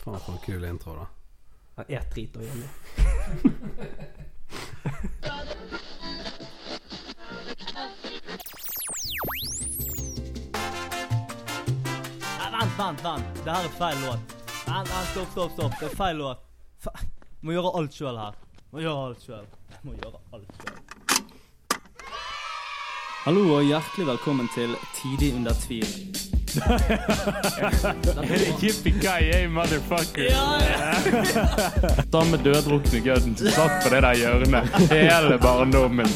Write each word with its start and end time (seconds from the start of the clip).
Faen 0.00 0.20
for 0.20 0.32
en 0.32 0.38
kul 0.38 0.64
intro, 0.64 0.94
da. 0.96 1.06
Han 1.76 1.84
er 1.88 2.04
drit 2.14 2.36
og 2.36 2.42
Jonny. 2.42 2.68
Vent, 12.60 12.78
vent, 12.78 13.04
vent. 13.04 13.44
Det 13.44 13.50
her 13.52 13.64
er 13.64 13.74
feil 13.76 13.98
låt. 14.06 14.34
Vent, 14.66 14.88
vent, 14.88 15.08
stopp, 15.12 15.30
stopp, 15.30 15.52
stopp. 15.52 15.76
Det 15.80 15.86
er 15.90 15.96
feil 15.96 16.16
låt. 16.16 16.48
Fe 16.80 16.90
Må 17.40 17.52
gjøre 17.52 17.72
alt 17.76 17.96
sjøl 17.96 18.20
her. 18.20 18.40
Må 18.72 18.80
gjøre 18.84 19.04
alt 19.10 19.24
sjøl. 19.24 19.46
Må 19.84 19.96
gjøre 20.00 20.20
alt 20.36 20.50
sjøl. 20.60 20.80
Hallo 23.24 23.46
og 23.58 23.64
hjertelig 23.68 24.06
velkommen 24.14 24.48
til 24.56 24.76
Tidig 24.96 25.34
under 25.36 25.56
tvil. 25.60 26.39
Yippee-ki-yay, 28.60 29.46
motherfucker. 29.48 30.30
Samme 32.12 32.36
døddrukne 32.44 33.00
gødden 33.04 33.36
som 33.38 33.46
satt 33.54 33.76
på 33.84 33.88
det 33.94 34.00
der 34.04 34.14
hjørnet 34.20 34.64
hele 34.90 35.38
barndommen. 35.42 36.06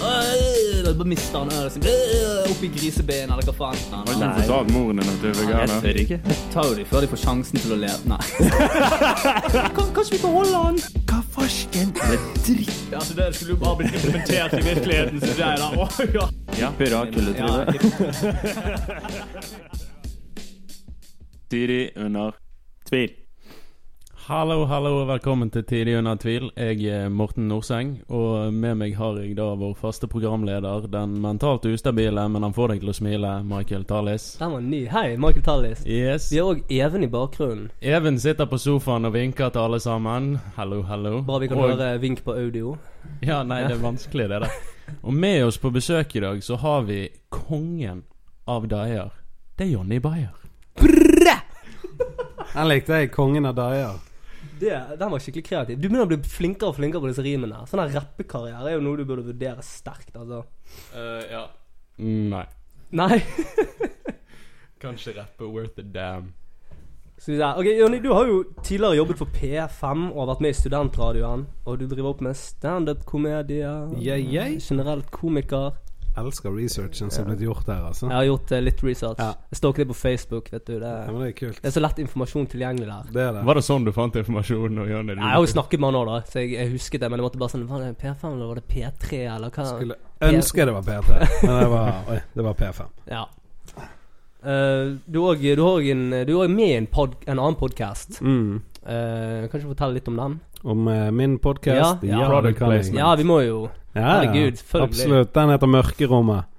Mister 1.04 1.38
han 1.42 1.50
øret 1.52 1.72
sitt 1.74 1.84
øh, 1.84 2.50
oppi 2.50 2.68
grisebenet, 2.72 3.30
eller 3.34 3.44
hva 3.44 3.52
faen. 3.58 3.76
Har 3.92 4.02
ikke 4.08 4.24
du 4.24 4.32
fortalt 4.40 4.70
moren 4.72 4.96
din 5.00 5.10
at 5.10 5.18
du 5.20 5.26
er 5.28 5.32
Jeg 5.34 5.38
veganer? 5.42 5.80
tør 5.84 5.96
ikke. 6.02 6.18
Tar 6.54 6.64
jo 6.70 6.74
de 6.78 6.84
før 6.88 7.00
de 7.04 7.08
får 7.12 7.20
sjansen 7.24 7.56
til 7.60 7.70
å 7.74 7.78
leve. 7.82 8.02
Nei. 8.08 8.24
kanskje 9.96 10.12
vi 10.16 10.20
beholder 10.22 10.58
han? 10.64 10.76
Hva 11.10 11.18
farsken? 11.36 11.88
Det 11.98 12.16
er 12.16 12.22
dritt. 12.46 12.78
Ja, 12.92 13.00
så 13.04 13.12
det 13.18 13.26
skulle 13.36 13.52
jo 13.56 13.60
bare 13.64 13.76
blitt 13.82 13.94
implementert 14.00 14.52
i 14.58 14.62
virkeligheten, 14.70 15.18
så 15.20 15.32
det 15.34 15.46
er 15.50 15.56
da 15.60 15.68
Oh, 15.74 15.90
ja. 16.14 16.24
Ja. 16.60 16.68
Pirakelletryne. 16.78 17.64
Tidlig 21.54 21.90
under 21.96 22.32
Tvil. 22.88 23.10
Hallo, 24.26 24.64
hallo 24.66 24.90
og 25.02 25.06
velkommen 25.06 25.50
til 25.54 25.62
Tidig 25.62 25.92
under 26.00 26.16
tvil. 26.18 26.48
Jeg 26.58 26.80
er 26.90 27.12
Morten 27.14 27.46
Norseng, 27.46 27.92
og 28.10 28.50
med 28.52 28.74
meg 28.80 28.96
har 28.98 29.20
jeg 29.22 29.36
da 29.38 29.46
vår 29.60 29.76
faste 29.78 30.08
programleder, 30.10 30.88
den 30.90 31.12
mentalt 31.22 31.68
ustabile, 31.70 32.24
men 32.28 32.42
han 32.42 32.56
får 32.56 32.72
deg 32.72 32.82
til 32.82 32.90
å 32.90 32.96
smile, 32.98 33.30
Michael 33.46 33.84
Tallis. 33.86 34.24
Den 34.40 34.50
var 34.56 34.64
ny. 34.66 34.80
Hei, 34.90 35.04
Michael 35.14 35.46
Tallis. 35.46 35.84
Yes. 35.86 36.26
Vi 36.34 36.40
har 36.42 36.50
òg 36.56 36.64
Even 36.74 37.06
i 37.06 37.10
bakgrunnen. 37.14 37.68
Even 37.80 38.18
sitter 38.18 38.50
på 38.50 38.58
sofaen 38.58 39.06
og 39.06 39.14
vinker 39.14 39.54
til 39.54 39.62
alle 39.68 39.78
sammen. 39.84 40.32
Hallo, 40.58 40.82
hallo. 40.90 41.20
Bare 41.22 41.44
vi 41.46 41.52
kan 41.54 41.58
Og- 41.62 41.70
høre 41.76 42.00
vink 42.02 42.24
på 42.26 42.34
audio. 42.34 42.74
Ja, 43.22 43.44
nei, 43.44 43.60
det 43.68 43.76
er 43.78 43.84
vanskelig 43.86 44.26
det 44.28 44.40
der. 44.42 44.50
Og 45.04 45.14
med 45.14 45.44
oss 45.46 45.58
på 45.62 45.70
besøk 45.70 46.16
i 46.16 46.20
dag 46.26 46.42
så 46.42 46.58
har 46.58 46.82
vi 46.82 47.04
kongen 47.30 48.02
av 48.48 48.66
daier. 48.66 49.12
Det 49.56 49.68
er 49.68 49.76
Jonny 49.76 50.00
Bayer. 50.00 50.34
Den 52.54 52.68
likte 52.70 53.00
jeg. 53.00 53.10
Kongen 53.14 53.48
av 53.50 53.56
Dyer. 53.58 53.96
Den 54.60 55.10
var 55.10 55.18
skikkelig 55.22 55.44
kreativ. 55.48 55.80
Du 55.80 55.88
begynner 55.88 56.06
å 56.06 56.12
bli 56.12 56.20
flinkere 56.22 56.70
og 56.70 56.78
flinkere 56.78 57.02
på 57.02 57.10
disse 57.10 57.24
rimene. 57.26 57.64
Sånn 57.66 57.82
her 57.82 57.96
rappekarriere 57.96 58.70
er 58.70 58.76
jo 58.76 58.84
noe 58.84 59.00
du 59.00 59.04
burde 59.08 59.26
vurdere 59.26 59.64
sterkt, 59.66 60.14
altså. 60.14 60.44
ja. 61.30 61.48
Nei. 61.98 62.46
Nei. 62.94 63.18
Kanskje 64.84 65.16
rappe 65.18 65.50
worth 65.50 65.80
a 65.80 65.86
damn. 65.94 66.32
Skal 67.16 67.34
vi 67.34 67.38
se. 67.40 67.50
Ok, 67.56 67.68
Jonny, 67.80 67.98
du 68.04 68.10
har 68.12 68.26
jo 68.28 68.40
tidligere 68.62 68.98
jobbet 68.98 69.20
for 69.22 69.34
P5 69.34 70.08
og 70.12 70.18
har 70.20 70.30
vært 70.34 70.44
med 70.44 70.54
i 70.54 70.58
Studentradioen. 70.58 71.46
Og 71.64 71.78
du 71.80 71.86
driver 71.88 72.10
opp 72.10 72.22
med 72.26 72.38
standup-komedie. 72.38 73.70
Yeah, 73.98 74.20
yeah. 74.20 74.54
Generelt 74.60 75.10
komiker. 75.14 75.72
Elsker 76.16 76.52
researchen 76.54 77.10
som 77.10 77.24
er 77.24 77.32
blitt 77.34 77.40
gjort 77.48 77.66
her, 77.66 77.80
altså. 77.88 78.06
Jeg 78.06 78.14
har 78.14 78.24
gjort 78.28 78.52
uh, 78.54 78.58
litt 78.62 78.82
research. 78.86 79.18
Ja. 79.18 79.32
Jeg 79.50 79.58
stalker 79.58 79.82
det 79.82 79.88
på 79.90 79.96
Facebook, 79.98 80.50
vet 80.52 80.64
du. 80.68 80.74
Det, 80.78 80.90
Ja, 80.92 81.12
det 81.18 81.26
er 81.28 81.32
kult. 81.40 81.58
det 81.62 81.66
er 81.70 81.74
så 81.74 81.82
lett 81.82 81.98
informasjon 82.04 82.46
tilgjengelig 82.52 82.86
der. 82.86 83.08
Det 83.16 83.22
er 83.24 83.32
det. 83.38 83.42
Var 83.48 83.54
det 83.58 83.64
sånn 83.66 83.84
du 83.84 83.90
fant 83.96 84.14
informasjonen? 84.22 84.78
Og 84.84 84.88
Jonny, 84.92 85.16
Jeg 85.18 85.26
har 85.34 85.42
jo 85.42 85.50
snakket 85.50 85.80
med 85.82 85.90
han 85.90 85.98
nå, 85.98 86.04
da, 86.12 86.20
så 86.30 86.38
jeg, 86.44 86.52
jeg 86.54 86.70
husket 86.76 87.00
det. 87.02 87.10
Men 87.10 87.18
jeg 87.18 87.26
måtte 87.28 87.40
bare 87.42 87.54
sånn 87.56 87.66
Var 87.68 87.82
det 87.82 87.90
P5 87.98 88.24
eller 88.30 88.46
var 88.52 88.60
det 88.62 88.66
P3, 88.70 89.22
eller 89.36 89.50
hva? 89.50 89.66
Skulle 89.74 89.96
ønske 90.30 90.68
det 90.70 90.74
var 90.78 90.86
P3, 90.86 91.18
men 91.42 91.58
det 91.64 91.70
var, 91.74 91.90
oi, 92.14 92.20
det 92.34 92.46
var 92.46 92.54
P5. 92.62 92.86
Ja. 93.10 93.24
Uh, 94.44 94.98
du 95.08 95.18
er 95.24 95.34
også- 95.34 95.56
du 95.56 95.62
har 95.64 95.70
også 95.80 95.90
en 95.90 96.26
Du 96.28 96.34
er 96.42 96.48
med 96.48 96.68
i 96.68 96.76
en, 96.76 96.86
pod, 96.86 97.14
en 97.26 97.38
annen 97.38 97.54
podkast. 97.56 98.20
Mm. 98.20 98.62
Kan 98.84 99.48
kanskje 99.52 99.68
fortelle 99.70 99.96
litt 99.96 100.08
om 100.12 100.18
den? 100.20 100.38
Om 100.62 100.88
uh, 100.88 101.10
min 101.10 101.38
podkast? 101.38 102.02
Ja, 102.04 102.24
ja. 102.24 102.82
Ja, 102.92 103.14
vi 103.16 103.24
må 103.24 103.40
jo 103.40 103.68
Ja, 103.94 104.00
Herregud, 104.02 104.56
selvfølgelig. 104.58 104.88
Absolutt. 104.88 105.34
Den 105.34 105.52
heter 105.54 105.70
Mørkerommet. 105.70 106.50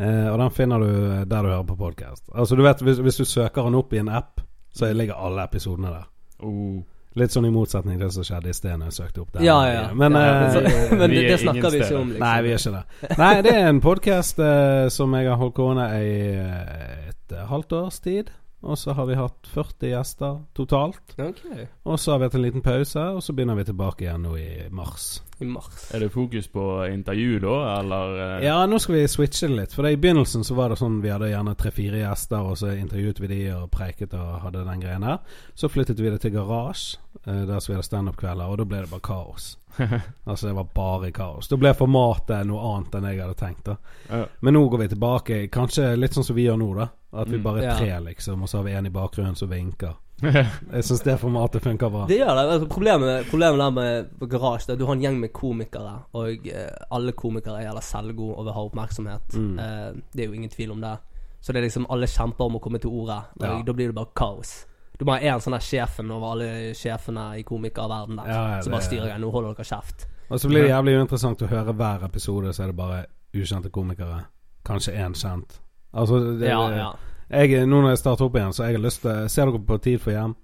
Uh, 0.00 0.28
og 0.32 0.38
den 0.42 0.50
finner 0.52 0.82
du 0.82 0.90
eh, 0.90 1.22
der 1.24 1.42
du 1.42 1.48
hører 1.48 1.64
på 1.64 1.76
podkast. 1.76 2.26
Altså, 2.34 2.56
du 2.56 2.62
vet, 2.62 2.82
hvis, 2.84 2.98
hvis 2.98 3.16
du 3.16 3.24
søker 3.24 3.64
den 3.64 3.78
opp 3.78 3.94
i 3.96 4.02
en 4.02 4.10
app, 4.12 4.42
så 4.74 4.90
ligger 4.92 5.16
alle 5.16 5.46
episodene 5.48 5.94
der. 5.94 6.04
oh. 6.44 6.84
Litt 7.16 7.32
sånn 7.32 7.46
i 7.48 7.50
motsetning 7.52 7.96
til 7.96 8.10
det 8.10 8.12
som 8.12 8.26
skjedde 8.28 8.50
i 8.52 8.56
sted 8.56 8.74
når 8.76 8.90
jeg 8.90 8.96
søkte 8.98 9.22
opp 9.22 9.30
der. 9.32 9.44
Ja, 9.46 9.56
ja. 9.64 9.84
Men, 9.96 10.18
ja, 10.20 10.32
eh, 10.34 10.50
så, 10.52 10.96
men 10.98 11.14
det, 11.14 11.22
det 11.30 11.38
snakker 11.40 11.72
vi 11.72 11.78
ikke 11.80 11.96
om, 11.96 12.10
liksom. 12.12 12.26
Nei, 12.26 12.34
vi 12.44 12.50
er 12.52 12.60
ikke 12.60 12.72
det. 12.74 13.12
Nei, 13.22 13.30
det 13.46 13.54
er 13.54 13.68
en 13.70 13.80
podkast 13.80 14.42
eh, 14.44 14.88
som 14.92 15.16
jeg 15.16 15.30
har 15.30 15.40
holdt 15.40 15.56
gående 15.56 15.86
i 15.96 16.10
eh, 16.34 17.06
et 17.14 17.32
eh, 17.38 17.46
halvt 17.48 17.72
års 17.78 18.02
tid. 18.04 18.28
Og 18.64 18.78
så 18.78 18.94
har 18.96 19.06
vi 19.06 19.18
hatt 19.18 19.46
40 19.52 19.90
gjester 19.90 20.38
totalt. 20.56 21.12
Okay. 21.18 21.66
Og 21.84 22.00
så 22.00 22.12
har 22.12 22.18
vi 22.18 22.28
hatt 22.28 22.38
en 22.38 22.42
liten 22.42 22.64
pause, 22.64 23.02
og 23.18 23.22
så 23.22 23.34
begynner 23.36 23.58
vi 23.58 23.66
tilbake 23.68 24.06
igjen 24.06 24.24
nå 24.26 24.36
i 24.40 24.48
mars. 24.74 25.20
I 25.40 25.44
mars. 25.44 25.90
Er 25.94 26.00
det 26.00 26.12
fokus 26.14 26.46
på 26.48 26.62
intervju 26.88 27.38
da, 27.40 27.56
eller? 27.80 28.12
eh? 28.38 28.44
Ja, 28.46 28.62
nå 28.66 28.78
skal 28.80 28.94
vi 28.94 29.06
switche 29.08 29.48
det 29.50 29.56
litt. 29.56 29.72
For 29.76 29.82
det 29.84 29.92
I 29.92 29.96
begynnelsen 30.00 30.44
så 30.48 30.54
var 30.56 30.70
det 30.72 30.78
sånn 30.80 31.02
vi 31.02 31.10
hadde 31.12 31.28
gjerne 31.28 31.52
tre-fire 31.60 31.98
gjester, 32.00 32.40
og 32.40 32.56
så 32.56 32.70
intervjuet 32.72 33.20
vi 33.20 33.26
de 33.34 33.40
og 33.52 33.70
preiket 33.70 34.14
og 34.16 34.40
hadde 34.46 34.64
den 34.64 34.80
greien 34.80 35.04
her. 35.04 35.18
Så 35.54 35.68
flyttet 35.68 36.00
vi 36.00 36.08
det 36.10 36.20
til 36.24 36.32
garasje, 36.32 36.96
eh, 37.26 37.42
der 37.44 37.60
så 37.60 37.68
vi 37.72 37.76
hadde 37.76 37.88
standup-kvelder, 37.90 38.48
og 38.48 38.56
da 38.58 38.64
ble 38.64 38.80
det 38.86 38.90
bare 38.90 39.00
kaos. 39.04 39.58
altså 40.26 40.46
det 40.48 40.54
var 40.56 40.70
bare 40.74 41.10
kaos. 41.12 41.48
Da 41.52 41.56
ble 41.60 41.74
formatet 41.76 42.46
noe 42.48 42.70
annet 42.72 42.94
enn 42.96 43.04
jeg 43.10 43.20
hadde 43.20 43.36
tenkt. 43.42 43.64
da 43.68 43.76
Ja. 44.08 44.24
Men 44.40 44.54
nå 44.56 44.64
går 44.72 44.78
vi 44.86 44.88
tilbake, 44.94 45.42
kanskje 45.52 45.90
litt 46.00 46.16
sånn 46.16 46.24
som 46.24 46.36
vi 46.36 46.46
gjør 46.48 46.56
nå, 46.64 46.70
da. 46.80 46.88
At 47.12 47.28
vi 47.28 47.36
Mm. 47.38 47.42
bare 47.44 47.62
er 47.64 47.76
tre, 47.78 48.00
liksom, 48.10 48.42
og 48.42 48.48
så 48.48 48.58
har 48.58 48.64
vi 48.64 48.72
en 48.72 48.86
i 48.86 48.90
bakgrunnen 48.90 49.36
som 49.36 49.48
vinker. 49.48 49.94
Jeg 50.72 50.84
syns 50.86 51.02
det 51.04 51.18
formatet 51.20 51.62
funker 51.62 51.90
bra. 51.92 52.04
Det 52.08 52.16
gjør 52.18 52.30
det. 52.38 52.44
Altså, 52.54 52.68
problemet, 52.72 53.26
problemet 53.30 53.58
der 53.60 53.70
med 53.76 54.06
på 54.20 54.28
garasje 54.32 54.70
er 54.70 54.76
at 54.76 54.80
du 54.80 54.86
har 54.88 54.96
en 54.96 55.02
gjeng 55.04 55.18
med 55.20 55.32
komikere, 55.36 55.92
og 56.16 56.46
eh, 56.48 56.70
alle 56.96 57.12
komikere 57.12 57.58
er 57.60 57.66
jævla 57.68 57.82
selvgode 57.84 58.36
og 58.38 58.46
vil 58.48 58.56
ha 58.56 58.62
oppmerksomhet. 58.70 59.36
Mm. 59.36 59.58
Eh, 59.58 59.90
det 60.16 60.24
er 60.24 60.30
jo 60.30 60.38
ingen 60.38 60.50
tvil 60.54 60.72
om 60.72 60.80
det. 60.80 60.94
Så 61.40 61.52
det 61.52 61.60
er 61.60 61.66
liksom 61.68 61.86
alle 61.92 62.08
kjemper 62.10 62.48
om 62.48 62.56
å 62.56 62.62
komme 62.64 62.80
til 62.82 62.90
ordet, 62.90 63.20
og 63.36 63.44
Ja. 63.44 63.58
da 63.62 63.72
blir 63.76 63.92
det 63.92 63.94
bare 63.94 64.14
kaos. 64.16 64.54
Du 64.98 65.04
må 65.04 65.12
ha 65.12 65.20
én 65.20 65.42
sånn 65.44 65.52
der 65.52 65.60
sjefen 65.60 66.10
over 66.10 66.32
alle 66.32 66.72
sjefene 66.74 67.26
i 67.38 67.42
komikerverdenen 67.44 68.16
der, 68.16 68.30
Ja, 68.32 68.44
ja, 68.56 68.62
som 68.64 68.72
bare 68.72 68.86
styrer 68.86 69.10
deg. 69.12 69.20
Nå 69.20 69.30
holder 69.30 69.52
dere 69.54 69.68
kjeft. 69.68 70.06
Og 70.30 70.40
så 70.40 70.48
blir 70.48 70.62
det 70.64 70.70
jævlig 70.72 70.96
uinteressant 70.98 71.42
å 71.44 71.50
høre 71.50 71.74
hver 71.76 72.04
episode, 72.08 72.54
så 72.56 72.62
er 72.64 72.72
det 72.72 72.76
bare 72.76 73.02
ukjente 73.36 73.68
komikere. 73.70 74.22
Kanskje 74.64 74.96
én 74.96 75.12
kjent. 75.14 75.60
Altså, 75.94 76.38
det, 76.40 76.48
Ja, 76.48 76.62
ja. 76.72 76.88
Jeg, 77.30 77.66
nå 77.66 77.80
når 77.82 77.90
jeg 77.94 77.98
starter 78.04 78.24
opp 78.28 78.36
igjen, 78.38 78.52
så 78.54 78.66
jeg 78.68 78.76
har 78.76 78.84
lyst 78.84 79.02
til 79.02 79.28
Ser 79.32 79.48
dere 79.50 79.58
på 79.66 79.78
Tid 79.82 79.98
for 80.02 80.14
hjem? 80.14 80.34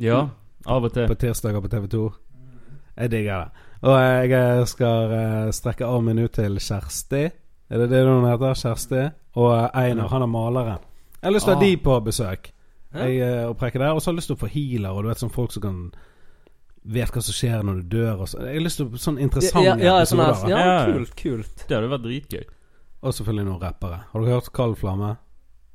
ja, 0.00 0.28
av 0.66 0.84
og 0.84 0.92
til. 0.92 1.06
På 1.08 1.14
tirsdager 1.16 1.60
på 1.64 1.68
TV2? 1.72 2.00
Jeg 3.00 3.10
digger 3.10 3.44
det. 3.46 3.66
Og 3.88 3.94
jeg 3.96 4.66
skal 4.68 5.06
strekke 5.08 5.52
strekke 5.56 5.86
armen 5.88 6.18
ut 6.20 6.32
til 6.36 6.58
Kjersti. 6.60 7.22
Er 7.70 7.78
det 7.80 7.88
det 7.94 8.02
hun 8.04 8.26
heter? 8.28 8.52
Kjersti? 8.60 9.04
Og 9.40 9.52
eh, 9.54 9.70
Einar, 9.86 10.08
han 10.12 10.22
er 10.22 10.28
maleren. 10.28 10.82
Jeg 11.22 11.28
har 11.30 11.32
lyst 11.32 11.46
til 11.48 11.54
å 11.54 11.56
ha 11.56 11.60
Ah. 11.62 11.64
de 11.64 11.76
på 11.76 11.96
besøk. 12.04 12.50
Jeg, 12.92 13.16
eh, 13.22 13.46
og 13.48 13.56
preike 13.56 13.78
der 13.78 13.92
Og 13.94 14.00
så 14.02 14.10
har 14.10 14.14
jeg 14.14 14.18
lyst 14.18 14.26
til 14.32 14.36
å 14.36 14.40
få 14.40 14.48
healer, 14.50 14.90
og 14.90 15.02
du 15.04 15.08
vet 15.08 15.18
sånn 15.22 15.30
folk 15.32 15.52
som 15.52 15.62
kan 15.62 15.92
Vet 16.84 17.10
hva 17.12 17.20
som 17.22 17.34
skjer 17.36 17.62
når 17.62 17.82
du 17.82 17.96
dør 17.96 18.22
og 18.24 18.28
så. 18.28 18.38
Jeg 18.40 18.56
har 18.56 18.64
lyst 18.64 18.76
til 18.80 18.86
å 18.88 18.98
Sånn 18.98 19.18
interessante 19.20 19.64
ja, 19.84 19.98
ja, 20.00 20.04
sånn 20.08 20.18
her, 20.24 20.48
ja, 20.48 20.58
Ja. 20.58 20.86
kult, 20.92 21.14
kult. 21.16 21.64
Det 21.68 21.76
hadde 21.76 21.88
vært 21.92 22.02
dritgøy. 22.06 22.44
Og 23.02 23.12
selvfølgelig 23.14 23.44
noen 23.46 23.60
rappere. 23.60 23.98
Har 24.12 24.20
dere 24.24 24.34
hørt 24.40 24.52
Kald 24.52 24.76
Flamme 24.80 25.16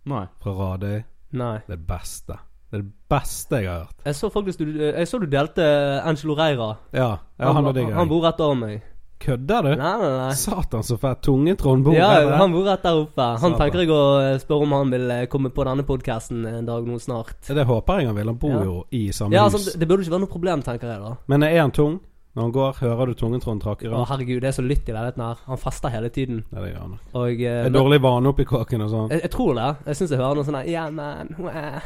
Nei. 0.06 0.26
fra 0.44 0.52
Radøy? 0.60 1.04
Nei. 1.34 1.58
Det 1.68 1.80
beste. 1.88 2.38
Det 2.72 2.80
er 2.80 2.84
det 2.84 2.92
beste 3.10 3.60
jeg 3.62 3.70
har 3.70 3.86
hørt. 3.86 4.02
Jeg 4.06 4.16
så 4.16 4.30
faktisk 4.34 4.60
du, 4.60 4.66
jeg 4.82 5.08
så 5.08 5.20
du 5.22 5.26
delte 5.30 5.66
Angelo 6.06 6.36
Reira. 6.36 6.76
Ja, 6.94 7.12
ja 7.40 7.52
han 7.54 7.64
var 7.64 7.74
digg. 7.78 7.92
han 7.94 8.10
bor 8.10 8.24
rett 8.26 8.40
over 8.42 8.56
meg. 8.56 8.84
Kødder 9.26 9.62
du? 9.64 9.70
Nei, 9.80 9.92
nei, 10.02 10.10
nei. 10.18 10.32
Satan, 10.36 10.84
så 10.84 10.98
fett. 11.00 11.22
Tungetrond 11.24 11.86
bor 11.86 11.94
Ja, 11.96 12.10
her. 12.12 12.34
han 12.36 12.52
bor 12.52 12.66
rett 12.68 12.84
der 12.84 12.98
oppe. 13.00 13.22
Han 13.22 13.40
Satan. 13.40 13.56
tenker 13.62 13.80
jeg 13.86 13.90
å 13.96 14.02
eh, 14.20 14.38
spørre 14.44 14.66
om 14.68 14.74
han 14.76 14.92
vil 14.92 15.10
eh, 15.12 15.26
komme 15.32 15.50
på 15.56 15.64
denne 15.66 15.86
podkasten 15.88 16.44
en 16.50 16.66
dag 16.68 16.86
nå 16.86 17.00
snart. 17.00 17.38
Det 17.48 17.64
håper 17.66 18.02
jeg 18.04 18.08
han 18.12 18.16
vil. 18.20 18.28
Han 18.34 18.38
bor 18.42 18.52
Ja. 18.58 18.64
jo 18.68 18.76
i 18.92 19.06
samme 19.16 19.34
Ja, 19.34 19.46
hus. 19.48 19.54
altså, 19.56 19.72
det, 19.72 19.80
det 19.80 19.88
burde 19.88 20.04
ikke 20.04 20.12
være 20.18 20.26
noe 20.28 20.34
problem, 20.36 20.62
tenker 20.68 20.92
jeg 20.92 21.00
da. 21.02 21.14
Men 21.32 21.44
er 21.48 21.62
han 21.62 21.72
tung? 21.72 22.00
Når 22.36 22.42
han 22.44 22.52
går, 22.52 22.74
hører 22.82 23.06
du 23.08 23.14
tungetråden 23.16 23.62
trakke 23.64 23.88
Å 23.88 24.02
herregud, 24.10 24.42
det 24.44 24.50
er 24.50 24.56
så 24.58 24.64
lytt 24.66 24.90
i 24.90 24.92
leiligheten 24.92 25.24
her. 25.24 25.38
Han 25.48 25.58
fester 25.62 25.90
hele 25.94 26.10
tiden. 26.12 26.42
Ja, 26.52 26.60
det 26.66 26.74
gjør 26.74 26.82
han. 26.82 26.98
Og 27.14 27.30
eh, 27.32 27.38
Det 27.38 27.48
er 27.52 27.70
men- 27.70 27.78
dårlig 27.80 28.02
vane 28.04 28.28
oppi 28.34 28.44
kåken 28.50 28.82
og 28.84 28.90
sånn. 28.92 29.10
jeg, 29.14 29.22
jeg 29.22 29.32
tror 29.32 29.54
det. 29.56 29.70
Jeg 29.86 29.96
syns 29.96 30.12
jeg 30.12 30.20
hører 30.20 30.36
noe 30.36 30.44
sånn 30.50 30.58
her 30.60 30.68
Yeah, 30.68 30.90
man. 30.92 31.36
wah." 31.40 31.80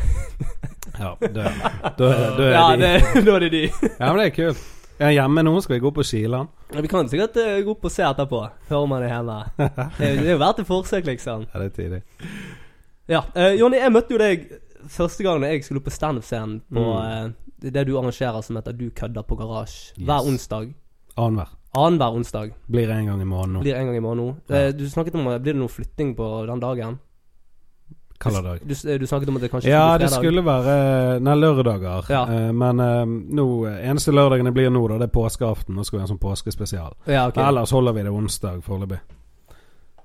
Ja, 1.00 1.12
da, 1.22 1.46
er- 1.46 2.42
er 2.42 2.52
Ja, 2.52 2.66
det, 2.76 2.90
da 3.26 3.36
er 3.36 3.40
det 3.46 3.52
de. 3.54 3.62
Ja, 4.00 4.10
men 4.14 4.18
det 4.18 4.26
er 4.26 4.36
kult. 4.36 4.64
Er 5.00 5.06
han 5.06 5.14
hjemme 5.16 5.44
nå? 5.46 5.54
Skal 5.64 5.78
vi 5.78 5.84
gå 5.86 5.92
på 5.96 6.04
Kilan? 6.04 6.50
Ja, 6.74 6.82
Vi 6.82 6.88
kan 6.92 7.08
sikkert 7.08 7.38
eh, 7.38 7.62
gå 7.64 7.72
opp 7.72 7.86
og 7.86 7.92
se 7.94 8.04
etterpå. 8.04 8.42
Hører 8.72 8.88
man 8.90 9.02
det 9.06 9.12
hjemme. 9.14 9.38
Det 9.56 9.70
er 10.10 10.16
det 10.18 10.26
er 10.26 10.32
jo 10.34 10.40
verdt 10.42 10.60
et 10.60 10.68
forsøk, 10.68 11.06
liksom. 11.08 11.46
Ja, 11.54 11.60
det 11.62 11.70
er 11.70 11.76
tidlig. 11.78 12.02
Ja, 13.08 13.22
eh, 13.36 13.54
Jonny, 13.62 13.78
jeg 13.80 13.94
møtte 13.94 14.12
jo 14.18 14.18
deg 14.20 14.50
første 14.90 15.24
gang 15.24 15.42
jeg 15.46 15.64
skulle 15.64 15.80
opp 15.80 15.88
på 15.88 15.94
standup-scenen 15.96 16.60
på 16.74 16.84
Mm. 16.84 17.06
eh, 17.06 17.30
det, 17.62 17.84
du 17.88 17.98
arrangerer 17.98 18.42
som 18.46 18.56
heter 18.60 18.74
Du 18.78 18.90
kødder 18.90 19.22
på 19.28 19.36
garasje. 19.40 19.94
Yes. 19.98 20.06
Hver 20.08 20.28
onsdag. 20.28 20.74
Annenhver. 21.18 21.50
Annenhver 21.78 22.16
onsdag. 22.16 22.54
Blir 22.68 22.90
en 22.90 23.06
gang 23.06 23.22
i 23.22 23.26
måneden 23.26 23.54
nå. 23.54 23.62
Blir 23.66 23.76
en 23.76 23.86
gang 23.86 23.98
i 23.98 24.00
måneden 24.00 24.26
nå. 24.28 24.36
Ja. 24.50 24.56
Eh, 24.68 24.74
Du 24.74 24.90
snakket 24.90 25.16
om 25.16 25.28
Blir 25.30 25.54
det 25.54 25.60
noe 25.60 25.70
flytting 25.70 26.16
på 26.16 26.30
den 26.48 26.60
dagen? 26.60 27.00
Hvilken 28.20 28.44
dag? 28.44 28.60
Du, 28.68 28.98
du 28.98 29.06
snakket 29.08 29.30
om 29.30 29.36
at 29.38 29.42
det 29.46 29.52
kanskje 29.52 29.70
Ja, 29.72 29.84
skulle 29.94 30.00
det 30.06 30.10
skulle 30.16 30.42
være 30.44 31.20
Nei, 31.24 31.36
lørdager. 31.40 32.10
Ja. 32.12 32.24
Eh, 32.28 32.50
men 32.52 32.80
eh, 32.84 33.06
nå 33.40 33.46
eneste 33.70 34.12
lørdagen 34.12 34.50
det 34.50 34.54
blir 34.58 34.70
nå, 34.74 34.82
da, 34.92 34.98
det 35.00 35.08
er 35.08 35.14
påskeaften. 35.16 35.76
Nå 35.76 35.86
skal 35.88 35.98
vi 35.98 36.02
ha 36.02 36.08
en 36.08 36.12
sånn 36.16 36.20
påskespesial. 36.24 36.98
Ja, 37.08 37.28
ok. 37.30 37.40
Ellers 37.46 37.72
holder 37.76 37.96
vi 37.96 38.04
det 38.04 38.12
onsdag 38.12 38.60
foreløpig. 38.66 39.00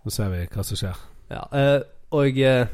Så 0.04 0.10
ser 0.18 0.30
vi 0.30 0.44
hva 0.46 0.62
som 0.68 0.78
skjer. 0.78 1.02
Ja, 1.32 1.42
eh, 1.58 1.80
og 2.14 2.38
eh, 2.38 2.66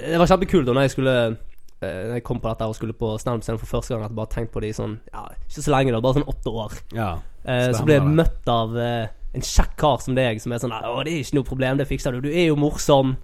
det 0.00 0.18
var 0.18 0.30
kjempekult 0.32 0.66
da 0.66 0.74
når 0.74 0.88
jeg 0.88 0.94
skulle 0.96 1.16
eh, 1.28 1.38
Når 1.80 2.18
jeg 2.18 2.24
kom 2.28 2.40
på 2.42 2.50
dette 2.50 2.66
og 2.68 2.76
skulle 2.76 2.96
på 2.96 3.14
standup-scenen 3.20 3.60
for 3.62 3.78
første 3.78 3.94
gang. 3.94 4.04
At 4.04 4.12
jeg 4.12 4.20
bare 4.20 4.32
tenkte 4.34 4.52
på 4.56 4.60
det 4.64 4.72
i 4.72 4.76
sånn 4.76 4.98
Ja, 5.14 5.26
ikke 5.48 5.64
så 5.64 5.72
lenge, 5.72 5.94
da. 5.94 6.02
Bare 6.04 6.18
sånn 6.18 6.28
åtte 6.28 6.54
år. 6.64 6.78
Ja. 6.96 7.10
Eh, 7.44 7.68
så 7.72 7.84
ble 7.86 7.96
jeg 7.96 8.16
møtt 8.20 8.50
av 8.52 8.74
eh, 8.76 9.12
en 9.32 9.46
kjekk 9.46 9.76
kar 9.80 10.02
som 10.04 10.16
deg, 10.18 10.42
som 10.42 10.52
er 10.52 10.60
sånn 10.62 10.74
Å, 10.74 10.96
det 11.06 11.14
er 11.14 11.22
ikke 11.22 11.38
noe 11.38 11.48
problem, 11.48 11.78
det 11.80 11.88
fikser 11.88 12.16
du. 12.16 12.26
Du 12.26 12.32
er 12.32 12.50
jo 12.50 12.58
morsom. 12.60 13.16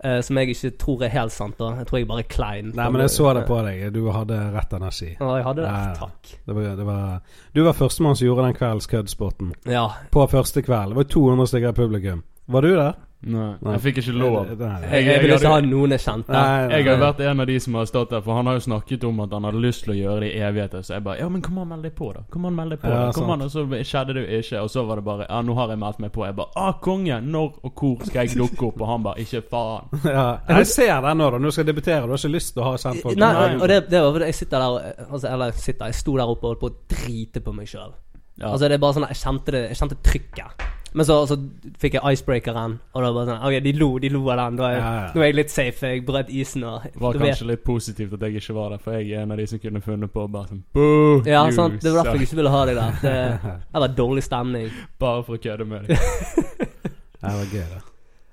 Uh, 0.00 0.22
som 0.24 0.38
jeg 0.40 0.54
ikke 0.54 0.70
tror 0.80 1.02
er 1.04 1.10
helt 1.12 1.32
sant. 1.34 1.58
da 1.58 1.74
Jeg 1.76 1.84
tror 1.90 1.98
jeg 1.98 2.06
bare 2.08 2.22
er 2.22 2.28
klein. 2.32 2.70
Nei, 2.72 2.86
men 2.88 3.02
jeg 3.04 3.12
så 3.12 3.34
det 3.36 3.42
på 3.44 3.58
deg. 3.66 3.82
Du 3.92 4.06
hadde 4.08 4.38
rett 4.54 4.72
energi. 4.78 5.10
Ja, 5.18 5.34
jeg 5.36 5.44
hadde 5.44 5.66
det. 5.66 5.72
Ja. 5.74 5.90
Takk. 5.98 6.30
Det 6.46 6.56
var, 6.56 6.70
det 6.78 6.86
var, 6.88 7.34
du 7.52 7.60
var 7.66 7.76
førstemann 7.76 8.16
som 8.16 8.24
gjorde 8.24 8.46
den 8.48 8.56
kveldens 8.56 8.88
køddspotten. 8.88 9.52
Ja. 9.68 9.84
På 10.08 10.24
første 10.32 10.64
kveld. 10.64 10.94
Det 10.94 11.02
var 11.02 11.10
200 11.12 11.52
stykker 11.52 11.74
i 11.74 11.78
publikum. 11.82 12.24
Var 12.48 12.64
du 12.64 12.70
der? 12.72 12.96
Nei, 13.20 13.50
Nei. 13.60 13.72
jeg 13.74 13.80
fikk 13.84 13.98
ikke 14.00 14.12
lov. 14.16 14.36
Jeg, 14.48 15.04
jeg 15.04 15.20
vil 15.20 15.32
ikke 15.34 15.50
ha 15.52 15.60
noen 15.60 15.92
jeg 15.92 16.00
kjente. 16.00 16.32
Nei, 16.32 16.60
nei. 16.70 16.78
Jeg 16.78 16.86
har 16.88 17.00
vært 17.02 17.18
en 17.28 17.42
av 17.44 17.48
de 17.50 17.56
som 17.60 17.74
har 17.76 17.88
stått 17.90 18.14
der, 18.14 18.22
for 18.24 18.38
han 18.38 18.48
har 18.48 18.54
jo 18.56 18.62
snakket 18.64 19.04
om 19.04 19.18
at 19.20 19.34
han 19.36 19.44
hadde 19.44 19.60
lyst 19.60 19.84
til 19.84 19.92
å 19.92 19.96
gjøre 19.98 20.22
det 20.24 20.30
i 20.30 20.38
evigheter. 20.46 20.80
Så 20.86 20.94
jeg 20.96 21.04
bare 21.04 21.18
Ja, 21.20 21.28
men 21.28 21.42
kom 21.44 21.58
an, 21.60 21.68
meld 21.68 21.84
deg 21.84 21.92
på, 21.98 22.08
da. 22.16 22.22
Kom 22.32 22.46
an, 22.48 22.56
meld 22.56 22.72
deg 22.72 22.80
på. 22.80 22.88
Ja. 22.94 23.10
Kom 23.12 23.28
an, 23.34 23.44
Og 23.44 23.52
så 23.52 23.66
skjedde 23.68 24.16
det 24.16 24.22
jo 24.24 24.40
ikke. 24.40 24.62
Og 24.64 24.72
så 24.72 24.86
var 24.88 25.02
det 25.02 25.04
bare 25.10 25.26
Ja, 25.28 25.42
nå 25.44 25.54
har 25.60 25.68
jeg 25.74 25.82
meldt 25.84 26.00
meg 26.00 26.12
på. 26.16 26.24
Jeg 26.24 26.38
bare 26.40 26.48
Ah, 26.56 26.72
konge! 26.80 27.20
Når 27.20 27.60
og 27.68 27.72
hvor 27.84 28.06
skal 28.08 28.24
jeg 28.24 28.38
dukke 28.40 28.70
opp? 28.70 28.80
Og 28.80 28.88
han 28.94 29.04
bare 29.04 29.20
Ikke 29.26 29.42
faen. 29.52 29.92
Ja, 30.16 30.26
jeg 30.48 30.66
ser 30.72 31.04
den 31.04 31.20
nå, 31.20 31.30
da. 31.36 31.38
Nå 31.44 31.52
skal 31.52 31.66
jeg 31.66 31.74
debutere. 31.74 32.08
Du 32.08 32.14
har 32.16 32.24
ikke 32.24 32.32
lyst 32.38 32.54
til 32.56 32.64
å 32.64 32.70
ha 32.70 32.76
kjentfolk? 32.80 33.20
Nei, 33.20 33.34
og 33.60 33.68
det, 33.68 33.82
det 33.92 34.00
var 34.00 34.12
fordi 34.16 34.30
jeg 34.32 34.40
sitter 34.40 34.64
der 34.64 35.06
altså, 35.10 35.26
Eller 35.34 35.52
sitter, 35.60 35.92
jeg 35.92 36.00
sto 36.00 36.16
der 36.16 36.32
oppe 36.32 36.48
og 36.48 36.54
holdt 36.56 36.64
på 36.64 36.72
å 36.72 36.96
drite 36.96 37.44
på 37.44 37.52
meg 37.52 37.68
sjøl. 37.68 37.92
Ja. 38.40 38.54
Altså, 38.54 38.64
det 38.72 38.78
er 38.80 38.84
bare 38.88 38.96
sånn 38.96 39.04
at 39.04 39.12
jeg 39.12 39.20
kjente 39.26 39.52
det 39.52 39.66
Jeg 39.68 39.76
kjente 39.84 40.00
trykket. 40.08 40.68
Men 40.92 41.06
så, 41.06 41.16
så 41.30 41.36
fikk 41.78 41.94
jeg 41.94 42.16
icebreakeren, 42.16 42.72
og 42.94 43.04
da 43.04 43.10
bare 43.14 43.26
sånn 43.28 43.44
OK, 43.46 43.56
de 43.62 43.72
lo, 43.78 43.88
de 44.02 44.08
lo 44.10 44.22
av 44.32 44.40
den. 44.40 44.56
Da 44.58 44.70
er, 44.70 44.78
Ja, 44.80 44.88
ja. 45.00 45.10
nå 45.14 45.20
er 45.22 45.28
jeg 45.28 45.36
litt 45.38 45.52
safe. 45.54 45.90
Jeg 45.92 46.02
brøt 46.08 46.32
isen 46.34 46.64
og 46.66 46.86
var 46.98 47.14
kanskje 47.14 47.44
vet- 47.44 47.50
litt 47.52 47.62
positivt 47.64 48.16
at 48.16 48.24
jeg 48.26 48.40
ikke 48.40 48.56
var 48.56 48.70
der, 48.74 48.78
for 48.82 48.96
jeg 48.98 49.12
er 49.14 49.22
en 49.22 49.30
av 49.36 49.38
de 49.38 49.46
som 49.46 49.58
kunne 49.62 49.80
funnet 49.84 50.12
på 50.12 50.24
bare 50.34 50.48
sånn 50.50 50.64
Boo! 50.74 51.22
Ja, 51.28 51.44
you 51.46 51.52
sant. 51.54 51.78
Det 51.82 51.92
var 51.94 52.02
derfor 52.04 52.18
jeg 52.18 52.26
ikke 52.30 52.40
ville 52.40 52.50
ha 52.56 52.64
deg 52.66 52.80
der. 52.80 52.98
Det, 53.02 53.14
det 53.72 53.84
var 53.86 53.94
dårlig 54.02 54.24
stemning. 54.26 54.70
Bare 54.98 55.22
for 55.28 55.38
å 55.38 55.42
kødde 55.46 55.68
med 55.70 55.86
deg. 55.86 55.98
Det 57.20 57.28
var 57.36 57.50
gøy, 57.52 57.64
det. 57.68 57.80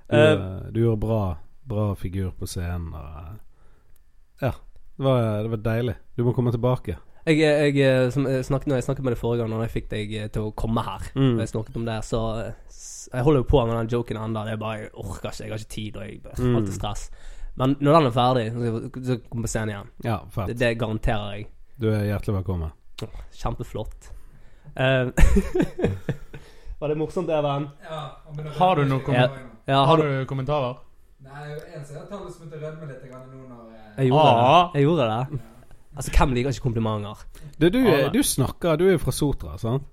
Du, 0.08 0.16
eh, 0.16 0.44
du 0.72 0.78
gjorde 0.82 1.00
bra, 1.02 1.22
bra 1.68 1.88
figur 2.00 2.30
på 2.40 2.48
scenen. 2.48 2.94
Og, 2.96 3.18
eh, 3.20 3.34
ja. 4.48 4.52
Det 4.98 5.04
var, 5.06 5.26
det 5.44 5.50
var 5.52 5.58
deilig. 5.66 5.96
Du 6.16 6.24
må 6.24 6.32
komme 6.34 6.54
tilbake. 6.56 6.96
Jeg, 7.28 7.40
jeg, 7.76 7.78
eh, 7.84 8.10
som 8.14 8.24
jeg 8.30 8.46
snakket, 8.48 8.68
når 8.72 8.78
jeg 8.80 8.84
snakket 8.88 9.04
med 9.04 9.14
deg 9.14 9.20
forrige 9.20 9.42
gang, 9.44 9.50
når 9.52 9.64
jeg 9.66 9.72
fikk 9.74 9.90
deg 9.92 10.14
eh, 10.16 10.28
til 10.32 10.42
å 10.48 10.54
komme 10.56 10.84
her, 10.86 11.02
Mm. 11.16 11.40
jeg 11.42 11.50
snakket 11.52 11.76
om 11.76 11.86
det, 11.86 11.98
så 12.08 12.22
eh, 12.46 12.54
Jeg 13.14 13.24
holder 13.24 13.40
jo 13.40 13.48
på 13.52 13.66
med 13.68 13.76
den 13.78 13.88
joken 13.92 14.18
ennå. 14.20 14.44
Det 14.46 14.54
er 14.54 14.58
bare 14.58 14.78
Jeg 14.80 14.90
orker 14.94 15.30
ikke. 15.32 15.44
Jeg 15.44 15.52
har 15.52 15.58
ikke 15.60 15.76
tid, 15.76 15.98
og 15.98 16.04
jeg 16.08 16.22
Mm. 16.40 16.56
alltid 16.56 16.74
stress. 16.74 17.10
Men 17.58 17.76
når 17.80 17.94
den 17.98 18.06
er 18.08 18.12
ferdig, 18.12 18.46
så 18.54 18.64
jeg- 18.64 19.30
kommer 19.30 19.44
jeg 19.44 19.44
på 19.44 19.48
scenen 19.48 19.70
igjen. 19.70 19.88
Ja, 20.04 20.18
fett. 20.30 20.48
Det, 20.48 20.58
det 20.60 20.78
garanterer 20.80 21.36
jeg. 21.36 21.48
Du 21.80 21.88
er 21.92 22.04
hjertelig 22.06 22.36
velkommen. 22.44 22.72
Kjempeflott. 23.34 24.12
Uh, 24.78 25.12
var 26.80 26.88
det 26.90 26.98
morsomt, 26.98 27.30
Even? 27.30 27.68
Har 28.58 28.76
du 28.76 28.86
noen 28.86 29.14
Ja. 29.14 29.28
Ja, 29.68 29.76
Har 29.86 29.86
har 29.86 29.98
du 29.98 30.04
du 30.22 30.26
kommentarer? 30.26 30.78
Nei, 31.24 31.52
en 31.76 31.84
som 31.86 31.96
jeg 31.98 32.08
tar 32.10 32.20
lyst 32.26 32.40
til 32.40 32.48
å 32.48 32.62
rødme 32.62 32.88
litt 32.88 33.04
grann 33.10 33.26
nå 33.32 33.48
når 33.50 33.72
jeg, 33.72 33.98
Jeg 33.98 34.08
gjorde 34.12 34.30
Ah. 34.32 34.72
det. 34.72 34.80
Jeg 34.80 34.88
gjorde 34.88 35.08
det. 35.10 35.40
Altså, 35.98 36.14
hvem 36.14 36.34
liker 36.38 36.54
ikke 36.54 36.68
komplimenter? 36.70 37.22
Du, 37.58 37.70
du, 37.74 37.82
du 38.14 38.20
snakker 38.24 38.78
Du 38.80 38.88
er 38.88 39.00
fra 39.02 39.14
Sotra, 39.16 39.58
sant? 39.62 39.88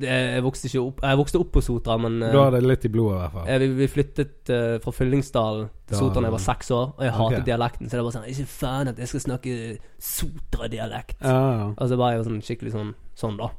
Jeg 0.00 0.40
vokste 0.40 0.70
ikke 0.70 0.80
opp 0.80 1.02
Jeg 1.04 1.18
vokste 1.20 1.40
opp 1.42 1.50
på 1.52 1.60
Sotra, 1.60 1.98
men 2.00 2.14
eh, 2.24 2.32
Du 2.32 2.38
har 2.40 2.54
det 2.54 2.62
litt 2.64 2.86
i 2.88 2.90
blodet, 2.92 3.18
i 3.18 3.20
hvert 3.20 3.34
fall. 3.34 3.48
eh, 3.52 3.58
vi, 3.60 3.66
vi 3.76 3.88
flyttet 3.92 4.52
uh, 4.52 4.76
fra 4.80 4.94
Fyllingsdalen 4.96 5.66
til 5.90 5.98
Sotra 5.98 6.22
da 6.22 6.30
jeg 6.30 6.36
var 6.38 6.44
seks 6.46 6.72
år, 6.72 6.86
og 6.96 7.02
jeg 7.04 7.12
hatet 7.18 7.36
okay. 7.36 7.44
dialekten. 7.50 7.90
Så 7.90 7.98
det 7.98 8.06
var 8.06 8.14
sånn 8.14 8.30
Ikke 8.32 8.46
faen 8.54 8.92
at 8.92 9.02
jeg 9.02 9.10
skal 9.10 9.24
snakke 9.26 9.58
Sotra-dialekt. 10.12 11.18
Ja, 11.20 11.42
ja. 11.58 11.66
Altså, 11.76 11.98
bare 12.00 12.14
jeg 12.14 12.22
var 12.22 12.30
sånn 12.30 12.40
skikkelig 12.46 12.72
sånn 12.72 12.94
sånn, 13.20 13.36
da. 13.36 13.50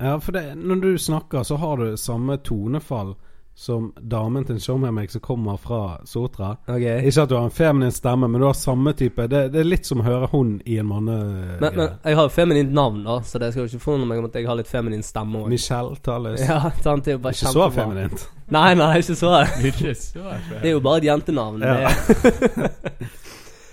ja, 0.00 0.16
for 0.24 0.38
det, 0.38 0.46
når 0.56 0.80
du 0.80 0.90
snakker, 0.96 1.44
så 1.44 1.60
har 1.60 1.82
du 1.82 2.00
samme 2.00 2.38
tonefall 2.40 3.12
som 3.54 3.90
damen 3.96 4.46
til 4.48 4.56
en 4.56 4.62
show 4.64 4.78
med 4.80 4.94
meg 4.96 5.10
som 5.12 5.20
kommer 5.22 5.58
fra 5.60 6.00
Sotra. 6.08 6.54
Okay. 6.64 7.02
Ikke 7.06 7.26
at 7.26 7.30
du 7.30 7.36
har 7.36 7.44
en 7.46 7.54
feminin 7.54 7.92
stemme, 7.92 8.28
men 8.28 8.40
du 8.40 8.46
har 8.46 8.56
samme 8.56 8.94
type. 8.96 9.26
Det, 9.28 9.42
det 9.52 9.60
er 9.60 9.68
litt 9.68 9.86
som 9.86 10.00
å 10.00 10.06
høre 10.06 10.30
hun 10.32 10.54
i 10.64 10.78
en 10.80 10.88
manne... 10.88 11.18
Men, 11.60 11.76
men 11.76 11.84
jeg 12.00 12.18
har 12.18 12.28
jo 12.28 12.32
feminint 12.32 12.72
navn, 12.74 13.02
da, 13.04 13.18
så 13.26 13.42
det 13.42 13.52
skal 13.52 13.66
jo 13.66 13.70
ikke 13.70 13.84
forundre 13.84 14.08
meg 14.08 14.22
om 14.22 14.30
at 14.30 14.38
jeg 14.40 14.48
har 14.48 14.58
litt 14.58 14.70
feminin 14.70 15.04
stemme 15.06 15.44
òg. 15.44 15.50
Michelle 15.52 15.98
Tallis. 16.04 16.40
Ja, 16.48 16.62
sant, 16.80 17.04
det 17.04 17.14
er 17.14 17.20
jo 17.20 17.24
bare 17.26 17.36
Ikke 17.36 17.54
så 17.58 17.68
feminint. 17.76 18.24
Nei, 18.52 18.70
nei, 18.76 18.92
ikke 19.00 19.16
så. 19.16 19.34
Ikke 19.72 19.94
så 19.96 20.24
Det 20.50 20.64
er 20.64 20.74
jo 20.74 20.80
bare 20.84 21.04
et 21.04 21.10
jentenavn. 21.12 21.62
Ja. 21.64 21.92
Det 21.92 23.12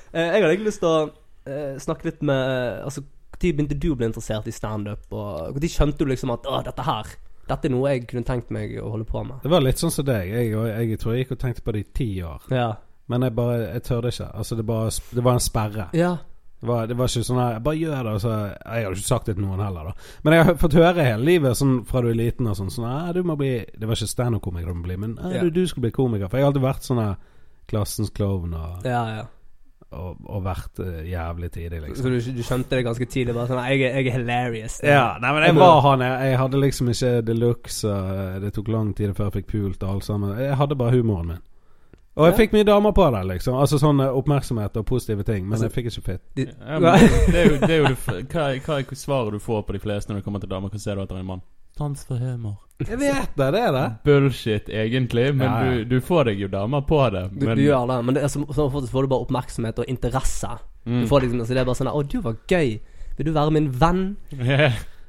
Eh, 0.10 0.26
jeg 0.26 0.42
hadde 0.42 0.54
egentlig 0.56 0.72
lyst 0.72 0.82
til 0.82 0.90
å 0.90 1.00
eh, 1.46 1.76
snakke 1.82 2.08
litt 2.10 2.24
med 2.26 2.34
eh, 2.34 2.86
Altså, 2.86 3.04
Når 3.36 3.44
begynte 3.44 3.78
du 3.78 3.92
å 3.94 3.98
bli 4.00 4.08
interessert 4.10 4.48
i 4.50 4.54
standup? 4.56 5.06
Og 5.14 5.54
når 5.54 5.70
skjønte 5.70 6.02
du 6.02 6.10
liksom 6.10 6.34
at 6.34 6.48
å, 6.50 6.62
dette 6.66 6.86
her 6.88 7.12
Dette 7.50 7.68
er 7.68 7.74
noe 7.74 7.90
jeg 7.96 8.06
kunne 8.08 8.24
tenkt 8.28 8.52
meg 8.54 8.76
å 8.80 8.92
holde 8.94 9.08
på 9.10 9.24
med? 9.26 9.42
Det 9.44 9.50
var 9.52 9.64
litt 9.66 9.82
sånn 9.82 9.92
som 9.94 10.06
deg. 10.08 10.30
Jeg, 10.30 10.52
jeg, 10.54 11.00
tror 11.02 11.16
jeg 11.16 11.26
gikk 11.26 11.36
og 11.36 11.42
tenkte 11.42 11.66
på 11.66 11.74
det 11.76 11.84
i 11.84 11.90
ti 11.98 12.10
år. 12.24 12.46
Ja. 12.54 12.70
Men 13.10 13.26
jeg 13.26 13.34
bare 13.34 13.56
Jeg 13.74 13.84
tørde 13.90 14.12
ikke. 14.14 14.28
Altså, 14.38 14.56
det, 14.60 14.66
bare, 14.70 14.92
det 15.18 15.24
var 15.26 15.34
en 15.40 15.48
sperre. 15.50 15.90
ja. 15.98 16.18
Det 16.60 16.68
var, 16.68 16.88
det 16.92 16.96
var 17.00 17.08
ikke 17.08 17.24
sånn 17.24 17.38
her 17.40 17.60
Bare 17.64 17.80
gjør 17.80 18.02
det. 18.04 18.14
Og 18.18 18.20
så, 18.20 18.32
jeg 18.52 18.84
hadde 18.84 18.98
ikke 18.98 19.08
sagt 19.08 19.30
det 19.30 19.36
til 19.38 19.46
noen 19.46 19.62
heller, 19.64 19.86
da. 19.94 20.08
Men 20.26 20.34
jeg 20.36 20.44
har 20.50 20.58
fått 20.60 20.74
høre 20.76 21.06
hele 21.08 21.24
livet 21.24 21.56
Sånn 21.56 21.78
fra 21.88 22.02
du 22.04 22.10
er 22.12 22.18
liten 22.20 22.50
og 22.52 22.58
sånn 22.60 22.68
Sånn 22.74 22.84
«Nei, 22.84 23.14
du 23.16 23.22
må 23.24 23.38
bli 23.40 23.54
Det 23.80 23.88
var 23.88 23.96
ikke 23.96 24.12
standup-komiker 24.12 24.68
du 24.68 24.76
må 24.82 24.84
bli, 24.90 24.98
men 25.00 25.14
«Nei, 25.22 25.32
Ja. 25.38 25.46
du, 25.46 25.54
du 25.56 25.62
skal 25.72 25.86
bli 25.86 25.92
komiker. 25.96 26.28
For 26.28 26.36
jeg 26.36 26.44
har 26.44 26.52
alltid 26.52 26.66
vært 26.66 26.84
sånn 26.90 27.00
her 27.00 27.16
klassens 27.72 28.12
klovn 28.12 28.58
og, 28.60 28.84
Ja, 28.84 29.04
ja. 29.22 29.24
Og, 29.92 30.18
og 30.30 30.44
vært 30.46 30.80
eh, 30.86 31.06
jævlig 31.10 31.50
tidlig, 31.52 31.82
liksom. 31.82 32.04
Så 32.06 32.10
du, 32.14 32.38
du 32.38 32.44
skjønte 32.46 32.76
det 32.78 32.86
ganske 32.86 33.06
tidlig? 33.10 33.34
Bare 33.36 33.48
sånn 33.50 33.64
Jeg, 33.72 33.80
jeg 33.82 34.08
er 34.08 34.18
hilarious. 34.20 34.80
Ja, 34.86 35.18
nei, 35.22 35.32
men 35.34 35.44
jeg 35.48 35.56
var 35.58 35.82
han. 35.82 36.04
Jeg, 36.06 36.30
jeg 36.32 36.38
hadde 36.44 36.62
liksom 36.62 36.90
ikke 36.94 37.14
de 37.26 37.34
luxe. 37.40 37.94
Det 38.44 38.54
tok 38.54 38.68
lang 38.74 38.94
tid 38.98 39.16
før 39.18 39.32
jeg 39.32 39.40
fikk 39.40 39.48
pult 39.56 39.84
og 39.84 39.96
alt 39.96 40.06
sammen. 40.06 40.36
Jeg 40.38 40.56
hadde 40.62 40.76
bare 40.80 40.92
humoren 41.00 41.28
min. 41.34 41.42
Og 42.20 42.26
jeg 42.26 42.34
Ja. 42.34 42.38
fikk 42.42 42.54
mye 42.58 42.66
damer 42.68 42.92
på 42.92 43.06
det, 43.16 43.20
liksom. 43.30 43.56
Altså 43.56 43.78
sånn 43.80 44.02
eh, 44.04 44.16
oppmerksomhet 44.22 44.76
og 44.78 44.86
positive 44.86 45.24
ting. 45.24 45.46
Men 45.48 45.54
Altså- 45.58 45.70
jeg 45.70 45.76
fikk 45.78 45.86
ikke 45.92 46.06
fitt. 46.12 46.22
Ja, 46.36 46.80
det 47.32 47.36
er 47.40 47.46
jo, 47.50 47.58
det 47.62 47.70
er 47.70 47.78
jo 47.78 47.88
det, 47.94 48.00
hva, 48.34 48.50
er- 48.50 48.60
hva 48.66 48.80
er 48.82 48.96
svaret 48.96 49.32
du 49.32 49.40
får 49.40 49.64
på 49.66 49.74
de 49.74 49.80
fleste 49.80 50.10
når 50.12 50.20
det 50.20 50.26
kommer 50.26 50.40
til 50.44 50.50
damer? 50.50 50.70
Hva 50.70 50.80
ser 50.80 50.96
du 50.96 51.02
etter 51.06 51.18
en 51.22 51.26
mann? 51.26 51.42
Sans 51.80 52.04
for 52.06 52.20
humor. 52.20 52.58
Jeg 52.80 53.00
vet 53.00 53.34
det, 53.36 53.48
det 53.56 53.60
er 53.60 53.74
det. 53.76 53.86
Bullshit, 54.08 54.70
egentlig, 54.72 55.26
men 55.36 55.48
Ja, 55.48 55.64
ja. 55.66 55.72
Du, 55.84 55.96
du 55.98 56.04
får 56.04 56.30
deg 56.30 56.44
jo 56.46 56.48
damer 56.52 56.86
på 56.88 57.00
det. 57.12 57.26
Du, 57.34 57.46
Men 57.48 57.58
du 57.60 57.64
gjør 57.66 57.88
det, 57.92 57.98
men 58.08 58.16
det 58.16 58.24
er 58.24 58.32
som, 58.32 58.46
så, 58.56 58.70
får, 58.72 58.88
du 59.04 59.12
bare 59.12 59.26
oppmerksomhet 59.26 59.82
og 59.84 59.90
interesse. 59.92 60.54
mm. 60.86 61.02
Du 61.02 61.08
får 61.10 61.26
liksom, 61.26 61.42
så 61.44 61.58
det 61.58 61.64
er 61.64 61.68
bare 61.68 61.80
sånn 61.82 61.92
'Å, 61.92 62.04
du 62.08 62.22
var 62.24 62.38
gøy. 62.48 62.80
Vil 63.18 63.26
du 63.28 63.34
være 63.36 63.52
min 63.52 63.68
venn?' 63.72 64.16
Og 64.32 64.40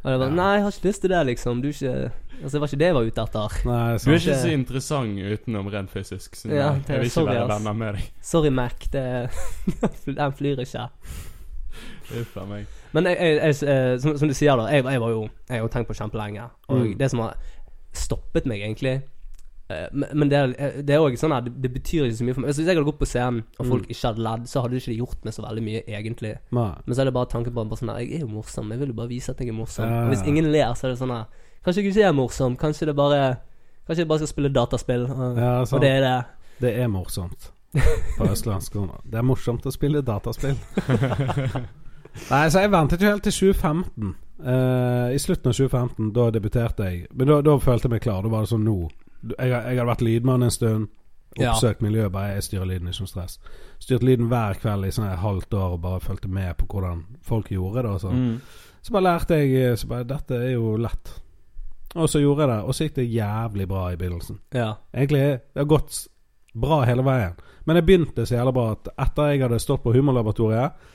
det 0.09 0.15
er 0.15 0.19
bare, 0.19 0.31
Ja. 0.31 0.35
'Nei, 0.35 0.55
jeg 0.57 0.62
har 0.62 0.73
ikke 0.73 0.89
lyst 0.89 1.00
til 1.00 1.11
det, 1.11 1.27
liksom. 1.27 1.62
Du 1.62 1.69
er 1.69 1.73
ikke 1.77 2.11
Altså, 2.41 2.57
det 2.57 2.61
var 2.61 2.69
ikke 2.69 2.79
det 2.81 2.87
jeg 2.87 2.95
var 2.95 3.03
ute 3.05 3.23
etter. 3.23 3.57
Nei, 3.69 3.99
Du 4.00 4.11
er 4.11 4.17
ikke 4.17 4.37
så 4.41 4.49
interessant 4.49 5.19
utenom 5.21 5.67
rent 5.69 5.91
fysisk. 5.91 6.37
Så 6.37 6.49
Ja, 6.49 6.71
det 6.73 6.89
jeg 6.89 6.99
vil 7.03 7.11
ikke 7.11 7.19
sorry, 7.21 7.35
være 7.37 7.49
venner 7.49 7.73
med 7.73 7.95
deg. 7.95 8.11
Sorry, 8.23 8.49
Mac. 8.49 8.89
Det 8.93 9.31
Den 10.17 10.33
flyr 10.33 10.62
ikke. 10.65 10.89
Uff 12.17 12.37
a 12.37 12.47
meg. 12.49 12.67
Men 12.92 13.04
jeg, 13.06 13.16
jeg, 13.20 13.37
jeg, 13.38 13.68
eh, 13.68 13.99
som, 14.02 14.16
som 14.18 14.28
du 14.28 14.35
sier, 14.35 14.56
da. 14.56 14.66
Jeg, 14.73 14.85
var 15.00 15.11
jo 15.11 15.28
Jeg 15.49 15.61
har 15.61 15.68
tenkt 15.68 15.88
på 15.88 15.94
kjempelenge. 15.94 16.49
Og 16.68 16.78
Mm. 16.87 16.99
det 16.99 17.11
som 17.11 17.20
har 17.20 17.35
stoppet 17.92 18.47
meg, 18.47 18.61
egentlig 18.62 19.02
eh, 19.70 19.87
Men, 19.92 20.28
det 20.30 20.38
eh, 20.59 20.80
det 20.82 20.94
er 20.94 21.00
òg 21.02 21.14
sånn 21.18 21.32
her 21.35 21.40
det, 21.47 21.70
betyr 21.75 22.04
ikke 22.09 22.16
så 22.18 22.25
mye 22.26 22.35
for 22.35 22.40
meg. 22.42 22.50
Hvis 22.50 22.59
jeg 22.62 22.66
hadde 22.75 22.85
gått 22.87 22.99
på 22.99 23.06
scenen, 23.06 23.44
og 23.59 23.66
folk 23.66 23.82
Mm. 23.87 23.90
ikke 23.94 24.06
hadde 24.09 24.25
ledd, 24.26 24.49
så 24.50 24.62
hadde 24.62 24.75
det 24.75 24.82
ikke 24.82 24.97
gjort 24.99 25.25
meg 25.25 25.35
så 25.35 25.42
veldig 25.47 25.62
mye, 25.68 25.82
egentlig. 25.87 26.32
Nei. 26.52 26.73
Men 26.87 26.94
så 26.97 27.00
er 27.00 27.04
det 27.11 27.14
bare 27.14 27.26
tanken 27.30 27.52
på 27.54 27.64
bare 27.68 27.78
sånn 27.78 27.92
her, 27.94 28.00
Jeg 28.00 28.14
er 28.14 28.20
jo 28.26 28.32
morsom. 28.35 28.70
Jeg 28.70 28.78
vil 28.80 28.88
jo 28.88 28.94
bare 28.94 29.09
vise 29.09 29.30
at 29.30 29.38
jeg 29.38 29.49
er 29.49 29.52
morsom. 29.59 29.85
Ja, 29.87 30.02
Og 30.04 30.09
hvis 30.14 30.26
ingen 30.26 30.50
ler, 30.52 30.75
så 30.75 30.87
er 30.87 30.90
det 30.94 30.99
sånn 30.99 31.14
her 31.14 31.26
Kanskje 31.64 31.82
jeg 31.82 31.92
ikke 31.92 32.09
er 32.09 32.12
morsom. 32.16 32.56
Kanskje 32.56 32.87
det 32.87 32.97
bare 32.97 33.37
Kanskje 33.87 33.99
jeg 34.04 34.09
bare 34.09 34.18
skal 34.18 34.28
spille 34.35 34.49
dataspill. 34.54 35.04
Og, 35.11 35.37
Ja, 35.38 35.61
og 35.61 35.80
det 35.80 35.90
er 35.90 36.00
det. 36.00 36.25
Det 36.61 36.75
er 36.78 36.87
morsomt. 36.88 37.50
På 38.18 38.26
østlandsk. 38.30 38.73
Det 39.11 39.18
er 39.18 39.23
morsomt 39.23 39.62
å 39.66 39.70
spille 39.73 40.02
dataspill. 40.02 40.56
Nei, 42.31 42.45
så 42.50 42.64
jeg 42.64 42.73
ventet 42.73 43.02
jo 43.02 43.11
helt 43.11 43.26
til 43.26 43.37
2015. 43.52 44.14
Uh, 44.40 45.11
I 45.12 45.19
slutten 45.21 45.50
av 45.50 45.57
2015, 45.59 46.12
da 46.17 46.31
debuterte 46.33 46.88
jeg. 46.88 47.05
Men 47.12 47.29
da, 47.29 47.40
da 47.45 47.59
følte 47.61 47.88
jeg 47.88 47.97
meg 47.97 48.05
klar. 48.07 48.25
Da 48.25 48.33
var 48.33 48.47
det 48.47 48.52
sånn 48.55 48.64
nå 48.64 48.79
Jeg, 49.35 49.50
jeg 49.50 49.76
hadde 49.76 49.90
vært 49.90 50.05
lydmann 50.07 50.47
en 50.47 50.55
stund. 50.55 50.88
Ja. 51.38 51.52
Oppsøkt 51.52 51.83
miljøet. 51.85 52.12
Bare 52.12 52.35
jeg 52.35 52.47
styrer 52.49 52.69
lyden, 52.71 52.88
ikke 52.90 53.05
noe 53.05 53.12
stress. 53.12 53.38
Styrte 53.83 54.09
lyden 54.09 54.31
hver 54.31 54.59
kveld 54.62 54.88
i 54.88 54.93
sånn 54.95 55.11
et 55.11 55.21
halvt 55.23 55.55
år 55.55 55.76
og 55.76 55.83
bare 55.85 56.02
fulgte 56.02 56.31
med 56.33 56.57
på 56.59 56.69
hvordan 56.73 57.05
folk 57.26 57.52
gjorde 57.52 57.85
det. 57.85 57.95
Og 57.95 58.05
sånn. 58.05 58.23
Mm. 58.23 58.71
Så 58.81 58.95
bare 58.97 59.07
lærte 59.07 59.43
jeg 59.43 59.59
eh, 59.61 59.76
så 59.76 59.90
bare, 59.90 60.09
Dette 60.09 60.40
er 60.40 60.55
jo 60.55 60.75
lett. 60.81 61.12
Og 61.99 62.07
så 62.09 62.23
gjorde 62.23 62.47
jeg 62.47 62.52
det, 62.52 62.61
og 62.62 62.75
så 62.75 62.87
gikk 62.87 62.97
det 63.00 63.11
jævlig 63.11 63.67
bra 63.69 63.85
i 63.90 63.99
begynnelsen. 63.99 64.38
Ja. 64.55 64.69
Egentlig 64.95 65.23
det 65.26 65.59
har 65.59 65.71
gått 65.71 66.05
bra 66.55 66.85
hele 66.87 67.02
veien. 67.07 67.35
Men 67.67 67.79
jeg 67.79 67.87
begynte 67.88 68.26
så 68.26 68.37
jævla 68.37 68.55
bra 68.55 68.67
at 68.76 68.90
etter 68.95 69.33
jeg 69.33 69.43
hadde 69.43 69.59
stått 69.62 69.83
på 69.83 69.95
Humorlaboratoriet, 69.95 70.87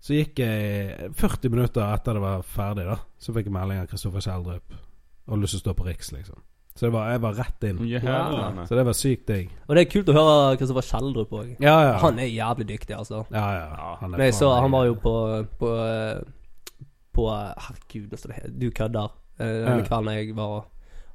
så 0.00 0.14
gikk 0.14 0.38
jeg 0.38 1.12
40 1.18 1.50
minutter 1.50 1.82
etter 1.94 2.14
det 2.18 2.22
var 2.22 2.42
ferdig, 2.42 2.84
da. 2.86 2.98
Så 3.18 3.32
fikk 3.34 3.48
jeg 3.48 3.54
melding 3.56 3.80
av 3.82 3.88
Kristoffer 3.90 4.20
Kjeldrup. 4.22 4.76
Og 5.26 5.40
lyst 5.42 5.56
til 5.56 5.58
å 5.58 5.64
stå 5.64 5.74
på 5.80 5.86
Riks, 5.88 6.12
liksom. 6.14 6.38
Så 6.76 6.86
det 6.86 6.92
var, 6.92 7.08
jeg 7.10 7.20
var 7.24 7.32
rett 7.38 7.64
inn. 7.64 7.78
Jævlene. 7.88 8.66
Så 8.68 8.76
det 8.76 8.82
var 8.84 8.92
sykt 8.98 9.26
digg. 9.30 9.50
Og 9.66 9.74
det 9.74 9.82
er 9.86 9.90
kult 9.90 10.10
å 10.12 10.16
høre 10.18 10.56
Kristoffer 10.60 10.84
Kjeldrup 10.90 11.30
òg. 11.32 11.54
Ja, 11.64 11.76
ja. 11.86 11.94
Han 12.04 12.18
er 12.20 12.28
jævlig 12.28 12.66
dyktig, 12.68 12.94
altså. 12.98 13.22
ja, 13.32 13.46
ja. 13.56 13.94
Han 14.02 14.12
er 14.14 14.18
Men 14.20 14.32
så 14.36 14.50
han 14.60 14.70
var 14.76 14.84
jo 14.90 14.94
på 15.00 15.14
På, 15.58 15.70
eh, 15.80 16.20
på 17.16 17.24
Herregud, 17.32 18.10
nå 18.12 18.18
står 18.20 18.34
det 18.36 18.52
Du 18.60 18.70
kødder. 18.70 19.08
Den 19.38 19.80
Ja. 19.80 19.84
kvelden 19.88 20.12
jeg 20.14 20.36
var 20.36 20.66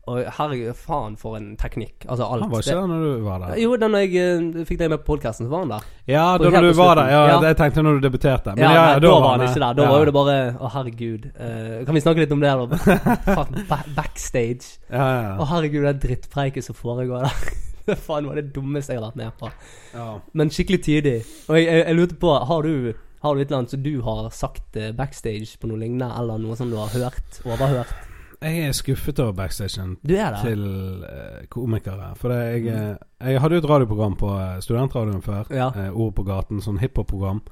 Og 0.09 0.17
herregud, 0.33 0.71
faen 0.81 1.13
for 1.19 1.37
en 1.37 1.51
teknikk. 1.61 2.07
Altså 2.09 2.25
alt. 2.25 2.41
Han 2.41 2.49
var 2.51 2.63
ikke 2.63 2.73
der 2.79 2.87
når 2.89 3.03
du 3.05 3.25
var 3.25 3.43
der? 3.43 3.51
Jo, 3.61 3.75
da 3.77 3.87
når 3.93 4.01
jeg 4.07 4.39
uh, 4.41 4.63
fikk 4.65 4.79
deg 4.79 4.89
med 4.89 5.03
på 5.03 5.11
podkasten, 5.11 5.45
så 5.45 5.51
var 5.53 5.59
han 5.61 5.73
der. 5.75 5.83
Ja, 6.09 6.23
da 6.41 6.49
når 6.55 6.65
du 6.71 6.73
var 6.79 6.95
der. 6.97 7.11
Ja, 7.13 7.19
Ja. 7.29 7.35
jeg 7.45 7.57
tenkte 7.59 7.83
når 7.85 7.99
du 7.99 8.07
debuterte. 8.07 8.55
Men 8.57 8.63
ja, 8.65 8.71
ja, 8.73 8.85
ja, 8.95 8.99
da 9.03 9.11
var 9.13 9.27
han 9.29 9.43
han 9.43 9.49
ikke 9.51 9.61
der. 9.61 9.77
Da 9.77 9.85
ja. 9.85 9.91
var 9.93 9.99
jo 10.01 10.07
det 10.09 10.15
bare 10.17 10.37
Å, 10.57 10.71
herregud. 10.73 11.27
Uh, 11.37 11.85
kan 11.85 11.95
vi 11.99 12.01
snakke 12.07 12.23
litt 12.25 12.33
om 12.33 12.41
det, 12.41 12.55
da? 12.57 12.81
Fuck, 13.37 13.53
backstage. 13.95 14.79
Å, 14.89 15.45
herregud, 15.53 15.85
det 15.85 15.95
drittpreiket 16.07 16.65
som 16.65 16.77
foregår 16.77 17.27
der. 17.27 17.51
Det 17.81 17.95
faen 17.97 18.27
var 18.29 18.37
det 18.37 18.51
dummeste 18.53 18.93
jeg 18.93 19.01
har 19.01 19.07
vært 19.09 19.17
med 19.17 19.31
på. 19.39 19.47
ja. 19.95 20.03
Men 20.37 20.51
skikkelig 20.53 20.83
tidig. 20.85 21.15
Og 21.49 21.57
jeg, 21.57 21.65
jeg, 21.65 21.81
jeg 21.87 21.97
lurte 21.97 22.17
på 22.21 22.29
Har 22.29 22.61
du 22.61 22.93
Har 23.25 23.33
du 23.35 23.41
et 23.41 23.47
eller 23.49 23.57
annet 23.57 23.73
som 23.73 23.81
du 23.83 23.95
har 24.05 24.29
sagt 24.37 24.77
eh, 24.77 24.91
backstage 24.93 25.57
på 25.59 25.67
noe 25.69 25.81
lignende, 25.81 26.11
eller 26.21 26.37
noe 26.41 26.55
som 26.55 26.69
du 26.69 26.77
har 26.77 26.93
hørt? 26.93 27.41
Overhørt? 27.45 28.10
Jeg 28.41 28.59
er 28.65 28.71
skuffet 28.73 29.19
over 29.21 29.35
backstagen 29.37 29.97
til 30.01 30.61
uh, 31.05 31.43
komikere. 31.49 32.11
For 32.17 32.33
jeg, 32.33 32.65
eh, 32.65 32.95
jeg 33.29 33.41
hadde 33.41 33.55
jo 33.55 33.61
et 33.61 33.69
radioprogram 33.69 34.15
på 34.17 34.31
eh, 34.33 34.55
studentradioen 34.65 35.21
før. 35.21 35.43
Ja. 35.53 35.67
Uh, 35.75 35.91
Ord 35.93 36.15
på 36.17 36.25
gaten, 36.25 36.61
sånn 36.61 36.79
hiphop-program. 36.81 37.43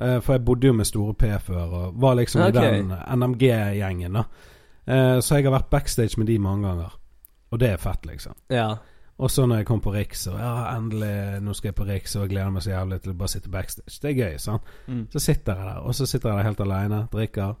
Uh, 0.00 0.16
for 0.24 0.38
jeg 0.38 0.44
bodde 0.48 0.70
jo 0.70 0.76
med 0.78 0.88
Store 0.88 1.12
P 1.12 1.28
før, 1.50 1.66
og 1.66 2.00
var 2.00 2.16
liksom 2.16 2.46
okay. 2.46 2.78
i 2.78 2.80
den 2.80 2.94
NMG-gjengen, 2.96 4.16
da. 4.16 4.24
Så 5.20 5.36
jeg 5.36 5.44
har 5.44 5.52
vært 5.52 5.68
backstage 5.68 6.16
med 6.16 6.30
de 6.30 6.38
mange 6.40 6.64
ganger. 6.64 6.94
Og 7.52 7.60
det 7.60 7.74
er 7.74 7.80
fett, 7.82 8.06
liksom. 8.08 8.32
Ja. 8.48 8.70
Og 9.20 9.30
så 9.30 9.44
når 9.44 9.60
jeg 9.60 9.66
kom 9.68 9.82
på 9.84 9.92
Riks, 9.92 10.26
og 10.32 10.38
ja, 10.40 10.52
endelig, 10.78 11.42
nå 11.44 11.52
skal 11.52 11.68
jeg 11.68 11.76
på 11.76 11.84
Riks, 11.84 12.16
og 12.16 12.24
jeg 12.24 12.32
gleder 12.32 12.54
meg 12.54 12.64
så 12.64 12.70
jævlig 12.70 13.02
til 13.04 13.12
å 13.12 13.18
bare 13.20 13.32
sitte 13.34 13.52
backstage. 13.52 13.98
Det 14.00 14.10
er 14.14 14.16
gøy, 14.16 14.38
sant. 14.40 14.70
Mm. 14.86 15.02
Så 15.12 15.20
sitter 15.20 15.58
jeg 15.58 15.68
der, 15.68 15.80
og 15.82 15.96
så 15.98 16.06
sitter 16.06 16.30
jeg 16.30 16.38
der 16.38 16.48
helt 16.48 16.62
alene, 16.64 17.02
drikker. 17.12 17.56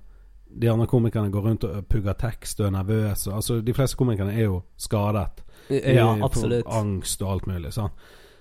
De 0.60 0.70
andre 0.70 0.86
komikerne 0.86 1.30
går 1.30 1.42
rundt 1.44 1.64
og 1.64 1.84
pugger 1.88 2.12
tekst 2.18 2.60
og 2.60 2.66
er 2.66 2.70
nervøse. 2.70 3.32
Altså, 3.32 3.60
de 3.60 3.74
fleste 3.74 3.96
komikerne 3.96 4.32
er 4.34 4.44
jo 4.48 4.62
skadet. 4.80 5.42
De 5.68 5.80
Ja, 5.94 6.08
absolutt. 6.24 6.66
Angst 6.72 7.22
og 7.22 7.32
alt 7.32 7.46
mulig. 7.46 7.72
Sånn. 7.76 7.90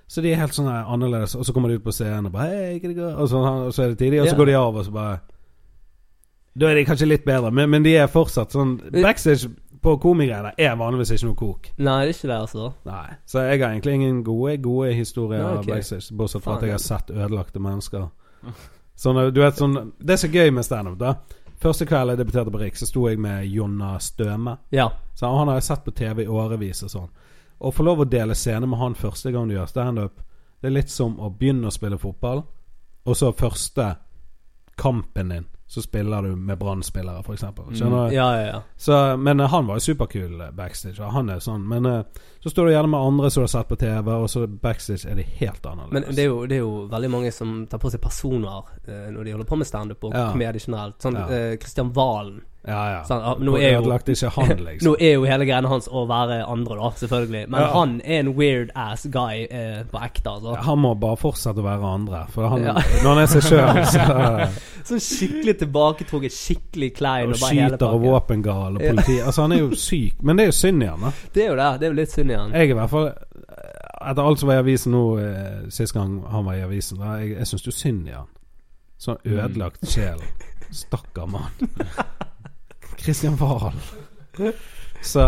Så 0.07 0.21
de 0.23 0.31
er 0.31 0.39
helt 0.39 0.55
sånn 0.55 0.69
annerledes. 0.71 1.35
Og 1.35 1.43
så 1.45 1.53
kommer 1.53 1.69
de 1.69 1.75
ut 1.75 1.83
på 1.83 1.91
scenen 1.91 2.25
og 2.29 2.31
bare 2.31 2.79
går? 2.79 3.15
Og 3.19 3.27
så, 3.29 3.41
og 3.67 3.73
så 3.75 3.83
er 3.83 3.87
det 3.89 3.97
tidlig, 3.99 4.21
og 4.21 4.27
så 4.27 4.31
Ja. 4.33 4.37
går 4.37 4.45
de 4.45 4.53
av, 4.55 4.75
og 4.75 4.85
så 4.85 4.91
bare 4.91 5.19
Da 6.57 6.69
er 6.71 6.75
de 6.75 6.85
kanskje 6.85 7.07
litt 7.07 7.25
bedre, 7.25 7.51
men, 7.51 7.69
men 7.69 7.83
de 7.83 7.95
er 7.97 8.07
fortsatt 8.07 8.49
sånn 8.51 8.79
Backstage 8.91 9.49
på 9.83 9.99
komigreiene 10.01 10.53
er 10.57 10.75
vanligvis 10.75 11.11
ikke 11.11 11.27
noe 11.27 11.35
kok. 11.35 11.67
Nei, 11.77 12.05
det 12.05 12.09
er 12.09 12.17
ikke 12.17 12.31
det, 12.31 12.39
altså. 12.41 12.73
Nei. 12.85 13.09
Så 13.29 13.43
jeg 13.45 13.61
har 13.61 13.69
egentlig 13.75 13.93
ingen 13.93 14.23
gode 14.23 14.57
gode 14.63 14.93
historier 14.97 15.39
Ja, 15.39 15.51
okay. 15.59 15.73
backstage, 15.75 16.09
bortsett 16.17 16.43
fra 16.43 16.55
at 16.57 16.63
jeg 16.65 16.71
har 16.71 16.81
sett 16.81 17.11
ødelagte 17.13 17.59
mennesker. 17.59 18.07
Sånn, 18.97 19.19
du 19.33 19.41
vet, 19.41 19.53
sånn, 19.59 19.91
det 19.99 20.15
er 20.15 20.21
så 20.23 20.31
gøy 20.33 20.49
med 20.51 20.65
standup, 20.65 20.97
da. 20.97 21.13
Første 21.57 21.87
kveld 21.89 22.13
jeg 22.13 22.19
debuterte 22.19 22.53
på 22.53 22.59
Riks, 22.61 22.83
så 22.83 22.89
sto 22.89 23.07
jeg 23.09 23.19
med 23.21 23.47
Jonna 23.49 23.95
Støme. 23.99 24.57
Ja. 24.71 24.91
Så 25.17 25.29
han 25.33 25.49
har 25.49 25.57
jeg 25.57 25.65
sett 25.65 25.85
på 25.85 25.93
TV 25.97 26.23
i 26.23 26.29
årevis 26.29 26.83
og 26.85 26.93
sånn. 26.93 27.09
Å 27.57 27.71
få 27.73 27.85
lov 27.85 28.03
å 28.03 28.09
dele 28.09 28.35
scene 28.37 28.69
med 28.69 28.77
han 28.77 28.95
første 28.95 29.31
gang 29.33 29.49
du 29.49 29.55
gjør 29.55 29.69
standup, 29.71 30.19
det 30.61 30.69
er 30.69 30.75
litt 30.75 30.93
som 30.93 31.15
å 31.21 31.31
begynne 31.33 31.69
å 31.69 31.73
spille 31.73 31.97
fotball, 32.01 32.43
og 33.07 33.17
så 33.17 33.31
første 33.33 33.95
kampen 34.77 35.33
din, 35.33 35.47
så 35.67 35.81
spiller 35.83 36.21
du 36.23 36.35
med 36.35 36.57
Brann-spillere, 36.61 37.19
f.eks. 37.25 37.41
Skjønner 37.75 38.07
du? 38.09 38.15
Ja, 38.15 38.27
ja, 38.39 38.45
ja. 38.53 38.61
Så, 38.79 39.17
men 39.19 39.39
eh, 39.43 39.49
han 39.51 39.67
var 39.67 39.75
jo 39.75 39.83
superkul 39.83 40.41
eh, 40.41 40.51
backstage. 40.55 41.03
Han 41.11 41.29
er 41.33 41.41
sånn 41.43 41.65
Men 41.67 41.85
eh, 41.85 42.03
så 42.39 42.49
står 42.53 42.65
du 42.65 42.71
gjerne 42.71 42.87
med 42.93 42.99
andre 43.09 43.29
som 43.33 43.41
du 43.43 43.47
har 43.49 43.51
sett 43.51 43.67
på 43.67 43.75
TV, 43.81 44.11
og 44.15 44.29
så 44.31 44.45
backstage 44.47 45.09
er 45.11 45.19
det 45.19 45.25
helt 45.41 45.65
annerledes. 45.67 46.07
Men 46.07 46.15
det 46.15 46.23
er, 46.23 46.29
jo, 46.31 46.45
det 46.47 46.55
er 46.55 46.63
jo 46.63 46.85
veldig 46.93 47.09
mange 47.11 47.31
som 47.35 47.65
tar 47.67 47.81
på 47.83 47.91
seg 47.91 47.99
personer 48.01 48.69
når 49.11 49.23
de 49.27 49.33
holder 49.35 49.49
på 49.49 49.57
med 49.59 49.67
standup 49.67 50.03
og 50.07 50.15
Ja. 50.15 50.29
komedie 50.31 50.61
generelt. 50.63 50.95
Sånn 51.03 51.19
Ja. 51.19 51.25
eh, 51.27 51.57
Christian 51.59 51.91
Valen. 51.93 52.39
Ja, 52.67 52.81
ja. 52.91 52.99
Sånn, 53.07 53.21
ah, 53.23 53.37
nå 53.39 53.53
er 53.57 53.77
jo 53.77 53.81
han, 53.87 54.59
liksom. 54.67 54.87
Nå 54.89 54.93
er 54.99 55.13
jo 55.13 55.23
hele 55.27 55.45
greiene 55.47 55.69
hans 55.71 55.87
å 55.87 56.03
være 56.09 56.41
andre, 56.45 56.75
da, 56.81 56.89
selvfølgelig. 56.99 57.43
Men 57.49 57.61
Ja. 57.61 57.67
han 57.73 57.93
er 58.03 58.19
en 58.19 58.31
weird 58.35 58.71
ass 58.75 59.05
guy 59.13 59.45
eh, 59.49 59.83
på 59.87 60.01
ekte, 60.03 60.33
altså. 60.33 60.55
Han 60.67 60.81
må 60.83 60.91
bare 60.99 61.17
fortsette 61.21 61.63
å 61.63 61.67
være 61.67 61.93
andre. 61.93 62.25
For 62.33 62.49
han, 62.51 62.65
Ja. 62.67 62.73
når 63.03 63.07
han 63.13 63.21
er 63.23 63.31
seg 63.31 63.47
sjøl, 63.47 63.83
så 63.93 64.87
Sånn 64.87 65.01
skikkelig 65.03 65.57
tilbaketrukket, 65.63 66.31
skikkelig 66.35 66.91
klein. 66.95 67.31
og 67.31 67.35
Og 67.35 67.41
skyter 67.47 67.87
og 67.87 68.03
våpengal 68.05 68.77
og 68.77 68.83
politi 68.83 69.17
Altså, 69.19 69.41
han 69.47 69.55
er 69.55 69.63
jo 69.65 69.71
syk. 69.75 70.21
Men 70.23 70.37
det 70.39 70.45
er 70.45 70.51
jo 70.53 70.57
synd 70.59 70.83
i 70.83 70.87
han, 70.91 71.01
da. 71.07 71.11
Det 71.35 71.43
er 71.43 71.49
jo 71.51 71.57
det. 71.59 71.71
Det 71.81 71.87
er 71.87 71.91
jo 71.91 71.97
litt 72.01 72.13
synd 72.13 72.31
i 72.31 72.37
han. 72.39 72.53
Jeg 72.55 72.71
i 72.71 72.77
hvert 72.77 72.93
fall 72.93 73.09
Etter 74.07 74.21
alt 74.23 74.39
som 74.39 74.47
var 74.47 74.59
i 74.59 74.61
avisen 74.61 74.93
nå 74.93 75.01
eh, 75.19 75.69
sist 75.73 75.95
gang 75.95 76.19
han 76.31 76.45
var 76.45 76.55
i 76.55 76.61
avisen, 76.63 76.99
da, 77.01 77.15
jeg, 77.19 77.33
jeg 77.39 77.47
syns 77.49 77.65
jo 77.65 77.73
synd 77.75 78.07
i 78.07 78.13
han. 78.15 78.29
Sånn 79.01 79.17
ødelagt 79.25 79.83
sjel. 79.89 80.21
Stakkar 80.71 81.27
mann. 81.31 81.51
Christian 82.97 83.35
Wahl. 83.39 83.73
Så 85.01 85.23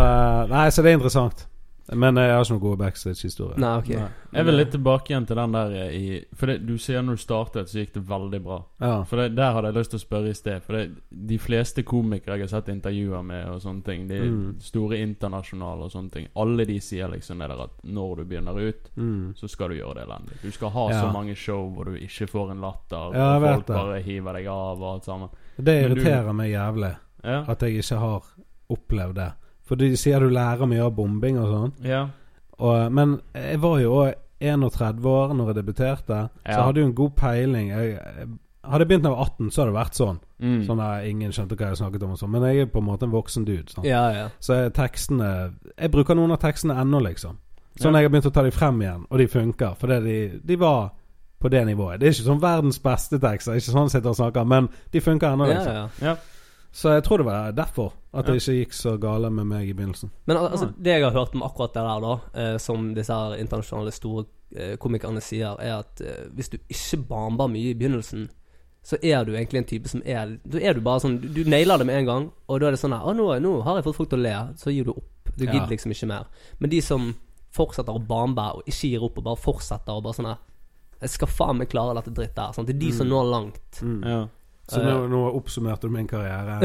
Nei, 0.50 0.68
så 0.70 0.82
det 0.82 0.90
er 0.92 0.98
interessant. 0.98 1.46
Men 1.92 2.14
jeg 2.14 2.30
har 2.30 2.44
ikke 2.44 2.54
noen 2.54 2.62
gode 2.62 2.78
backstage-historier. 2.84 3.56
Nei, 3.58 3.70
ok. 3.80 3.88
Nei. 3.98 4.08
Jeg 4.36 4.46
vil 4.46 4.54
litt 4.60 4.68
tilbake 4.70 5.10
igjen 5.10 5.24
til 5.26 5.34
den 5.40 5.54
der 5.56 5.72
eh, 5.74 5.94
i 5.98 6.20
For 6.38 6.46
det, 6.46 6.60
du 6.62 6.76
sier 6.78 7.02
når 7.02 7.16
du 7.18 7.22
startet, 7.24 7.66
så 7.66 7.80
gikk 7.80 7.96
det 7.96 8.02
veldig 8.06 8.38
bra. 8.44 8.58
Ja. 8.78 8.92
For 9.10 9.18
det, 9.18 9.32
Der 9.34 9.56
hadde 9.56 9.72
jeg 9.72 9.78
lyst 9.80 9.90
til 9.90 9.98
å 9.98 10.04
spørre 10.04 10.30
i 10.30 10.36
sted. 10.38 10.62
For 10.62 10.76
det, 10.78 10.84
de 11.32 11.38
fleste 11.42 11.82
komikere 11.82 12.36
jeg 12.38 12.46
har 12.46 12.52
sett 12.52 12.70
intervjuer 12.70 13.24
med, 13.26 13.48
og 13.50 13.58
sånne 13.64 13.82
ting 13.88 14.06
De 14.06 14.20
Mm. 14.20 14.60
store 14.62 15.00
internasjonale 15.02 15.82
og 15.82 15.90
sånne 15.90 16.10
ting 16.14 16.28
Alle 16.36 16.64
de 16.70 16.78
sier 16.78 17.08
liksom 17.10 17.42
det 17.42 17.48
der 17.50 17.64
at 17.66 17.82
når 17.82 18.16
du 18.16 18.24
begynner 18.24 18.54
ut, 18.68 18.90
Mm. 18.96 19.34
så 19.34 19.48
skal 19.50 19.68
du 19.70 19.74
gjøre 19.80 19.94
det 19.98 20.06
elendig. 20.06 20.40
Du 20.42 20.50
skal 20.52 20.70
ha 20.70 20.88
Ja. 20.90 21.00
så 21.02 21.12
mange 21.12 21.34
show 21.34 21.72
hvor 21.74 21.84
du 21.90 21.96
ikke 21.98 22.28
får 22.30 22.50
en 22.52 22.60
latter, 22.60 23.14
Ja, 23.18 23.34
og 23.36 23.42
folk 23.42 23.66
det. 23.66 23.74
bare 23.76 24.00
hiver 24.02 24.32
deg 24.34 24.46
av 24.46 24.80
og 24.80 24.94
alt 24.94 25.04
sammen. 25.04 25.28
Det 25.58 25.82
irriterer 25.90 26.26
du- 26.26 26.32
meg 26.34 26.52
jævlig 26.52 26.96
Ja. 27.24 27.44
at 27.48 27.62
jeg 27.62 27.82
ikke 27.82 27.98
har 27.98 28.24
opplevd 28.70 29.14
det. 29.14 29.30
For 29.66 29.76
de 29.76 29.92
sier 29.96 30.20
du 30.20 30.28
lærer 30.32 30.66
mye 30.66 30.82
av 30.82 30.94
bombing 30.96 31.38
og 31.38 31.48
sånn. 31.54 31.72
ja. 31.86 32.06
Og, 32.60 32.92
men 32.92 33.14
jeg 33.32 33.56
var 33.62 33.78
jo 33.80 33.92
òg 34.02 34.14
31 34.40 35.06
år 35.08 35.30
når 35.32 35.46
jeg 35.48 35.56
debuterte, 35.56 36.16
så 36.28 36.50
jeg 36.52 36.64
hadde 36.66 36.80
jo 36.82 36.86
en 36.90 36.94
god 36.94 37.10
peiling. 37.16 37.70
Jeg, 37.70 37.94
jeg, 37.94 38.26
hadde 38.68 38.84
jeg 38.84 38.88
begynt 38.90 39.04
da 39.06 39.08
jeg 39.08 39.16
var 39.16 39.30
18, 39.30 39.48
så 39.50 39.62
hadde 39.62 39.70
det 39.70 39.76
vært 39.78 39.96
sånn. 39.96 40.18
Mm. 40.44 40.58
Sånn 40.66 40.82
at 40.84 41.06
ingen 41.08 41.32
skjønte 41.32 41.56
hva 41.56 41.70
jeg 41.70 41.78
snakket 41.80 42.04
om 42.04 42.12
sånn. 42.20 42.32
Men 42.34 42.44
jeg 42.44 42.66
er 42.66 42.68
på 42.74 42.82
en 42.82 42.86
måte 42.90 43.08
en 43.08 43.14
voksen 43.14 43.46
dude. 43.48 43.72
Sånn. 43.72 43.86
Ja, 43.88 44.02
ja. 44.12 44.26
Så 44.44 44.58
jeg, 44.58 44.74
tekstene 44.76 45.30
Jeg 45.76 45.92
bruker 45.94 46.18
noen 46.18 46.34
av 46.36 46.40
tekstene 46.44 46.76
ennå, 46.82 47.00
liksom. 47.08 47.38
Sånn 47.80 47.94
Ja. 47.96 48.02
jeg 48.02 48.10
har 48.10 48.12
begynt 48.12 48.28
å 48.28 48.34
ta 48.36 48.42
dem 48.44 48.52
frem 48.52 48.82
igjen, 48.82 49.06
og 49.08 49.18
de 49.18 49.26
funker 49.32 49.74
fordi 49.80 50.00
de, 50.04 50.18
de 50.44 50.56
var 50.60 50.90
på 51.40 51.48
det 51.48 51.64
nivået. 51.70 52.00
Det 52.00 52.08
er 52.10 52.12
ikke 52.12 52.28
sånn 52.28 52.42
verdens 52.44 52.78
beste 52.84 53.16
tekster, 53.22 53.56
ikke 53.56 53.72
sånn 53.72 53.88
sitter 53.88 54.12
og 54.12 54.16
snakker, 54.20 54.44
men 54.44 54.68
de 54.92 55.00
funker 55.00 55.32
ennå, 55.32 55.48
ja, 55.48 55.54
liksom. 55.56 55.74
ja. 55.74 56.10
ja. 56.10 56.16
Så 56.72 56.92
jeg 56.94 57.02
tror 57.04 57.18
det 57.18 57.26
var 57.26 57.52
derfor 57.52 57.92
at 58.14 58.26
det 58.26 58.36
ikke 58.40 58.52
gikk 58.60 58.72
så 58.74 58.92
gale 59.00 59.30
med 59.30 59.46
meg 59.50 59.68
i 59.68 59.72
begynnelsen. 59.74 60.10
Men 60.26 60.36
al- 60.36 60.50
altså, 60.52 60.68
det 60.78 60.92
jeg 60.96 61.02
har 61.04 61.10
hørt 61.16 61.34
om 61.34 61.42
akkurat 61.42 61.72
det 61.74 61.82
der, 61.82 62.00
da, 62.00 62.12
eh, 62.34 62.58
som 62.58 62.92
disse 62.94 63.12
her 63.14 63.34
internasjonale 63.42 63.90
store 63.92 64.24
eh, 64.56 64.76
komikerne 64.76 65.20
sier, 65.22 65.56
er 65.58 65.80
at 65.80 66.00
eh, 66.00 66.28
hvis 66.34 66.48
du 66.52 66.58
ikke 66.68 67.00
bamber 67.08 67.48
mye 67.50 67.70
i 67.72 67.74
begynnelsen, 67.74 68.28
så 68.82 68.96
er 69.02 69.24
du 69.24 69.34
egentlig 69.34 69.58
en 69.58 69.64
type 69.68 69.88
som 69.92 70.00
er 70.08 70.38
Da 70.44 70.58
er 70.58 70.72
du 70.74 70.80
bare 70.80 71.00
sånn 71.02 71.18
Du, 71.20 71.26
du 71.36 71.44
nailer 71.50 71.76
det 71.78 71.84
med 71.86 71.98
en 71.98 72.06
gang, 72.08 72.28
og 72.48 72.60
da 72.62 72.66
er 72.70 72.70
det 72.72 72.80
sånn 72.80 72.94
her 72.96 73.02
Å, 73.04 73.12
nå, 73.12 73.26
nå 73.44 73.50
har 73.66 73.76
jeg 73.76 73.84
fått 73.84 73.96
folk 73.98 74.08
til 74.14 74.18
å 74.18 74.22
le. 74.24 74.36
Så 74.56 74.72
gir 74.72 74.84
du 74.88 74.94
opp. 74.94 75.28
Du 75.36 75.44
Ja. 75.44 75.52
gidder 75.52 75.68
liksom 75.74 75.92
ikke 75.92 76.08
mer. 76.08 76.24
Men 76.58 76.70
de 76.70 76.80
som 76.80 77.10
fortsetter 77.52 77.92
å 77.92 78.00
bambe 78.00 78.40
og 78.56 78.62
ikke 78.66 78.88
gir 78.94 79.02
opp, 79.04 79.18
og 79.18 79.24
bare 79.26 79.36
fortsetter 79.42 79.92
og 79.92 80.02
bare 80.06 80.14
sånn 80.16 80.30
her 80.30 80.38
Jeg 81.02 81.10
skal 81.10 81.28
faen 81.28 81.58
meg 81.58 81.68
klare 81.68 81.94
dette 81.98 82.12
drittet 82.14 82.38
her. 82.40 82.52
Sant? 82.56 82.66
Det 82.68 82.76
er 82.76 82.80
de 82.80 82.92
som 82.92 83.08
når 83.08 83.28
langt. 83.30 83.82
Mm. 83.82 84.02
ja. 84.04 84.26
Så 84.70 84.80
nå, 84.84 84.94
nå 85.10 85.20
oppsummerte 85.34 85.88
du 85.88 85.94
min 85.94 86.06
karriere. 86.06 86.60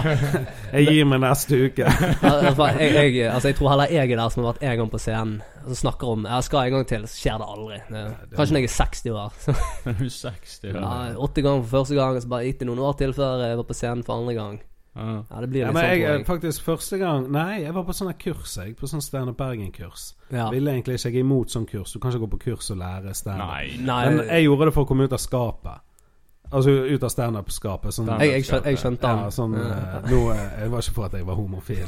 jeg 0.76 0.88
gir 0.90 1.06
meg 1.08 1.22
neste 1.22 1.60
uke. 1.64 1.86
Jeg, 1.88 2.82
jeg, 2.82 3.28
altså, 3.30 3.48
jeg 3.48 3.56
tror 3.56 3.72
heller 3.72 3.92
jeg 3.92 4.10
er 4.10 4.20
der 4.20 4.34
som 4.34 4.42
har 4.42 4.52
vært 4.52 4.66
en 4.68 4.82
gang 4.82 4.90
på 4.92 5.00
scenen 5.00 5.38
og 5.62 5.78
snakker 5.78 6.10
om 6.10 6.26
Jeg 6.26 6.44
skal 6.44 6.66
en 6.66 6.74
gang 6.76 6.88
til, 6.90 7.06
så 7.06 7.20
skjer 7.22 7.38
det 7.40 7.46
aldri. 7.54 7.78
Det, 7.88 8.02
kanskje 8.34 8.56
når 8.56 8.64
jeg 8.64 8.68
er 8.68 8.74
60 8.74 9.14
år. 9.14 9.38
Du 10.02 10.04
er 10.04 10.12
60, 10.16 10.58
ja. 10.66 10.82
ja, 10.82 11.14
80 11.16 11.46
ganger 11.46 11.62
for 11.62 11.72
første 11.78 11.96
gang, 11.96 12.18
og 12.18 12.24
så 12.24 12.34
bare 12.34 12.50
gikk 12.50 12.60
det 12.60 12.68
noen 12.68 12.84
år 12.90 13.00
til 13.00 13.16
før 13.16 13.46
jeg 13.46 13.62
var 13.62 13.68
på 13.70 13.78
scenen 13.78 14.04
for 14.06 14.20
andre 14.20 14.36
gang. 14.36 14.60
Ja. 14.92 15.40
Det 15.40 15.48
blir 15.48 15.62
Ja, 15.62 15.70
men 15.72 15.86
sånn, 15.86 16.02
jeg, 16.02 16.24
faktisk 16.28 16.66
første 16.66 16.98
gang 17.00 17.30
Nei, 17.32 17.62
jeg 17.62 17.72
var 17.72 17.86
på 17.88 17.94
sånne 17.96 18.12
kurs, 18.20 18.58
jeg. 18.58 18.74
På 18.76 18.90
sånn 18.90 19.00
Steinar 19.00 19.36
Bergen-kurs. 19.38 20.10
Ja. 20.28 20.50
Ville 20.52 20.74
egentlig 20.74 20.98
ikke. 20.98 21.14
Jeg 21.14 21.24
imot 21.24 21.54
sånn 21.54 21.64
kurs. 21.70 21.94
Du 21.94 22.02
kan 22.02 22.12
ikke 22.12 22.26
gå 22.26 22.34
på 22.34 22.42
kurs 22.50 22.68
og 22.74 22.82
lære 22.82 23.14
standup. 23.16 23.54
Men 23.88 24.20
jeg 24.26 24.44
gjorde 24.44 24.68
det 24.68 24.76
for 24.76 24.84
å 24.84 24.90
komme 24.90 25.08
ut 25.08 25.16
av 25.16 25.22
skapet. 25.22 25.86
Altså 26.52 26.70
ut 26.70 27.02
av 27.02 27.08
standup-skapet. 27.08 27.94
Sånn, 27.96 28.08
Jeg, 28.20 28.30
jeg, 28.34 28.44
skjønte, 28.44 28.68
jeg 28.74 28.78
skjønte 28.82 29.12
ja, 29.16 29.28
sånn, 29.32 29.54
eh, 29.56 29.94
nå, 30.10 30.18
eh, 30.34 30.66
var 30.68 30.82
ikke 30.84 30.94
for 30.98 31.06
at 31.08 31.14
jeg 31.16 31.24
var 31.26 31.38
homofil. 31.38 31.86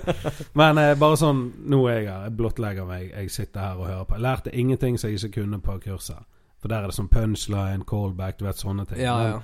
Men, 0.60 0.78
eh, 0.82 0.92
bare 1.00 1.16
sånn 1.20 1.40
Nå 1.72 1.78
er 1.88 1.96
jeg 2.02 2.08
her, 2.10 2.26
jeg 2.28 2.36
blottlegger 2.36 2.88
meg, 2.88 3.08
jeg 3.14 3.30
sitter 3.32 3.60
her 3.64 3.80
og 3.80 3.88
hører 3.88 4.04
på. 4.10 4.18
Jeg 4.18 4.26
lærte 4.26 4.52
ingenting 4.64 4.98
som 5.00 5.10
jeg 5.10 5.22
ikke 5.22 5.40
kunne 5.40 5.60
på 5.64 5.78
kurset. 5.86 6.22
For 6.62 6.68
der 6.70 6.84
er 6.84 6.92
det 6.92 6.98
sånn 6.98 7.08
punchline, 7.10 7.82
callback, 7.88 8.36
du 8.38 8.44
vet 8.46 8.60
sånne 8.60 8.84
ting. 8.86 9.00
Ja, 9.02 9.16
ja. 9.26 9.40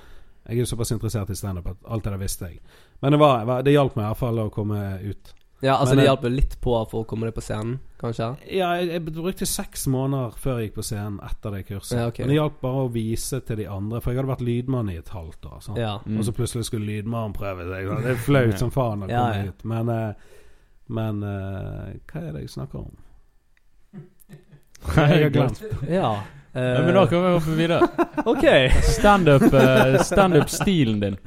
Jeg 0.49 0.55
er 0.55 0.63
jo 0.63 0.69
såpass 0.71 0.93
interessert 0.95 1.29
i 1.29 1.35
standup 1.37 1.67
at 1.73 1.81
alt 1.89 2.05
det 2.05 2.13
der 2.13 2.21
visste 2.21 2.47
jeg. 2.53 2.61
Men 3.03 3.11
det, 3.13 3.19
var- 3.21 3.61
det 3.65 3.73
hjalp 3.75 3.97
meg 3.97 4.05
i 4.05 4.07
hvert 4.13 4.21
fall 4.21 4.39
å 4.45 4.47
komme 4.53 4.79
ut. 5.03 5.33
Ja, 5.59 5.75
altså 5.75 5.91
Men, 5.91 5.97
det 5.97 6.03
eh, 6.03 6.07
hjalp 6.07 6.25
litt 6.31 6.55
på 6.63 6.73
for 6.91 7.03
å 7.03 7.07
komme 7.07 7.27
deg 7.27 7.35
på 7.35 7.43
scenen, 7.43 7.79
kanskje? 7.99 8.29
Ja, 8.47 8.69
jeg, 8.79 8.87
jeg 8.93 9.03
brukte 9.09 9.47
seks 9.49 9.83
måneder 9.91 10.37
før 10.39 10.59
jeg 10.59 10.69
gikk 10.69 10.77
på 10.77 10.85
scenen 10.87 11.19
etter 11.27 11.55
det 11.55 11.65
kurset. 11.67 11.97
Ja, 11.99 12.07
okay. 12.07 12.23
Men 12.23 12.31
det 12.31 12.39
hjalp 12.39 12.61
bare 12.63 12.85
å 12.85 12.93
vise 12.93 13.41
til 13.43 13.59
de 13.59 13.67
andre, 13.67 13.99
for 13.99 14.13
jeg 14.13 14.21
hadde 14.21 14.31
vært 14.31 14.45
lydmann 14.47 14.93
i 14.93 14.97
et 15.01 15.11
halvt 15.11 15.49
år. 15.51 15.69
Ja. 15.75 15.93
Mm. 16.05 16.17
Og 16.21 16.27
så 16.29 16.35
plutselig 16.37 16.69
skulle 16.69 16.87
lydmannen 16.87 17.35
prøve 17.35 17.67
seg. 17.67 17.91
Det 18.05 18.15
er 18.15 18.23
flaut 18.23 18.57
som 18.61 18.71
faen 18.73 19.03
å 19.03 19.11
komme 19.11 19.29
ja. 19.35 19.51
ut. 19.51 19.67
Men, 19.73 19.93
eh, 19.93 20.33
men 20.99 21.23
eh, 21.27 21.93
hva 22.07 22.23
er 22.23 22.33
det 22.37 22.47
jeg 22.47 22.55
snakker 22.55 22.87
om? 22.87 22.97
Jeg 24.95 25.25
har 25.25 25.31
glemt. 25.33 25.63
ja. 25.91 26.11
Uh, 26.55 26.61
Ja, 26.61 26.81
men 26.81 26.95
da 26.95 27.07
kan 27.07 27.23
vi 27.23 27.31
hoppe 27.35 27.55
videre. 27.57 27.87
OK. 28.31 28.45
Standup 28.81 29.43
uh, 29.53 29.99
Standup-stilen 30.03 30.99
din. 30.99 31.17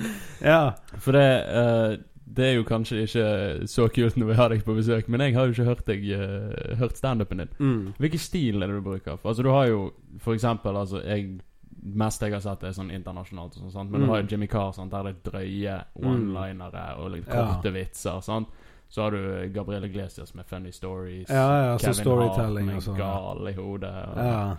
Ja. 0.43 0.73
For 0.99 1.15
det 1.15 1.27
eh, 1.47 1.93
Det 2.33 2.45
er 2.47 2.55
jo 2.57 2.63
kanskje 2.65 3.03
ikke 3.05 3.67
så 3.69 3.89
kult 3.93 4.17
når 4.17 4.27
vi 4.31 4.35
har 4.39 4.49
deg 4.49 4.63
på 4.65 4.75
besøk, 4.77 5.09
men 5.09 5.21
jeg 5.21 5.35
har 5.37 5.47
jo 5.47 5.53
ikke 5.53 5.65
hørt 5.69 5.85
deg 5.87 6.05
eh, 6.17 6.77
Hørt 6.81 6.97
standupen 6.97 7.39
din. 7.43 7.51
Mm. 7.59 7.95
Hvilken 7.99 8.19
stil 8.23 8.63
er 8.63 8.67
det 8.73 8.77
du 8.79 8.81
bruker? 8.87 9.19
Altså 9.25 9.43
Du 9.43 9.51
har 9.51 9.67
jo 9.69 9.93
for 10.19 10.33
eksempel 10.35 10.77
altså, 10.77 11.03
jeg, 11.05 11.41
mest 11.83 12.23
jeg 12.23 12.33
har 12.33 12.41
sett, 12.41 12.63
er 12.65 12.73
sånn 12.77 12.91
internasjonalt, 12.95 13.57
og 13.61 13.73
sånt, 13.73 13.91
men 13.91 14.01
Mm. 14.01 14.07
du 14.07 14.13
har 14.13 14.23
jo 14.23 14.29
Jimmy 14.31 14.47
Carr, 14.47 14.73
sant? 14.73 14.91
der 14.93 15.03
det 15.03 15.17
er 15.17 15.31
drøye 15.31 15.85
one-linere 15.95 16.97
og 16.99 17.11
litt 17.11 17.27
Ja. 17.29 17.47
korte 17.55 17.73
vitser. 17.73 18.21
Sant? 18.23 18.49
Så 18.89 19.03
har 19.03 19.11
du 19.11 19.49
Gabrielle 19.55 19.89
Glesias 19.89 20.35
med 20.35 20.45
funny 20.47 20.71
stories. 20.71 21.29
Ja, 21.31 21.73
ja, 21.73 21.79
Kevin 21.79 22.19
Hart 22.19 22.37
sånn. 22.37 22.65
med 22.67 22.97
gal 22.99 23.49
i 23.49 23.53
hodet. 23.53 24.09
Og, 24.09 24.17
ja. 24.19 24.57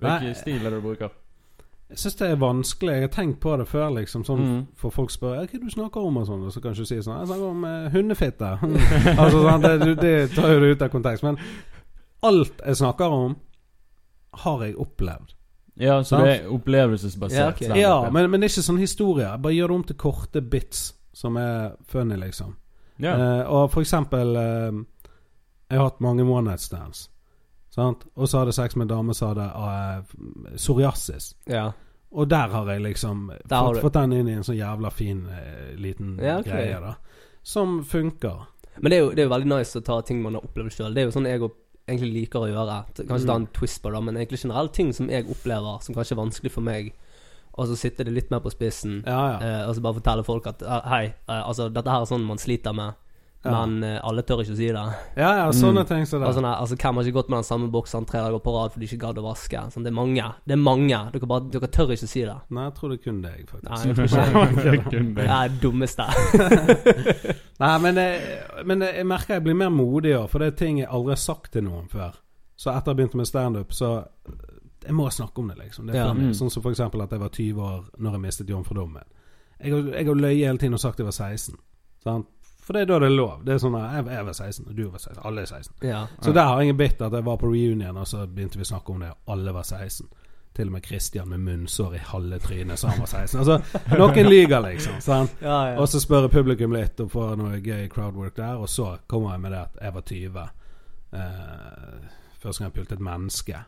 Hvilken 0.00 0.26
Nei. 0.26 0.32
stil 0.34 0.66
er 0.66 0.70
det 0.70 0.82
du 0.82 0.88
bruker? 0.88 1.10
Jeg 1.86 1.98
syns 2.02 2.16
det 2.18 2.28
er 2.30 2.38
vanskelig. 2.40 2.92
Jeg 2.96 3.04
har 3.06 3.12
tenkt 3.14 3.38
på 3.40 3.52
det 3.60 3.68
før, 3.70 3.90
liksom. 3.94 4.24
Sånn, 4.26 4.40
Mm. 4.42 4.66
For 4.74 4.90
folk 4.90 5.10
spør 5.10 5.36
hva 5.36 5.42
er 5.44 5.60
du 5.62 5.70
snakker 5.70 6.02
om, 6.02 6.16
og 6.16 6.26
sånn. 6.26 6.42
Og 6.46 6.52
så 6.52 6.60
kan 6.62 6.74
du 6.74 6.84
si 6.84 6.96
sånn 6.98 7.20
Jeg 7.20 7.28
snakker 7.28 7.46
om 7.46 7.64
eh, 7.64 7.88
hundefitte. 7.94 8.50
altså, 9.22 9.42
sånn, 9.44 9.62
det, 9.62 9.96
det 10.00 10.14
tar 10.34 10.50
jo 10.52 10.60
det 10.60 10.70
ut 10.74 10.82
av 10.82 10.90
kontekst. 10.90 11.22
Men 11.22 11.38
alt 12.26 12.60
jeg 12.66 12.76
snakker 12.82 13.14
om, 13.14 13.36
har 14.42 14.64
jeg 14.66 14.76
opplevd. 14.76 15.32
Ja, 15.76 16.00
så 16.02 16.16
Sant? 16.16 16.24
det 16.24 16.34
er 16.40 16.52
opplevelsesbasert. 16.52 17.60
Ja, 17.60 17.68
okay. 17.70 17.80
Ja, 17.80 18.10
men, 18.10 18.30
men 18.30 18.40
det 18.40 18.48
er 18.48 18.54
ikke 18.56 18.66
sånn 18.66 18.80
historie. 18.82 19.28
Bare 19.38 19.54
gjør 19.54 19.68
det 19.68 19.76
om 19.76 19.84
til 19.84 19.96
korte 20.00 20.42
bits 20.42 20.86
som 21.16 21.36
er 21.40 21.76
funny, 21.88 22.16
liksom. 22.20 22.56
ja. 22.98 23.14
Eh, 23.14 23.42
og 23.46 23.70
for 23.72 23.80
eksempel 23.84 24.36
eh, 24.36 24.82
Jeg 25.70 25.78
har 25.78 25.88
hatt 25.90 26.00
mange 26.04 26.24
one 26.24 26.50
night 26.50 26.60
stands. 26.60 27.06
Sant? 27.76 28.06
Og 28.16 28.28
så 28.28 28.38
hadde 28.40 28.54
jeg 28.54 28.58
sex 28.62 28.76
med 28.76 28.86
en 28.88 28.94
dame 28.96 29.14
som 29.14 29.34
hadde 29.34 29.46
uh, 29.52 30.54
psoriasis. 30.56 31.34
Ja. 31.50 31.72
Og 32.16 32.28
der 32.30 32.48
har 32.48 32.68
jeg 32.72 32.80
liksom 32.84 33.26
Der 33.44 33.66
fått, 33.66 33.80
fått 33.84 33.98
den 33.98 34.12
inn 34.16 34.28
i 34.30 34.36
en 34.38 34.44
sånn 34.46 34.56
jævla 34.56 34.90
fin 34.94 35.24
uh, 35.28 35.74
liten 35.76 36.16
Ja, 36.22 36.38
okay. 36.40 36.52
greie, 36.52 36.80
da. 36.80 36.94
Som 37.46 37.82
funker. 37.84 38.46
Men 38.80 38.90
det 38.92 38.96
er, 38.98 39.02
jo, 39.04 39.10
det 39.12 39.22
er 39.24 39.28
jo 39.28 39.34
veldig 39.34 39.50
nice 39.52 39.78
å 39.78 39.84
ta 39.84 40.00
ting 40.04 40.22
man 40.24 40.34
har 40.38 40.44
opplevd 40.46 40.72
sjøl. 40.74 40.94
Det 40.96 41.02
er 41.04 41.08
jo 41.10 41.14
sånn 41.14 41.28
jeg 41.28 41.42
egentlig 41.86 42.12
liker 42.22 42.44
å 42.46 42.48
gjøre. 42.50 42.78
Kanskje 42.96 43.06
Kanskje 43.10 43.26
ta 43.28 43.36
Mm. 43.36 43.42
en 43.44 43.52
twist 43.60 43.82
på 43.82 43.92
det, 43.94 44.00
men 44.04 44.16
egentlig 44.16 44.40
generelt 44.42 44.72
ting 44.74 44.92
som 44.92 45.08
jeg 45.12 45.28
opplever 45.30 45.82
som 45.84 45.94
kanskje 45.94 46.16
er 46.16 46.22
vanskelig 46.24 46.52
for 46.52 46.66
meg. 46.66 46.92
Og 47.56 47.68
så 47.70 47.76
sitter 47.76 48.04
det 48.04 48.12
litt 48.12 48.30
mer 48.30 48.40
på 48.44 48.50
spissen. 48.52 49.02
Ja, 49.06 49.20
ja. 49.32 49.36
Uh, 49.40 49.68
og 49.68 49.74
så 49.76 49.84
bare 49.84 49.94
forteller 50.00 50.26
folk 50.26 50.46
at 50.50 50.60
eh, 50.62 50.88
hei, 50.90 51.04
altså 51.28 51.70
dette 51.72 51.88
her 51.88 52.02
er 52.04 52.10
sånn 52.10 52.26
man 52.26 52.36
sliter 52.42 52.74
med. 52.76 52.98
Men 53.50 53.84
eh, 53.84 54.00
alle 54.04 54.22
tør 54.22 54.40
ikke 54.42 54.52
å 54.54 54.58
si 54.58 54.66
det. 54.72 54.84
ja, 55.16 55.30
ja, 55.38 55.46
sånne 55.52 55.82
Mm. 55.84 55.88
ting 55.88 56.06
som 56.06 56.22
Og 56.22 56.26
det. 56.28 56.34
sånn 56.36 56.44
her, 56.48 56.56
altså 56.62 56.76
Hvem 56.76 56.94
har 56.96 57.04
ikke 57.04 57.16
gått 57.18 57.28
med 57.30 57.36
den 57.38 57.44
samme 57.50 57.68
bokseren 57.70 58.06
tre 58.06 58.20
dager 58.20 58.38
på 58.42 58.54
rad 58.56 58.72
fordi 58.72 58.86
de 58.86 58.90
ikke 58.96 59.02
gadd 59.06 59.18
å 59.18 59.24
vaske? 59.26 59.62
Sånn, 59.72 59.82
det 59.84 59.92
er 59.92 59.96
mange. 59.98 60.26
Det 60.46 60.52
er 60.56 60.62
mange. 60.62 61.00
Dere, 61.12 61.26
bare, 61.26 61.50
dere 61.50 61.68
tør 61.68 61.92
ikke 61.94 62.08
å 62.08 62.12
si 62.12 62.22
det. 62.26 62.36
Nei, 62.50 62.64
jeg 62.68 62.74
tror 62.74 62.88
det 62.90 62.98
er 63.00 63.04
kun 63.10 63.22
deg, 63.22 63.46
faktisk. 63.50 63.70
Nei, 63.70 63.82
jeg 63.86 63.96
tror 63.96 64.06
ikke 64.06 64.72
det. 64.72 64.84
Kun 64.96 65.14
deg. 65.14 65.26
er 65.26 65.48
det 65.48 65.60
dummeste. 65.62 66.06
Nei, 67.62 67.78
men, 67.80 67.96
jeg, 67.96 68.42
men 68.68 68.82
jeg 68.84 69.06
merker 69.08 69.34
jeg 69.38 69.44
blir 69.46 69.56
mer 69.56 69.70
modig 69.72 70.12
òg, 70.18 70.28
for 70.32 70.42
det 70.42 70.52
er 70.52 70.56
ting 70.60 70.78
jeg 70.82 70.88
aldri 70.92 71.14
har 71.14 71.22
sagt 71.22 71.52
til 71.56 71.64
noen 71.66 71.88
før. 71.92 72.18
Så 72.56 72.70
etter 72.72 72.92
jeg 72.92 73.00
begynte 73.00 73.16
med 73.20 73.28
standup, 73.28 73.72
så 73.76 73.94
Jeg 74.86 74.94
må 74.94 75.08
snakke 75.10 75.40
om 75.42 75.48
det, 75.50 75.56
liksom. 75.58 75.86
Det 75.88 75.96
er 75.96 76.04
Ja. 76.04 76.12
Mm. 76.14 76.30
Sånn 76.36 76.50
som 76.52 76.62
eksempel 76.62 77.02
at 77.02 77.10
jeg 77.10 77.18
var 77.18 77.28
20 77.34 77.60
år 77.60 77.84
når 77.98 78.12
jeg 78.12 78.20
mistet 78.20 78.46
jomfrudommen. 78.52 79.02
Jeg 79.58 79.72
jeg 79.72 80.06
har 80.06 80.14
løyet 80.14 80.46
hele 80.46 80.58
tiden 80.58 80.74
og 80.74 80.80
sagt 80.80 80.98
jeg 81.00 81.06
var 81.08 81.12
16. 81.12 81.56
Sant? 82.04 82.26
For 82.66 82.74
det 82.74 82.80
er 82.82 82.86
da 82.90 82.98
det 82.98 83.06
er 83.06 83.14
lov. 83.14 83.42
Det 83.46 83.54
er 83.54 83.58
sånn 83.62 83.76
at 83.78 83.92
jeg, 83.94 84.06
jeg 84.10 84.26
var 84.26 84.34
16, 84.34 84.64
og 84.66 84.74
du 84.74 84.86
var 84.90 84.98
16. 84.98 85.18
Alle 85.28 85.42
er 85.42 85.50
16. 85.50 85.74
Ja. 85.86 86.00
Så 86.18 86.32
der 86.34 86.48
har 86.50 86.62
ingen 86.62 86.78
bitt 86.80 87.02
at 87.02 87.14
jeg 87.14 87.26
var 87.28 87.36
på 87.38 87.50
reunion, 87.52 88.00
og 88.02 88.08
så 88.10 88.24
begynte 88.26 88.58
vi 88.58 88.66
å 88.66 88.70
snakke 88.72 88.94
om 88.94 89.04
det, 89.04 89.10
og 89.14 89.34
alle 89.36 89.54
var 89.54 89.68
16. 89.68 90.08
Til 90.56 90.70
og 90.70 90.72
med 90.72 90.88
Christian 90.88 91.28
med 91.30 91.44
munnsår 91.44 91.94
i 91.94 92.02
halve 92.10 92.40
trynet 92.42 92.80
sa 92.80 92.90
han 92.90 93.02
var 93.04 93.12
16. 93.12 93.38
Altså, 93.44 93.80
noen 94.00 94.30
lyver, 94.30 94.66
liksom. 94.66 94.98
Sant? 95.04 95.38
Ja, 95.44 95.58
ja. 95.70 95.78
Og 95.78 95.86
så 95.92 96.00
spør 96.02 96.26
jeg 96.26 96.32
publikum 96.32 96.74
litt 96.74 97.02
og 97.04 97.10
får 97.12 97.34
noe 97.38 97.60
gøy 97.60 97.86
crowdwork 97.92 98.34
der, 98.40 98.58
og 98.58 98.70
så 98.72 98.96
kommer 99.06 99.36
jeg 99.36 99.44
med 99.44 99.54
det 99.54 99.62
at 99.62 99.82
jeg 99.84 99.94
var 99.94 100.06
20. 100.10 100.46
Uh, 101.12 102.14
første 102.42 102.64
gang 102.64 102.72
jeg 102.72 102.78
pulte 102.80 102.96
et 102.98 103.04
menneske. 103.12 103.60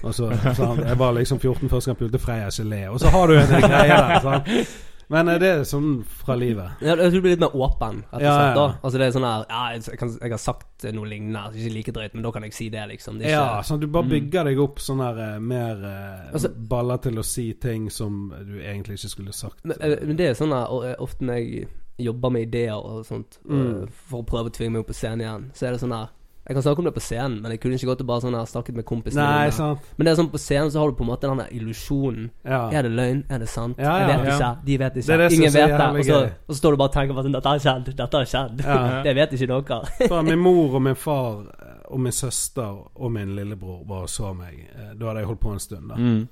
Og 0.00 0.14
så, 0.16 0.30
sant? 0.56 0.86
Jeg 0.86 0.98
var 1.02 1.18
liksom 1.18 1.42
14 1.42 1.68
første 1.68 1.90
gang 1.90 1.98
jeg 1.98 2.04
pulte 2.06 2.22
Freya 2.22 2.48
gelé, 2.54 2.86
og 2.88 3.02
så 3.02 3.12
har 3.12 3.26
du 3.26 3.36
en 3.36 3.66
greie 3.66 3.98
der. 3.98 4.22
Sant? 4.24 4.54
Men 5.10 5.28
er 5.28 5.38
det 5.42 5.48
er 5.50 5.62
sånn 5.66 6.04
fra 6.06 6.36
livet. 6.38 6.70
Ja, 6.80 6.94
jeg 6.94 7.10
tror 7.10 7.16
du 7.18 7.20
blir 7.24 7.32
litt 7.34 7.40
mer 7.42 7.54
åpen, 7.58 8.04
rett 8.12 8.14
og 8.14 8.22
Ja, 8.22 8.34
ja. 8.46 8.54
da 8.54 8.66
Altså 8.78 8.98
det 9.00 9.06
er 9.08 9.14
sånn 9.16 9.26
her 9.26 9.44
Ja, 9.50 9.62
jeg, 9.74 9.98
kan, 9.98 10.12
jeg 10.20 10.30
har 10.30 10.38
sagt 10.38 10.84
noe 10.94 11.08
lignende, 11.10 11.40
altså 11.48 11.58
ikke 11.58 11.74
like 11.74 11.92
drøyt, 11.96 12.14
men 12.14 12.22
da 12.22 12.30
kan 12.30 12.42
jeg 12.46 12.54
si 12.54 12.68
det, 12.70 12.84
liksom. 12.92 13.18
Det 13.18 13.26
ikke, 13.26 13.30
Ja, 13.34 13.60
sånn 13.60 13.74
sånn 13.76 13.80
du 13.80 13.86
bare 13.88 14.04
Mm. 14.04 14.10
bygger 14.14 14.44
deg 14.44 14.58
opp 14.60 14.78
sånn 14.78 15.02
her 15.02 15.18
eh, 15.34 15.38
mer 15.40 15.76
eh, 15.84 16.30
Altså- 16.32 16.54
baller 16.68 16.96
til 17.02 17.18
å 17.18 17.24
si 17.24 17.52
ting 17.54 17.90
som 17.90 18.32
du 18.46 18.60
egentlig 18.60 18.94
ikke 19.00 19.10
skulle 19.10 19.32
sagt. 19.32 19.64
men, 19.64 19.76
eh, 19.80 19.98
men 20.06 20.16
det 20.16 20.26
er 20.30 20.34
sånn 20.34 20.52
her 20.54 20.90
eh, 20.90 20.96
Ofte 21.00 21.22
når 21.22 21.34
jeg 21.34 21.68
jobber 21.98 22.30
med 22.30 22.42
ideer 22.48 22.76
og 22.78 23.04
sånt, 23.04 23.38
Mm. 23.48 23.82
eh, 23.82 23.88
for 23.90 24.22
å 24.22 24.26
prøve 24.26 24.46
å 24.48 24.52
tvinge 24.52 24.72
meg 24.72 24.80
opp 24.80 24.88
på 24.88 24.94
scenen 24.94 25.20
igjen, 25.20 25.50
så 25.52 25.66
er 25.66 25.72
det 25.72 25.80
sånn 25.80 25.92
her 25.98 26.08
Jeg 26.50 26.56
kan 26.56 26.62
snakke 26.64 26.82
om 26.82 26.86
det 26.88 26.94
på 26.96 27.00
scenen, 27.04 27.36
men 27.44 27.52
jeg 27.54 27.60
kunne 27.62 27.76
ikke 27.78 27.86
gått 27.92 28.00
og 28.02 28.06
bare 28.08 28.22
sånn 28.24 28.34
her 28.34 28.46
snakket 28.50 28.74
med 28.74 28.84
kompisene 28.88 29.22
Nei, 29.22 29.42
mine. 29.46 29.52
sant. 29.54 29.84
Men 29.94 30.08
det 30.08 30.10
er 30.10 30.16
sånn 30.18 30.30
på 30.32 30.40
scenen 30.42 30.72
så 30.74 30.80
har 30.82 30.90
du 30.90 30.96
på 30.98 31.04
en 31.06 31.10
måte 31.12 31.28
den 31.30 31.38
der 31.38 31.52
illusjonen. 31.54 32.24
Ja. 32.42 32.58
Er 32.74 32.88
det 32.88 32.90
løgn? 32.90 33.20
Er 33.30 33.38
det 33.38 33.46
sant? 33.52 33.78
Ja, 33.78 33.92
ja, 34.00 34.08
jeg 34.08 34.18
vet 34.18 34.26
ja. 34.26 34.34
ikke. 34.34 34.66
De 34.66 34.78
vet 34.82 34.98
ikke. 34.98 35.06
Det 35.06 35.14
er 35.14 35.22
det 35.22 35.28
Ingen 35.36 35.46
er 35.46 35.54
vet 35.54 35.76
det. 35.78 35.86
Og 35.86 36.04
så, 36.10 36.18
og 36.48 36.54
så 36.54 36.58
står 36.58 36.74
du 36.74 36.80
bare 36.82 36.90
og 36.90 36.96
tenker 36.98 37.14
på 37.14 37.22
at 37.22 37.30
dette 37.38 37.54
har 37.54 37.62
skjedd. 37.62 37.92
Dette 38.02 38.22
har 38.24 38.30
skjedd. 38.34 38.66
Ja. 38.66 38.82
Det 39.06 39.14
vet 39.14 39.38
ikke 39.38 39.60
dere. 39.70 40.22
Min 40.26 40.42
mor 40.42 40.74
og 40.74 40.82
min 40.82 40.98
far 40.98 41.46
eh, 41.46 41.80
og 41.86 42.00
min 42.02 42.12
søster 42.18 42.82
og 42.94 43.12
min 43.14 43.36
lillebror 43.38 43.84
bare 43.86 44.10
så 44.10 44.34
meg. 44.34 44.58
Eh, 44.74 44.92
Da 44.98 45.06
hadde 45.12 45.22
jeg 45.22 45.30
holdt 45.30 45.40
på 45.46 45.54
en 45.54 45.62
stund, 45.62 45.88
da. 45.94 46.02
Mm. 46.02 46.28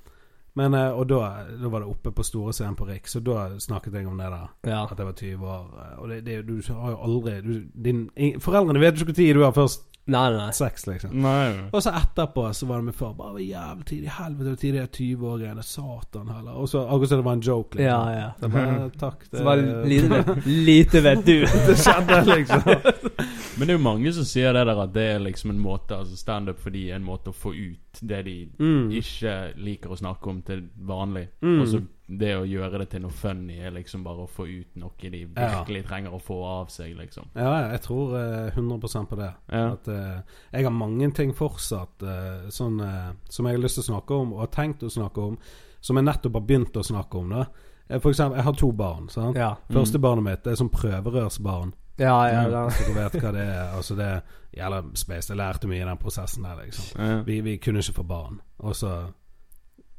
Men, 0.59 0.73
eh, 0.73 0.91
og 0.91 1.07
da, 1.07 1.45
da 1.61 1.69
var 1.71 1.83
det 1.85 1.89
oppe 1.93 2.11
på 2.11 2.23
store 2.25 2.53
scenen 2.53 2.75
på 2.75 2.87
Riks, 2.89 3.15
og 3.15 3.23
da 3.23 3.45
snakket 3.61 3.95
jeg 3.95 4.07
om 4.09 4.17
det 4.19 4.27
der. 4.33 4.47
Ja. 4.67 4.83
At 4.83 4.99
jeg 4.99 5.07
var 5.07 5.13
20 5.13 5.47
år. 5.47 5.65
Og 5.97 6.09
det, 6.09 6.25
det, 6.25 6.41
du 6.47 6.59
har 6.73 6.95
jo 6.95 6.97
aldri 7.07 7.35
du, 7.45 7.53
din, 7.71 8.09
Foreldrene 8.43 8.81
vet 8.83 8.99
jo 8.99 9.07
ikke 9.07 9.29
når 9.29 9.39
du 9.39 9.45
har 9.45 9.55
først 9.55 9.85
Nei, 10.09 10.25
nei, 10.33 10.49
sex, 10.57 10.87
liksom. 10.89 11.13
Nei. 11.21 11.69
Og 11.69 11.83
så 11.85 11.93
etterpå 11.95 12.47
så 12.57 12.69
var 12.69 12.81
det 12.81 12.89
min 12.89 12.97
far. 12.97 13.13
Bare 13.19 13.43
jævlig 13.43 13.85
tidlig. 13.89 14.13
Helvete, 14.17 14.49
hvor 14.49 14.59
tidlig 14.63 14.81
er 14.81 14.91
20 14.97 15.27
år 15.33 15.43
igjen? 15.43 15.63
Satan 15.69 16.31
heller. 16.33 16.57
Og 16.57 16.69
så 16.71 16.83
akkurat 16.85 17.13
som 17.13 17.21
det 17.21 17.27
var 17.29 17.37
en 17.39 17.45
joke, 17.45 17.77
liksom. 17.77 17.89
Ja, 17.89 18.19
ja. 18.19 18.29
Så 18.39 18.51
bare, 18.55 18.89
takk. 18.99 19.27
Så 19.31 19.43
var 19.45 19.61
det 19.61 19.85
lite 19.93 20.19
lite 20.45 21.01
vet 21.01 21.25
du. 21.25 21.35
det 21.67 21.77
skjedde, 21.77 22.23
liksom. 22.25 22.61
Men 23.59 23.67
det 23.67 23.73
er 23.73 23.77
jo 23.77 23.83
mange 23.83 24.11
som 24.15 24.23
sier 24.23 24.53
det 24.55 24.65
der 24.69 24.79
at 24.85 24.93
det 24.95 25.03
er 25.15 25.19
liksom 25.19 25.49
en 25.51 25.59
måte 25.59 25.97
Altså 25.97 26.15
standup 26.17 26.59
for 26.63 26.69
de 26.71 26.85
er 26.89 26.95
en 26.95 27.03
måte 27.03 27.29
å 27.29 27.35
få 27.35 27.51
ut 27.53 27.99
det 28.01 28.23
de 28.25 28.35
Mm. 28.59 28.89
ikke 28.95 29.33
liker 29.57 29.89
å 29.91 29.97
snakke 29.99 30.27
om 30.29 30.41
til 30.41 30.61
vanlig. 30.87 31.27
Mm. 31.41 31.61
Og 31.61 31.67
så 31.67 31.81
det 32.09 32.31
å 32.39 32.45
gjøre 32.47 32.79
det 32.79 32.89
til 32.89 33.01
noe 33.01 33.11
funny 33.11 33.59
er 33.59 33.71
liksom 33.71 34.03
bare 34.03 34.23
å 34.25 34.29
få 34.29 34.47
ut 34.47 34.75
noe 34.81 34.91
de 35.11 35.25
virkelig 35.27 35.83
trenger 35.85 36.11
å 36.15 36.21
få 36.21 36.37
av 36.43 36.67
seg, 36.73 36.95
liksom. 36.97 37.27
Ja, 37.35 37.69
jeg 37.71 37.81
tror 37.81 38.15
eh, 38.17 38.51
100 38.55 39.05
på 39.09 39.15
det. 39.19 39.33
Ja. 39.51 39.71
At 39.73 39.87
eh, 39.87 40.21
Jeg 40.53 40.63
har 40.63 40.71
mange 40.71 41.11
ting 41.13 41.33
fortsatt 41.33 42.01
eh, 42.01 42.49
sånn, 42.49 42.79
eh, 42.81 43.11
som 43.29 43.45
jeg 43.45 43.55
har 43.57 43.61
lyst 43.61 43.75
til 43.75 43.83
å 43.83 43.91
snakke 43.93 44.15
om, 44.15 44.33
og 44.33 44.39
har 44.39 44.47
tenkt 44.47 44.81
å 44.83 44.89
snakke 44.89 45.21
om, 45.21 45.37
som 45.81 45.95
jeg 45.97 46.05
nettopp 46.05 46.33
har 46.33 46.41
begynt 46.47 46.73
å 46.79 46.83
snakke 46.83 47.17
om. 47.17 47.29
da 47.29 47.45
Eh, 47.91 47.97
For 47.99 48.11
eksempel, 48.11 48.35
jeg 48.37 48.43
har 48.45 48.53
to 48.53 48.71
barn. 48.71 49.07
sant? 49.09 49.35
Ja. 49.35 49.55
Første 49.71 49.97
Mm. 49.97 50.01
barnet 50.01 50.23
mitt 50.23 50.47
er 50.47 50.55
som 50.55 50.69
prøverørsbarn. 50.69 51.73
Ja, 51.99 52.17
ja, 52.31 52.43
ja. 52.49 52.65
Hvis 52.69 52.95
vet 52.95 53.15
hva 53.21 53.31
det 53.35 53.41
er. 53.45 53.71
Altså 53.75 53.95
det 53.99 54.09
gjelder 54.55 54.83
space. 54.95 55.29
Jeg 55.33 55.37
lærte 55.37 55.67
mye 55.67 55.81
i 55.81 55.87
den 55.89 55.97
prosessen 55.97 56.43
der. 56.43 56.61
liksom 56.65 57.01
Ja. 57.01 57.21
vi, 57.27 57.41
vi 57.41 57.57
kunne 57.57 57.79
ikke 57.79 57.93
få 57.93 58.03
barn. 58.03 58.39
Og 58.59 58.75
så 58.75 58.93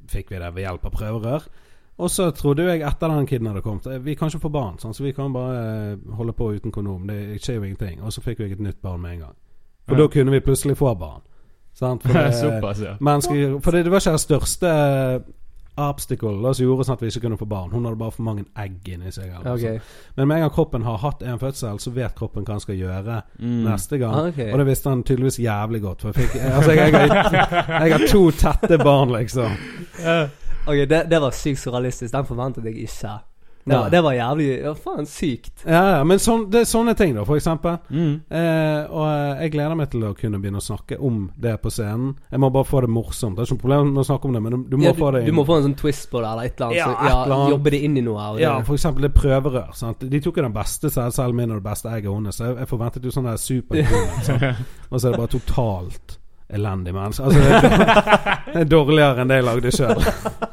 fikk 0.08 0.30
vi 0.30 0.38
det 0.40 0.54
ved 0.54 0.62
hjelp 0.64 0.84
av 0.86 0.90
prøverør. 0.96 1.48
Og 2.00 2.08
så 2.10 2.30
trodde 2.32 2.64
jeg 2.64 2.80
etter 2.80 3.08
den 3.12 3.26
kiden 3.26 3.46
hadde 3.46 3.60
kommet 3.62 3.86
eh, 3.86 3.98
Vi 4.04 4.14
kan 4.16 4.28
ikke 4.32 4.40
få 4.40 4.48
barn, 4.48 4.78
sånn, 4.80 4.94
så 4.96 5.02
vi 5.04 5.12
kan 5.12 5.32
bare 5.34 5.58
eh, 5.92 5.96
holde 6.16 6.32
på 6.32 6.52
uten 6.56 6.72
kondom. 6.72 7.06
Det 7.06 7.36
skjer 7.42 7.58
jo 7.60 7.62
ingenting. 7.68 8.00
Og 8.02 8.12
så 8.12 8.22
fikk 8.24 8.38
vi 8.40 8.52
et 8.52 8.60
nytt 8.64 8.80
barn 8.82 9.00
med 9.02 9.12
en 9.18 9.18
gang. 9.26 9.34
For 9.88 9.96
Ja. 9.96 10.02
da 10.02 10.08
kunne 10.08 10.30
vi 10.32 10.40
plutselig 10.40 10.76
få 10.80 10.94
barn. 10.98 11.20
Sant? 11.74 12.02
For 12.02 12.12
det, 12.16 12.34
Såpass, 12.34 12.80
ja. 12.80 12.94
mennesker, 13.00 13.60
for 13.60 13.70
det, 13.76 13.84
det 13.84 13.92
var 13.92 14.00
ikke 14.00 14.16
det 14.16 14.20
største 14.20 14.72
obstacle 15.76 16.42
da, 16.42 16.52
som 16.54 16.66
gjorde 16.66 16.84
sånn 16.88 16.96
at 16.98 17.02
vi 17.04 17.08
ikke 17.12 17.20
kunne 17.26 17.38
få 17.40 17.46
barn. 17.48 17.70
Hun 17.72 17.84
hadde 17.86 17.96
bare 18.00 18.10
for 18.12 18.22
mange 18.26 18.44
egg 18.58 18.88
inni 18.88 19.12
seg. 19.14 19.30
Noe 19.44 19.74
Men 20.16 20.28
med 20.28 20.36
en 20.36 20.42
gang 20.46 20.50
kroppen 20.54 20.82
har 20.82 20.98
hatt 20.98 21.22
en 21.22 21.38
fødsel, 21.38 21.78
så 21.80 21.90
vet 21.94 22.14
kroppen 22.18 22.44
hva 22.44 22.56
han 22.58 22.60
skal 22.60 22.74
gjøre 22.76 23.22
Mm. 23.38 23.64
neste 23.64 23.98
gang. 23.98 24.14
Okay. 24.32 24.52
Og 24.52 24.58
det 24.58 24.66
visste 24.66 24.88
han 24.90 25.02
tydeligvis 25.02 25.38
jævlig 25.38 25.80
godt. 25.82 26.00
For 26.02 26.12
jeg, 26.12 26.28
fikk, 26.28 26.42
altså, 26.42 26.72
jeg, 26.72 26.92
jeg, 26.92 27.08
har, 27.08 27.84
jeg 27.84 27.92
har 27.92 28.06
to 28.10 28.30
tette 28.30 28.78
barn, 28.84 29.12
liksom. 29.12 29.50
Ok, 30.68 30.76
det, 30.88 31.06
det 31.10 31.20
var 31.22 31.30
sykt 31.32 31.58
surrealistisk. 31.62 32.12
Den 32.12 32.26
forventet 32.28 32.64
jeg 32.68 32.76
ikke. 32.84 33.14
Det 33.64 33.76
var, 33.76 33.90
det 33.92 34.00
var 34.02 34.14
jævlig 34.16 34.46
Ja, 34.62 34.72
faen, 34.74 35.06
sykt. 35.06 35.64
Ja, 35.66 35.82
ja, 35.96 36.04
men 36.04 36.18
sån, 36.18 36.46
det 36.50 36.62
er 36.62 36.68
sånne 36.68 36.94
ting, 36.96 37.12
da, 37.14 37.24
for 37.28 37.36
eksempel. 37.36 37.76
Mm. 37.92 38.14
Eh, 38.32 38.80
og 38.88 39.04
eh, 39.06 39.42
jeg 39.44 39.52
gleder 39.54 39.76
meg 39.78 39.90
til 39.92 40.06
å 40.08 40.12
kunne 40.16 40.40
begynne 40.40 40.62
å 40.62 40.64
snakke 40.64 40.96
om 40.96 41.26
det 41.40 41.56
på 41.62 41.72
scenen. 41.72 42.14
Jeg 42.32 42.40
må 42.42 42.50
bare 42.54 42.68
få 42.68 42.82
det 42.86 42.90
morsomt. 42.92 43.36
Det 43.36 43.44
er 43.44 43.50
ikke 43.50 43.58
noe 43.58 43.64
problem 43.66 43.92
med 43.92 44.02
å 44.02 44.06
snakke 44.08 44.30
om 44.30 44.38
det, 44.38 44.42
men 44.46 44.56
du, 44.56 44.62
du 44.72 44.78
må 44.80 44.88
Ja, 44.88 44.94
få 44.96 45.10
det 45.16 45.24
du 45.28 45.34
må 45.36 45.44
få 45.48 45.58
en 45.60 45.68
sånn 45.68 45.76
twist 45.78 46.08
på 46.10 46.22
det, 46.22 46.30
eller 46.32 46.48
et 46.48 46.56
eller 46.56 46.70
annet. 46.70 46.80
Ja, 46.80 46.86
så, 46.88 47.10
ja, 47.10 47.18
eller. 47.26 47.54
Jobbe 47.54 47.74
det 47.76 47.82
inn 47.88 47.98
i 48.00 48.04
noe. 48.06 48.30
Og 48.32 48.40
Ja, 48.42 48.54
for 48.66 48.80
eksempel 48.80 49.06
det 49.06 49.12
prøverør. 49.16 49.74
Sant? 49.76 50.08
De 50.08 50.22
tok 50.24 50.40
jo 50.40 50.46
den 50.48 50.56
beste 50.56 50.90
selv 50.94 51.36
min 51.36 51.52
og 51.52 51.60
det 51.60 51.66
beste 51.68 51.92
egget 51.92 52.10
hennes. 52.14 52.40
Så 52.40 52.48
jeg, 52.48 52.56
jeg 52.64 52.72
forventet 52.72 53.06
jo 53.06 53.14
sånn 53.14 53.28
der 53.28 53.38
superkul. 53.40 54.08
Og 54.90 54.96
så 54.96 55.04
er 55.06 55.12
det 55.12 55.20
bare 55.20 55.34
totalt 55.36 56.16
elendig 56.50 56.94
menneske. 56.94 57.24
Altså, 57.24 57.40
det 58.54 58.64
er 58.64 58.70
dårligere 58.70 59.22
enn 59.22 59.30
det 59.30 59.38
jeg 59.40 59.46
lagde 59.46 59.74
sjøl. 59.74 60.02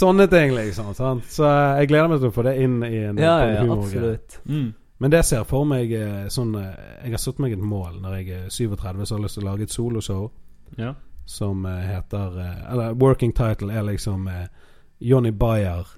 Sånne 0.00 0.26
ting, 0.32 0.54
liksom. 0.56 0.92
Sant? 0.96 1.26
Så 1.28 1.44
jeg 1.80 1.88
gleder 1.90 2.08
meg 2.12 2.20
til 2.22 2.30
å 2.30 2.34
få 2.34 2.44
det 2.46 2.56
inn 2.64 2.78
i 2.86 2.96
en 3.10 3.18
ja, 3.20 3.34
ja, 3.52 3.64
absolutt. 3.74 4.38
Mm. 4.48 4.70
Men 5.00 5.12
det 5.14 5.22
ser 5.24 5.44
for 5.48 5.64
meg 5.68 5.92
eh, 5.96 6.26
sånn 6.32 6.54
eh, 6.60 6.74
Jeg 7.06 7.14
har 7.14 7.22
satt 7.22 7.38
meg 7.40 7.52
et 7.56 7.62
mål 7.64 8.00
når 8.02 8.16
jeg 8.18 8.28
er 8.36 8.48
37, 8.52 9.04
så 9.06 9.14
har 9.14 9.20
jeg 9.20 9.24
lyst 9.24 9.38
til 9.38 9.44
å 9.46 9.50
lage 9.50 9.62
et 9.68 9.72
soloshow 9.76 10.26
Ja. 10.78 10.90
som 11.26 11.64
eh, 11.66 11.78
heter 11.88 12.36
Eller 12.72 12.92
working 13.00 13.32
title 13.32 13.72
er 13.72 13.82
liksom 13.88 14.28
Johnny 15.00 15.30
Bayer 15.32 15.88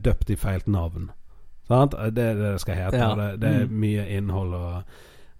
døpt 0.00 0.30
i 0.30 0.36
feilt 0.40 0.66
navn. 0.72 1.10
Sant? 1.68 1.92
Det 2.14 2.22
er 2.22 2.34
det 2.38 2.52
det 2.54 2.60
skal 2.62 2.78
hete. 2.78 2.96
Ja. 3.02 3.08
Det, 3.18 3.26
det 3.42 3.48
er 3.50 3.66
Mm. 3.66 3.74
mye 3.82 4.04
innhold 4.16 4.54
og 4.54 4.82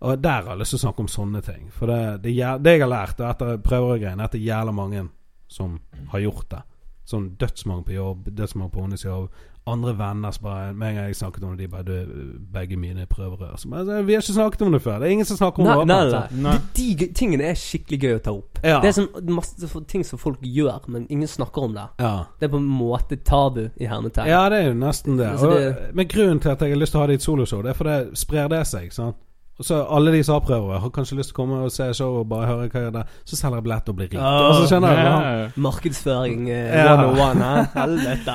Og 0.00 0.18
der 0.20 0.42
har 0.42 0.50
jeg 0.50 0.58
lyst 0.58 0.74
til 0.74 0.78
å 0.78 0.84
snakke 0.84 1.00
om 1.00 1.08
sånne 1.08 1.40
ting. 1.46 1.70
For 1.72 1.86
det, 1.88 2.22
det, 2.22 2.34
det 2.60 2.72
jeg 2.74 2.82
har 2.82 2.90
lært 2.90 3.20
og 3.22 3.30
etter 3.30 3.56
prøvergreiene, 3.64 4.20
er 4.20 4.24
at 4.28 4.32
det 4.34 4.40
er 4.42 4.50
jævla 4.50 4.72
mange 4.76 5.06
som 5.48 5.78
har 6.12 6.20
gjort 6.20 6.50
det. 6.50 6.60
Sånn 7.06 7.36
dødsmange 7.38 7.84
på 7.86 7.92
jobb, 7.94 8.24
dødsmange 8.34 8.70
på 8.74 8.82
hennes 8.82 9.04
jobb. 9.04 9.28
Andre 9.68 9.92
venner 9.98 10.30
som 10.30 10.44
bare 10.44 10.72
Med 10.74 10.88
en 10.88 10.94
gang 10.94 11.06
jeg 11.08 11.16
snakket 11.18 11.42
om 11.42 11.56
det, 11.56 11.64
de 11.64 11.68
bare 11.68 11.82
du, 11.82 12.38
Begge 12.54 12.76
mine 12.78 13.00
er 13.02 13.06
prøverør. 13.10 13.56
Så 13.58 13.68
bare, 13.68 14.02
Vi 14.06 14.12
har 14.14 14.22
ikke 14.22 14.32
snakket 14.36 14.62
om 14.62 14.72
det 14.72 14.80
før. 14.82 14.98
Det 15.00 15.08
er 15.08 15.10
ingen 15.16 15.24
som 15.26 15.36
snakker 15.36 15.58
om 15.62 15.66
Nei, 15.66 15.76
det. 15.78 15.86
nei, 15.86 16.04
nei. 16.12 16.42
Nei. 16.42 16.56
De, 16.76 16.86
de 17.00 17.08
tingene 17.18 17.48
er 17.50 17.54
skikkelig 17.58 17.98
gøy 18.04 18.14
å 18.14 18.22
ta 18.22 18.30
opp. 18.36 18.60
Ja. 18.62 18.78
Det 18.82 18.88
er 18.92 18.96
sånn 19.00 19.32
masse 19.34 19.82
ting 19.90 20.04
som 20.06 20.18
folk 20.22 20.38
gjør, 20.42 20.86
men 20.88 21.06
ingen 21.10 21.26
snakker 21.28 21.62
om 21.66 21.74
det. 21.74 21.88
ja. 21.98 22.14
Det 22.38 22.46
er 22.46 22.52
på 22.54 22.60
en 22.62 22.70
måte 22.78 23.18
tabu 23.24 23.64
i 23.76 23.86
hermetegn. 23.90 24.26
Ja, 24.30 24.48
det 24.48 24.62
er 24.62 24.68
jo 24.68 24.74
nesten 24.78 25.16
det. 25.18 25.26
Altså, 25.32 25.50
Og, 25.50 25.58
det- 25.58 25.94
men 25.94 26.06
grunnen 26.08 26.40
til 26.40 26.50
at 26.50 26.60
jeg 26.62 26.70
har 26.70 26.78
lyst 26.78 26.92
til 26.92 26.98
å 26.98 27.02
ha 27.02 27.06
det 27.06 27.12
i 27.12 27.22
et 27.22 27.22
soloshow, 27.22 27.62
det 27.62 27.70
er 27.70 27.74
fordi 27.74 27.96
det 28.10 28.18
sprer 28.18 28.48
det 28.48 28.66
seg. 28.66 28.92
sant? 28.92 29.16
Og 29.58 29.64
så 29.64 29.76
Alle 29.96 30.12
de 30.12 30.18
som 30.24 30.34
har 30.36 30.40
prøver, 30.44 30.78
har 30.82 30.90
kanskje 30.92 31.16
lyst 31.16 31.30
til 31.30 31.34
å 31.34 31.38
komme 31.38 31.58
og 31.64 31.70
se 31.72 31.86
show 31.96 32.18
og 32.20 32.26
bare 32.28 32.46
høre 32.46 32.66
hva 32.68 32.80
jeg 32.80 32.82
gjør 32.86 32.90
der. 32.98 33.12
Så 33.24 33.36
selger 33.38 33.56
jeg 33.56 33.64
billett 33.64 33.88
og 33.88 33.96
blir 33.96 34.10
rik. 34.10 34.18
Oh, 34.20 34.48
og 34.50 34.54
så 34.58 34.66
skjønner 34.68 34.92
jeg? 34.92 35.06
Ja. 35.06 35.46
Markedsføring 35.64 36.42
uh, 36.50 36.56
Ja. 36.76 36.90
101, 36.92 37.40
hæ? 37.40 37.62
Helvete. 37.80 38.34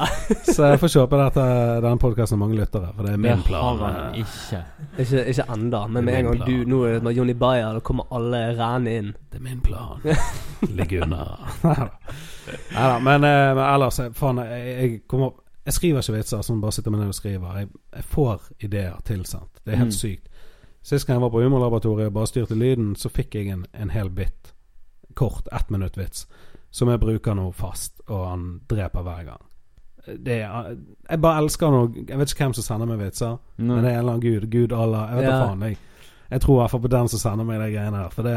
Så 0.55 0.65
jeg 0.71 0.79
får 0.81 0.93
kjøpe 0.95 1.19
dette, 1.21 1.45
denne 1.85 2.01
podkasten 2.01 2.39
med 2.39 2.45
mange 2.47 2.57
lyttere, 2.61 2.89
for 2.95 3.03
det 3.05 3.11
er 3.13 3.19
Det 3.19 3.23
min 3.27 3.31
har 3.37 3.45
plan. 3.45 3.83
han 3.85 4.15
ikke. 4.23 4.63
Ikke, 4.97 5.25
ikke 5.35 5.45
enda, 5.53 5.83
men 5.87 6.05
med 6.09 6.17
en 6.19 6.25
gang 6.31 6.41
du 6.47 6.65
Nå 6.71 6.81
er 6.89 6.99
med 7.05 7.13
Jonny 7.19 7.33
Bayer, 7.37 7.73
da 7.77 7.79
kommer 7.85 8.09
alle 8.17 8.41
rene 8.57 8.97
inn. 8.97 9.13
Det 9.31 9.37
er 9.39 9.43
min 9.45 9.61
plan. 9.61 10.01
Ligg 10.73 10.97
unna. 11.03 11.21
Nei 12.73 12.87
da. 12.89 12.97
Men, 12.99 13.23
eh, 13.23 13.53
men 13.55 13.63
ellers, 13.67 13.99
eh, 13.99 14.09
faen, 14.17 14.41
jeg, 14.41 14.75
jeg 14.81 15.01
kommer 15.07 15.31
Jeg 15.65 15.73
skriver 15.77 16.01
ikke 16.01 16.13
vitser 16.17 16.41
som 16.41 16.61
bare 16.61 16.73
sitter 16.73 16.89
med 16.91 16.99
ned 17.03 17.11
og 17.13 17.15
skriver. 17.15 17.57
Jeg, 17.59 17.67
jeg 17.95 18.03
får 18.09 18.47
ideer 18.65 18.95
tilsendt. 19.05 19.59
Det 19.65 19.73
er 19.75 19.77
helt 19.83 19.93
Mm. 19.93 19.99
sykt. 19.99 20.27
Sist 20.83 21.05
gang 21.07 21.15
jeg 21.19 21.21
var 21.21 21.29
på 21.29 21.41
Humorlaboratoriet 21.43 22.07
og 22.09 22.13
bare 22.13 22.27
styrte 22.27 22.55
lyden, 22.57 22.95
så 22.95 23.09
fikk 23.09 23.35
jeg 23.35 23.47
en, 23.53 23.65
en 23.73 23.89
hel 23.93 24.09
bit. 24.09 24.53
Kort, 25.13 25.47
ett 25.53 25.69
minutt 25.69 25.97
vits. 25.97 26.27
Som 26.71 26.89
jeg 26.89 26.99
bruker 26.99 27.35
nå 27.35 27.51
fast, 27.51 28.01
og 28.07 28.27
han 28.29 28.45
dreper 28.69 29.01
hver 29.05 29.23
gang. 29.27 29.41
Det 30.07 30.39
jeg 30.41 31.19
bare 31.21 31.41
elsker 31.43 31.69
noe 31.69 31.91
Jeg 32.07 32.17
vet 32.17 32.31
ikke 32.33 32.45
hvem 32.47 32.53
som 32.57 32.63
sender 32.65 32.87
meg 32.89 32.97
vitser, 33.03 33.35
no. 33.61 33.75
men 33.75 33.83
det 33.83 33.91
er 33.91 33.99
en 33.99 33.99
eller 33.99 34.15
annen 34.15 34.23
gud. 34.25 34.47
Gud 34.49 34.71
Allah. 34.73 35.09
Jeg 35.11 35.17
vet 35.19 35.27
da 35.27 35.35
Ja. 35.35 35.47
faen. 35.47 35.61
Jeg, 35.67 35.77
jeg 36.31 36.41
tror 36.41 36.55
i 36.55 36.61
hvert 36.63 36.71
fall 36.71 36.81
på 36.81 36.87
den 36.95 37.07
som 37.11 37.19
sender 37.21 37.45
meg 37.45 37.59
de 37.61 37.67
greiene 37.75 37.97
her. 38.01 38.09
For 38.09 38.23
det, 38.25 38.35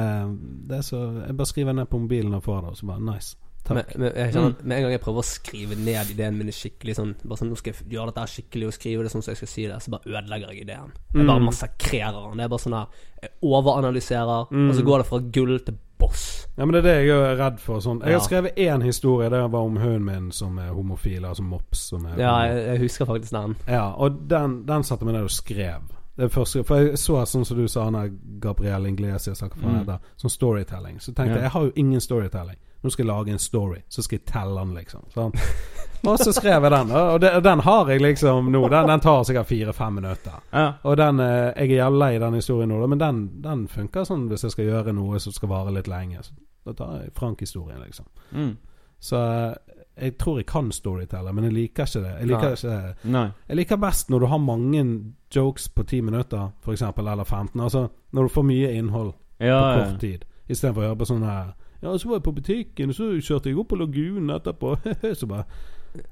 det 0.68 0.76
er 0.76 0.82
så 0.82 1.00
Jeg 1.26 1.36
bare 1.36 1.46
skriver 1.46 1.72
ned 1.72 1.86
på 1.88 1.98
mobilen 2.02 2.34
og 2.34 2.42
får 2.42 2.60
det, 2.60 2.70
og 2.70 2.76
så 2.76 2.86
bare 2.86 3.00
nice. 3.14 3.36
Men, 3.70 3.84
med, 3.96 4.12
jeg 4.14 4.32
kjenner, 4.34 4.54
med 4.62 4.76
en 4.76 4.82
gang 4.82 4.90
jeg 4.92 5.00
prøver 5.00 5.18
å 5.22 5.24
skrive 5.24 5.74
ned 5.76 6.10
ideen 6.10 6.36
min 6.36 6.48
skikkelig 6.52 6.94
sånn 6.98 7.14
Bare 7.24 7.38
sånn, 7.38 7.48
Nå 7.48 7.56
skal 7.56 7.72
jeg 7.72 7.86
gjøre 7.94 8.12
dette 8.12 8.26
skikkelig 8.28 8.66
og 8.66 8.72
skrive 8.76 9.02
det 9.02 9.10
sånn 9.14 9.22
som 9.24 9.32
jeg 9.32 9.36
skal 9.40 9.48
si 9.48 9.66
det, 9.66 9.78
så 9.82 9.90
bare 9.90 10.04
ødelegger 10.04 10.50
jeg 10.52 10.60
ideen. 10.66 10.92
Jeg 11.14 11.26
bare 11.26 11.40
Mm. 11.40 11.46
massakrerer 11.48 12.28
den. 12.28 12.36
Det 12.36 12.44
er 12.44 12.48
bare 12.48 12.60
sånn 12.60 12.76
her 12.76 12.86
Jeg 13.22 13.30
overanalyserer, 13.42 14.46
Mm. 14.50 14.68
og 14.68 14.74
så 14.74 14.82
går 14.84 14.98
det 14.98 15.06
fra 15.06 15.18
gull 15.32 15.58
til 15.60 15.78
boss. 15.98 16.46
Ja, 16.58 16.64
men 16.66 16.72
det 16.74 16.84
er 16.84 16.88
det 16.88 17.06
jeg 17.06 17.16
er 17.16 17.36
redd 17.36 17.58
for. 17.60 17.78
Sånn. 17.80 18.00
Jeg 18.02 18.10
Ja. 18.12 18.18
har 18.18 18.28
skrevet 18.28 18.56
én 18.56 18.82
historie. 18.84 19.30
Det 19.30 19.50
var 19.50 19.60
om 19.60 19.76
hunden 19.76 20.04
min 20.04 20.30
som 20.32 20.58
er 20.58 20.68
homofil, 20.72 21.22
altså 21.24 21.42
Mops. 21.42 21.78
Som 21.78 22.04
er 22.06 22.18
Ja, 22.18 22.42
jeg, 22.46 22.66
jeg 22.66 22.78
husker 22.80 23.06
faktisk 23.06 23.30
den. 23.30 23.56
Ja, 23.66 23.92
og 23.96 24.28
den, 24.28 24.66
den 24.66 24.82
satte 24.82 25.04
meg 25.04 25.14
ned 25.14 25.22
og 25.22 25.30
skrev. 25.30 25.80
Det 26.16 26.30
første, 26.30 26.64
for 26.64 26.76
jeg 26.76 26.92
så 26.92 27.24
sånn 27.26 27.44
som 27.46 27.56
du 27.56 27.66
sa, 27.66 27.86
Anna 27.86 28.08
Gabrielle 28.08 28.40
Gabriel 28.40 28.86
Inglesias, 28.86 29.40
Mm. 29.42 29.78
heter, 29.78 29.98
sånn 30.16 30.30
storytelling. 30.30 30.98
Så 31.00 31.12
tenkte 31.14 31.28
Ja. 31.28 31.34
jeg 31.34 31.42
jeg 31.42 31.50
har 31.50 31.64
jo 31.64 31.72
ingen 31.76 32.00
storytelling. 32.00 32.56
Nå 32.84 32.90
skal 32.92 33.04
jeg 33.04 33.08
lage 33.08 33.32
en 33.32 33.40
story, 33.40 33.78
så 33.88 34.02
skal 34.04 34.18
jeg 34.18 34.26
telle 34.28 34.60
den, 34.60 34.74
liksom. 34.76 35.06
Sånn. 35.14 35.32
Og 36.04 36.18
så 36.20 36.34
skrev 36.36 36.66
jeg 36.66 36.72
den, 36.74 36.90
og 36.92 37.20
det, 37.20 37.30
den 37.44 37.60
har 37.64 37.88
jeg 37.88 38.02
liksom 38.04 38.50
nå. 38.52 38.60
Den, 38.68 38.90
den 38.90 39.00
tar 39.00 39.22
sikkert 39.24 39.48
fire-fem 39.48 39.94
minutter. 39.94 40.34
Ja. 40.52 40.66
Og 40.84 40.98
den 41.00 41.20
eh, 41.24 41.64
Jeg 41.64 41.78
er 41.80 41.94
lei 41.96 42.18
den 42.20 42.36
historien 42.36 42.68
nå, 42.68 42.82
men 42.92 43.00
den, 43.00 43.22
den 43.40 43.62
funker 43.72 44.04
sånn 44.04 44.26
hvis 44.28 44.44
jeg 44.44 44.52
skal 44.52 44.68
gjøre 44.68 44.92
noe 44.92 45.20
som 45.22 45.32
skal 45.32 45.48
vare 45.48 45.72
litt 45.72 45.88
lenge. 45.88 46.20
Så 46.26 46.36
da 46.68 46.76
tar 46.76 46.98
jeg 46.98 47.14
Frank-historien, 47.16 47.80
liksom. 47.86 48.10
Mm. 48.36 48.52
Så 49.00 49.16
eh, 49.16 49.74
jeg 50.04 50.16
tror 50.18 50.42
jeg 50.42 50.48
kan 50.50 50.70
storytelle, 50.74 51.32
men 51.32 51.48
jeg 51.48 51.56
liker 51.56 51.88
ikke 51.88 52.04
det. 52.04 52.14
Jeg 52.20 52.30
liker, 52.34 52.52
Nei. 52.52 52.78
ikke, 52.84 53.10
Nei. 53.16 53.26
jeg 53.48 53.60
liker 53.62 53.82
best 53.88 54.10
når 54.10 54.24
du 54.24 54.30
har 54.34 54.44
mange 54.44 54.86
jokes 55.34 55.68
på 55.72 55.88
ti 55.88 56.00
minutter, 56.04 56.50
f.eks., 56.64 56.82
eller 56.98 57.24
15. 57.24 57.60
Altså 57.60 57.88
når 58.12 58.28
du 58.28 58.34
får 58.36 58.48
mye 58.52 58.72
innhold 58.76 59.14
Ja, 59.40 59.60
på 59.62 59.84
kort 59.84 60.00
tid, 60.00 60.24
istedenfor 60.48 60.82
å 60.82 60.90
høre 60.90 60.98
på 61.00 61.08
sånne 61.08 61.30
her 61.30 61.54
Ja, 61.84 61.92
så 62.00 62.08
var 62.08 62.16
jeg 62.18 62.24
på 62.24 62.32
butikken, 62.40 62.88
og 62.90 62.96
så 62.96 63.10
kjørte 63.20 63.50
jeg 63.52 63.58
opp 63.60 63.68
på 63.74 63.76
lagunen 63.78 64.30
etterpå. 64.34 64.74
så 65.20 65.26
bare 65.28 65.44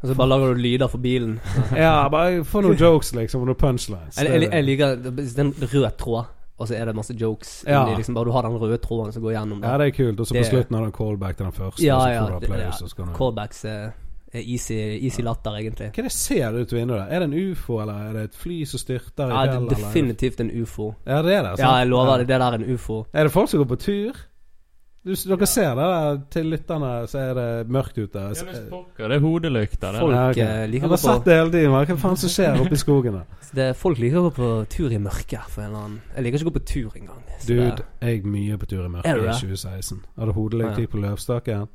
Og 0.02 0.08
så 0.10 0.14
bare 0.14 0.28
lager 0.28 0.52
du 0.54 0.60
lyder 0.62 0.86
for 0.92 0.98
bilen. 1.02 1.40
Ja, 1.76 2.08
bare 2.12 2.44
få 2.46 2.60
noen 2.62 2.76
jokes, 2.78 3.14
liksom, 3.16 3.40
og 3.42 3.48
noen 3.50 3.58
punchlines. 3.58 4.20
Jeg, 4.20 4.28
jeg, 4.30 4.52
jeg 4.52 4.64
liker 4.68 4.94
den 5.02 5.54
røde 5.72 5.90
tråd, 5.98 6.28
og 6.58 6.68
så 6.68 6.76
er 6.78 6.84
det 6.86 6.94
masse 6.94 7.16
jokes. 7.18 7.64
Ja. 7.66 7.80
inni, 7.88 7.96
Liksom, 7.98 8.14
bare 8.14 8.28
du 8.28 8.34
har 8.36 8.42
den 8.46 8.54
røde 8.60 8.78
tråden 8.84 9.10
som 9.16 9.24
går 9.24 9.32
gjennom 9.34 9.64
Ja, 9.64 9.72
det. 9.78 9.80
det 9.80 9.88
er 9.88 9.96
kult. 10.04 10.20
Og 10.20 10.26
så 10.30 10.36
på 10.38 10.44
slutten 10.46 10.76
har 10.78 10.84
du 10.84 10.90
en 10.92 10.96
callback 11.00 11.36
til 11.40 11.48
den 11.48 11.52
første, 11.56 11.82
Ja, 11.86 11.98
ja, 12.12 12.26
det- 12.28 12.44
applaus. 12.44 12.78
det- 12.78 13.00
og 13.08 13.16
Callbacks 13.16 13.64
er, 13.64 13.90
easy, 14.34 14.74
easy 15.04 15.20
latter, 15.22 15.56
egentlig. 15.58 15.90
Hva 15.92 15.98
er 15.98 16.02
det 16.08 16.12
ser 16.12 16.54
ut 16.62 16.70
vinduet 16.72 17.00
der? 17.00 17.08
Er 17.16 17.18
det 17.20 17.28
en 17.32 17.50
ufo, 17.52 17.80
eller 17.82 17.94
er 18.08 18.12
det 18.12 18.22
et 18.30 18.34
fly 18.38 18.64
som 18.64 18.78
styrter 18.78 19.28
Ja, 19.34 19.42
det 19.50 19.56
er 19.58 19.68
definitivt 19.74 20.40
en 20.40 20.50
ufo. 20.62 20.92
Ja, 21.06 21.18
det 21.22 21.34
er 21.34 21.42
det. 21.42 21.56
sant? 21.58 21.66
Ja, 21.66 21.72
jeg 21.82 21.88
lover 21.88 22.18
det. 22.22 22.28
Det 22.28 22.38
der 22.40 22.46
er 22.46 22.54
en 22.60 22.68
ufo. 22.74 23.02
Er 23.12 23.22
det 23.24 23.32
folk 23.32 23.48
som 23.50 23.58
går 23.58 23.74
på 23.74 23.80
tur? 23.82 24.12
Du, 25.02 25.10
dere 25.18 25.46
ser 25.50 25.72
det 25.74 25.86
der 25.90 26.18
til 26.30 26.44
lytterne, 26.52 26.90
så 27.10 27.18
er 27.18 27.32
det 27.34 27.46
mørkt 27.74 27.96
ute. 27.98 28.20
Ja, 28.22 28.44
men 28.46 28.68
pokker, 28.70 29.08
det 29.10 29.16
er 29.16 29.24
hodelykter. 29.24 29.96
Folk. 29.98 30.14
Ja, 30.14 30.28
ok. 30.30 30.38
eh, 30.44 30.60
liker 30.70 30.86
å 30.86 30.92
gå 30.92 30.98
sett 31.02 31.24
på 31.24 31.26
det 31.26 31.38
hele 31.40 31.50
tiden. 31.56 31.72
Hva 31.74 31.96
faen 32.04 32.20
som 32.22 32.30
skjer 32.30 32.60
oppe 32.62 32.78
i 32.78 32.82
skogen 32.84 33.16
der? 33.18 33.72
Folk 33.82 33.98
liker 33.98 34.20
å 34.20 34.24
gå 34.28 34.32
på 34.36 34.50
tur 34.70 34.94
i 34.94 35.00
mørket. 35.02 35.48
For 35.50 35.64
en 35.64 35.72
eller 35.72 35.86
annen 35.88 36.00
Jeg 36.14 36.22
liker 36.28 36.38
ikke 36.38 36.46
å 36.46 36.52
gå 36.52 36.56
på 36.60 36.64
tur 36.70 36.98
engang. 37.00 37.22
Dude, 37.42 37.70
det- 37.80 37.86
jeg 38.06 38.20
er 38.22 38.28
mye 38.36 38.58
på 38.62 38.68
tur 38.70 38.84
i 38.86 38.90
mørket 38.94 39.24
i 39.26 39.38
2016. 39.42 40.04
Hadde 40.22 40.36
hodelykt 40.38 40.78
Ja. 40.78 40.86
på 40.94 41.02
løvstaken. 41.02 41.66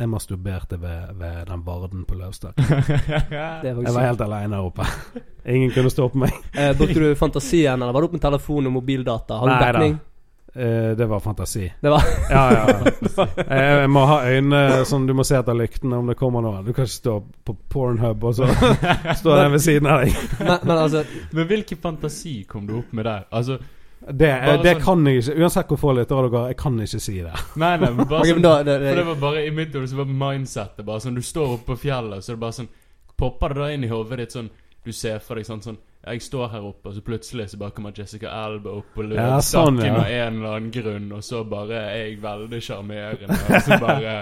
Jeg 0.00 0.08
masturberte 0.08 0.78
ved, 0.80 1.10
ved 1.20 1.46
den 1.50 1.62
varden 1.66 2.06
på 2.08 2.14
Løvstakken. 2.16 2.64
det 3.60 3.68
Jeg 3.74 3.92
var 3.92 4.06
helt 4.06 4.22
aleine 4.24 4.56
her 4.56 4.62
oppe. 4.70 4.86
Ingen 5.44 5.74
kunne 5.74 5.90
stoppe 5.92 6.16
meg. 6.22 6.32
eh, 6.54 6.70
Brukte 6.78 7.02
du 7.02 7.10
fantasien, 7.20 7.74
eller 7.82 7.92
var 7.92 8.00
det 8.00 8.08
opp 8.08 8.14
med 8.16 8.22
telefon 8.22 8.70
og 8.70 8.72
mobildata? 8.78 9.36
Har 9.42 9.50
du 9.50 9.64
dekning? 9.66 9.98
da. 9.98 10.06
Eh, 10.54 10.96
det 10.98 11.06
var 11.06 11.20
fantasi. 11.20 11.72
Det 11.80 11.90
var 11.90 12.02
Ja, 12.30 12.52
ja. 12.52 12.64
ja. 12.68 13.26
Jeg, 13.36 13.80
jeg 13.80 13.90
må 13.90 14.00
ha 14.10 14.16
øyne 14.26 14.62
sånn 14.88 15.04
du 15.06 15.12
må 15.14 15.22
se 15.24 15.36
etter 15.38 15.54
lyktene 15.54 15.98
om 16.02 16.08
det 16.10 16.16
kommer 16.18 16.42
noe. 16.42 16.62
Du 16.66 16.72
kan 16.74 16.88
ikke 16.88 16.94
stå 16.96 17.18
på 17.46 17.54
Pornhub 17.70 18.24
og 18.26 18.34
så 18.34 18.48
stå 19.20 19.36
der 19.36 19.52
ved 19.52 19.62
siden 19.62 19.86
av 19.86 20.02
deg. 20.02 20.16
men, 20.40 20.56
men 20.66 20.72
altså 20.76 21.04
Men 21.30 21.46
hvilken 21.52 21.78
fantasi 21.78 22.40
kom 22.50 22.66
du 22.66 22.74
opp 22.80 22.90
med 22.98 23.06
der? 23.06 23.28
Altså 23.30 23.60
Det, 24.00 24.30
eh, 24.32 24.56
det 24.64 24.72
sånn- 24.74 24.82
kan 24.88 25.06
jeg 25.06 25.20
ikke. 25.22 25.36
Uansett 25.44 25.68
hvor 25.70 25.78
få 25.84 25.92
lyttere 26.00 26.24
dere 26.26 26.40
har, 26.42 26.48
jeg 26.50 26.56
kan 26.64 26.80
ikke 26.82 27.00
si 27.06 27.14
det. 27.20 27.34
Nei, 27.60 27.76
nei, 27.76 27.90
men 27.92 28.08
bare 28.10 28.24
sånn 28.32 28.42
da, 28.42 28.54
det, 28.66 28.78
For 28.88 28.96
det 29.02 29.06
var 29.12 29.20
bare 29.22 29.44
i 29.46 29.50
mitt 29.54 29.74
hode 29.76 29.90
så 29.92 30.00
var 30.02 30.10
mindsetet 30.24 30.82
bare 30.88 31.04
sånn 31.04 31.14
Du 31.14 31.22
står 31.22 31.54
oppe 31.58 31.70
på 31.74 31.78
fjellet, 31.84 32.24
så 32.24 32.32
er 32.32 32.40
det 32.40 32.42
bare 32.48 32.58
sånn 32.58 32.68
Popper 33.20 33.54
det 33.54 33.60
da 33.62 33.70
inn 33.76 33.84
i 33.84 33.92
hodet 33.92 34.18
ditt 34.24 34.32
sånn 34.34 34.50
Du 34.82 34.90
ser 34.96 35.18
for 35.22 35.36
deg 35.38 35.46
sånn 35.46 35.62
sånn 35.62 35.78
Jeg 36.06 36.22
står 36.24 36.48
her 36.48 36.62
oppe, 36.64 36.88
og 36.88 36.94
så 36.96 37.02
plutselig 37.04 37.50
så 37.52 37.58
bare 37.60 37.74
kommer 37.76 37.92
Jessica 37.92 38.30
Alba 38.32 38.70
opp 38.78 38.96
og 38.96 39.04
løper 39.10 39.20
Ja, 39.20 39.40
sånn, 39.44 39.76
ja. 39.84 39.92
av 40.00 40.06
en 40.08 40.38
eller 40.40 40.54
annen 40.56 40.70
grunn, 40.72 41.10
og 41.12 41.20
så 41.26 41.42
bare 41.44 41.76
er 41.90 42.06
jeg 42.06 42.22
veldig 42.22 42.60
sjarmerende, 42.64 43.36
og 43.36 43.66
så 43.66 43.76
bare 43.84 44.14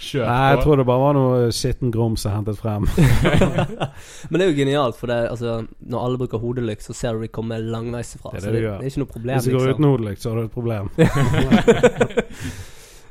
kjør 0.00 0.24
Nei, 0.24 0.38
jeg 0.48 0.56
på. 0.56 0.62
tror 0.64 0.80
det 0.80 0.86
bare 0.88 1.02
var 1.04 1.18
noe 1.18 1.50
skitten 1.52 1.92
grums 1.92 2.24
jeg 2.24 2.32
hentet 2.32 2.56
frem. 2.56 2.88
Men 4.30 4.40
det 4.40 4.46
er 4.46 4.48
jo 4.48 4.56
genialt, 4.62 4.96
for 4.96 5.12
det, 5.12 5.18
altså, 5.34 5.58
når 5.92 6.06
alle 6.06 6.22
bruker 6.24 6.40
hodelykt, 6.40 6.88
så 6.88 6.96
ser 6.96 7.12
du 7.12 7.26
de 7.26 7.28
komme 7.36 7.60
langveisfra. 7.68 8.32
Det 8.32 8.40
er 8.40 8.40
det 8.40 8.48
så 8.48 8.54
det, 8.56 8.62
det 8.64 8.72
er 8.80 8.90
ikke 8.94 9.04
noe 9.04 9.12
problem, 9.12 9.36
Hvis 9.36 9.44
du 9.44 9.52
går 9.52 9.60
liksom. 9.60 9.76
uten 9.76 9.90
hodelykt, 9.90 10.24
så 10.24 10.32
har 10.32 10.36
du 10.40 10.44
et 10.48 10.56
problem. 10.56 10.88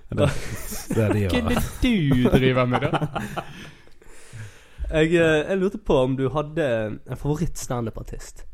det, 0.10 0.30
det 0.95 1.04
er 1.06 1.13
de 1.13 1.28
Hva 1.30 1.38
er 1.38 1.50
det 1.54 1.62
du 1.86 2.30
driver 2.34 2.65
med, 2.74 2.89
da? 2.89 3.45
Jeg, 4.89 5.13
eh, 5.13 5.49
jeg 5.49 5.58
lurte 5.58 5.78
på 5.78 5.97
om 6.04 6.15
du 6.17 6.30
hadde 6.34 6.65
en 6.89 7.17
favoritt-standup-artist. 7.17 8.45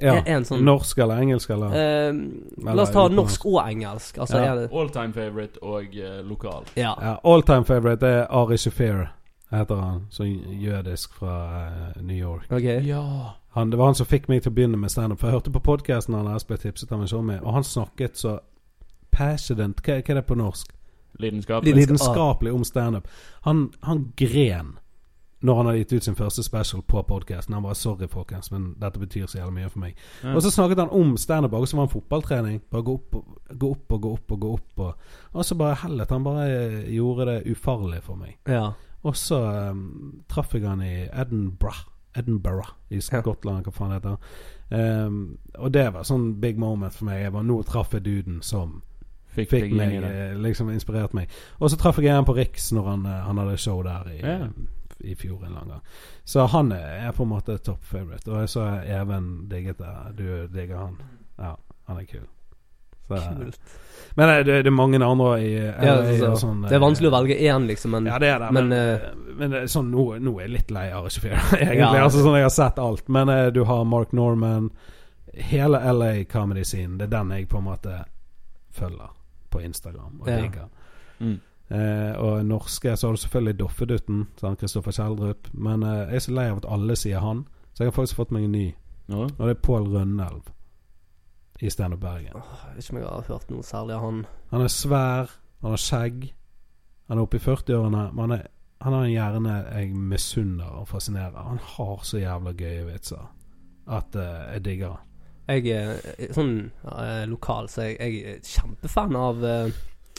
Ja. 0.00 0.14
En, 0.14 0.26
en 0.26 0.44
sånn 0.48 0.62
Norsk 0.64 0.98
eller 1.02 1.20
engelsk 1.20 1.50
eller 1.52 1.74
eh, 1.76 2.20
La 2.64 2.82
oss 2.82 2.92
ta 2.94 3.02
norsk 3.12 3.44
og 3.50 3.58
engelsk. 3.66 4.18
Altså, 4.18 4.38
Ja. 4.40 4.54
det 4.56 4.70
All 4.72 4.88
time 4.94 5.12
favorite 5.12 5.60
og 5.62 5.96
uh, 5.96 6.20
lokal. 6.24 6.64
Ja. 6.76 6.94
ja, 6.96 7.16
All 7.24 7.42
time 7.42 7.64
favorite 7.68 8.06
er 8.06 8.26
Ari 8.30 8.56
Shafir, 8.56 9.10
heter 9.50 9.76
han. 9.76 10.06
Så 10.10 10.24
jødisk 10.24 11.14
fra 11.14 11.36
uh, 11.68 12.02
New 12.02 12.16
York. 12.16 12.46
Okay. 12.50 12.80
Ja. 12.86 13.02
Han, 13.52 13.70
det 13.70 13.78
var 13.78 13.90
han 13.90 13.94
som 13.94 14.06
fikk 14.06 14.28
meg 14.28 14.42
til 14.42 14.52
å 14.52 14.56
begynne 14.56 14.78
med 14.78 14.90
standup. 14.90 15.20
For 15.20 15.28
jeg 15.28 15.40
hørte 15.40 15.52
på 15.52 15.64
podkasten 15.68 16.14
han 16.14 16.30
ble 16.48 16.56
tipset 16.56 16.92
av 16.92 17.02
en 17.02 17.10
show 17.10 17.20
og 17.20 17.52
han 17.52 17.66
snakket 17.66 18.16
så 18.16 18.38
passionate 19.10 19.82
Hva, 19.82 19.98
hva 19.98 20.14
er 20.14 20.20
det 20.22 20.26
på 20.26 20.38
norsk? 20.38 20.70
Lidenskapelig. 21.20 21.74
Lidenskapelig 21.74 22.52
om 22.54 22.64
standup. 22.64 23.08
Han, 23.42 23.72
han 23.82 24.12
gren 24.16 24.78
når 25.42 25.56
han 25.56 25.66
hadde 25.66 25.78
gitt 25.78 25.92
ut 25.92 26.04
sin 26.04 26.14
første 26.18 26.42
special 26.42 26.82
på 26.82 27.02
podkasten. 27.08 27.54
Han 27.54 27.62
var 27.62 27.74
'sorry, 27.74 28.08
folkens, 28.08 28.50
men 28.52 28.74
dette 28.80 28.98
betyr 29.00 29.26
så 29.26 29.38
jævlig 29.38 29.54
mye 29.54 29.68
for 29.70 29.80
meg'. 29.80 29.94
Ja. 30.24 30.34
Og 30.34 30.42
så 30.42 30.50
snakket 30.50 30.78
han 30.78 30.88
om 30.90 31.16
standup, 31.16 31.52
og 31.52 31.68
så 31.68 31.76
var 31.76 31.86
han 31.86 31.94
fotballtrening. 31.94 32.60
Bare 32.70 32.82
gå 32.82 32.94
opp, 32.94 33.24
gå 33.58 33.70
opp 33.70 33.92
og 33.92 34.02
gå 34.02 34.12
opp 34.12 34.32
og 34.32 34.40
gå 34.40 34.52
opp. 34.52 34.78
Og, 34.78 34.94
og 35.32 35.44
så 35.44 35.54
bare 35.54 35.74
hellet. 35.74 36.10
Han 36.10 36.24
bare 36.24 36.48
eh, 36.50 36.94
gjorde 36.94 37.26
det 37.26 37.50
ufarlig 37.52 38.02
for 38.02 38.14
meg. 38.16 38.36
ja. 38.46 38.70
Og 39.02 39.16
så 39.16 39.70
um, 39.70 40.22
traff 40.28 40.54
jeg 40.54 40.68
han 40.68 40.82
i 40.82 41.06
Edinburgh. 41.08 41.86
Edinburgh 42.16 42.68
i 42.90 43.00
Skottland, 43.00 43.64
hva 43.64 43.72
faen 43.72 43.90
det 43.90 44.00
heter. 44.02 45.06
Um, 45.06 45.38
og 45.54 45.72
det 45.72 45.86
var 45.94 46.02
sånn 46.04 46.34
big 46.40 46.58
moment 46.58 46.92
for 46.92 47.04
meg. 47.08 47.22
Jeg 47.22 47.32
var, 47.32 47.42
Nå 47.42 47.62
traff 47.62 47.94
jeg 47.94 48.04
duden 48.04 48.42
som 48.42 48.82
Fikk, 49.30 49.48
fikk 49.50 49.72
meg, 49.72 49.94
eh, 50.02 50.34
liksom 50.36 50.68
inspirert 50.70 51.14
meg. 51.14 51.30
Og 51.60 51.70
så 51.70 51.78
traff 51.78 51.96
jeg 51.96 52.04
igjen 52.10 52.24
på 52.26 52.34
Riks 52.36 52.72
når 52.72 52.88
han, 52.90 53.06
eh, 53.06 53.24
han 53.24 53.38
hadde 53.38 53.56
show 53.56 53.82
der 53.82 54.08
i, 54.10 54.18
Ja. 54.20 54.48
I 55.04 55.14
fjor 55.14 55.38
en 55.40 55.46
eller 55.46 55.60
annen 55.60 55.68
gang. 55.76 55.80
Så 56.24 56.46
han 56.46 56.72
er 56.72 57.12
på 57.16 57.22
en 57.22 57.28
måte 57.32 57.58
top 57.58 57.84
favorite. 57.84 58.28
Og 58.30 58.48
så 58.48 58.60
er 58.60 59.00
Even 59.00 59.48
digget 59.48 59.78
det. 59.78 59.94
Du 60.18 60.46
digger 60.52 60.76
han. 60.76 60.96
Ja, 61.38 61.56
han 61.86 61.98
er 61.98 62.04
kul. 62.04 62.26
Så, 63.10 63.16
Kult. 63.16 63.60
men 64.14 64.28
eh, 64.30 64.36
det, 64.46 64.56
det 64.62 64.70
er 64.70 64.70
mange 64.70 65.00
andre 65.02 65.30
i 65.42 65.48
eh, 65.58 65.80
Ja, 65.82 65.96
LA 65.98 66.12
så, 66.20 66.28
sånn, 66.38 66.60
det 66.62 66.76
er 66.76 66.82
vanskelig 66.84 67.08
å 67.08 67.10
eh, 67.10 67.16
velge 67.16 67.38
én, 67.42 67.64
liksom, 67.66 67.90
men 67.96 68.06
ja, 68.06 68.18
det 68.22 68.28
er 68.30 68.38
det. 68.38 68.50
men, 68.54 68.68
Men, 68.70 68.76
eh, 68.78 69.34
men, 69.40 69.56
sånn, 69.68 69.88
nå, 69.90 70.04
nå 70.22 70.34
er 70.38 70.44
jeg 70.44 70.52
litt 70.54 70.70
lei 70.70 70.84
av 70.94 71.08
Shafir, 71.10 71.34
egentlig. 71.58 71.80
Ja. 71.80 72.04
altså 72.04 72.22
sånn 72.22 72.36
Jeg 72.38 72.46
har 72.46 72.54
sett 72.54 72.78
alt. 72.78 73.08
Men 73.10 73.28
eh, 73.34 73.48
du 73.50 73.64
har 73.66 73.82
Mark 73.84 74.12
Norman. 74.14 74.70
Hele 75.34 75.80
LA 75.92 76.12
Comedy 76.30 76.62
Scene. 76.64 77.00
Det 77.00 77.08
er 77.08 77.16
den 77.16 77.34
jeg 77.34 77.48
på 77.50 77.58
en 77.58 77.66
måte 77.66 77.96
følger 78.78 79.10
på 79.50 79.60
Instagram 79.66 80.20
og 80.22 80.30
Ja. 80.30 80.36
digger. 80.44 80.68
Mm. 81.18 81.40
Eh, 81.70 82.12
og 82.18 82.46
norske 82.46 82.96
så 82.96 83.06
har 83.06 83.14
du 83.14 83.20
selvfølgelig 83.22 83.58
Doffedutten, 83.60 84.22
Kristoffer 84.40 84.94
Kjeldrup. 84.94 85.50
Men 85.52 85.82
eh, 85.82 86.06
jeg 86.10 86.20
er 86.20 86.24
så 86.26 86.36
lei 86.36 86.46
av 86.50 86.62
at 86.62 86.70
alle 86.78 86.96
sier 86.98 87.22
han, 87.22 87.44
så 87.72 87.84
jeg 87.84 87.92
har 87.92 87.98
faktisk 87.98 88.18
fått 88.18 88.34
meg 88.34 88.48
en 88.48 88.56
ny. 88.56 88.66
Ja. 89.10 89.26
Og 89.26 89.42
det 89.44 89.54
er 89.54 89.62
Pål 89.66 89.90
Rønnelv 89.94 90.50
i 91.60 91.70
Standup 91.70 92.00
Bergen. 92.00 92.32
Jeg 92.32 92.76
vet 92.76 92.84
ikke 92.84 92.94
om 92.94 93.00
jeg 93.00 93.08
har 93.08 93.28
hørt 93.28 93.50
noe 93.52 93.66
særlig 93.66 93.96
av 93.96 94.06
han. 94.06 94.22
Han 94.54 94.64
er 94.64 94.72
svær, 94.72 95.34
han 95.60 95.74
har 95.76 95.82
skjegg. 95.82 96.30
Han 97.10 97.18
er 97.18 97.26
oppe 97.26 97.40
i 97.40 97.42
40-årene, 97.42 98.06
men 98.14 98.24
han, 98.24 98.34
er, 98.38 98.48
han 98.86 98.96
har 98.96 99.04
en 99.04 99.12
hjerne 99.12 99.58
jeg 99.66 99.92
misunner 100.14 100.78
og 100.80 100.88
fascinerer. 100.88 101.36
Han 101.50 101.60
har 101.74 102.02
så 102.06 102.22
jævla 102.22 102.54
gøye 102.56 102.86
vitser 102.88 103.28
at 103.90 104.14
eh, 104.14 104.42
jeg 104.54 104.64
digger 104.64 104.94
han. 104.94 105.06
Jeg 105.50 105.72
er 105.74 106.34
sånn 106.36 106.54
eh, 106.86 107.24
lokal, 107.26 107.66
så 107.70 107.88
jeg, 107.88 107.96
jeg 107.98 108.34
er 108.36 108.42
kjempefan 108.46 109.16
av 109.18 109.42
eh, 109.42 109.72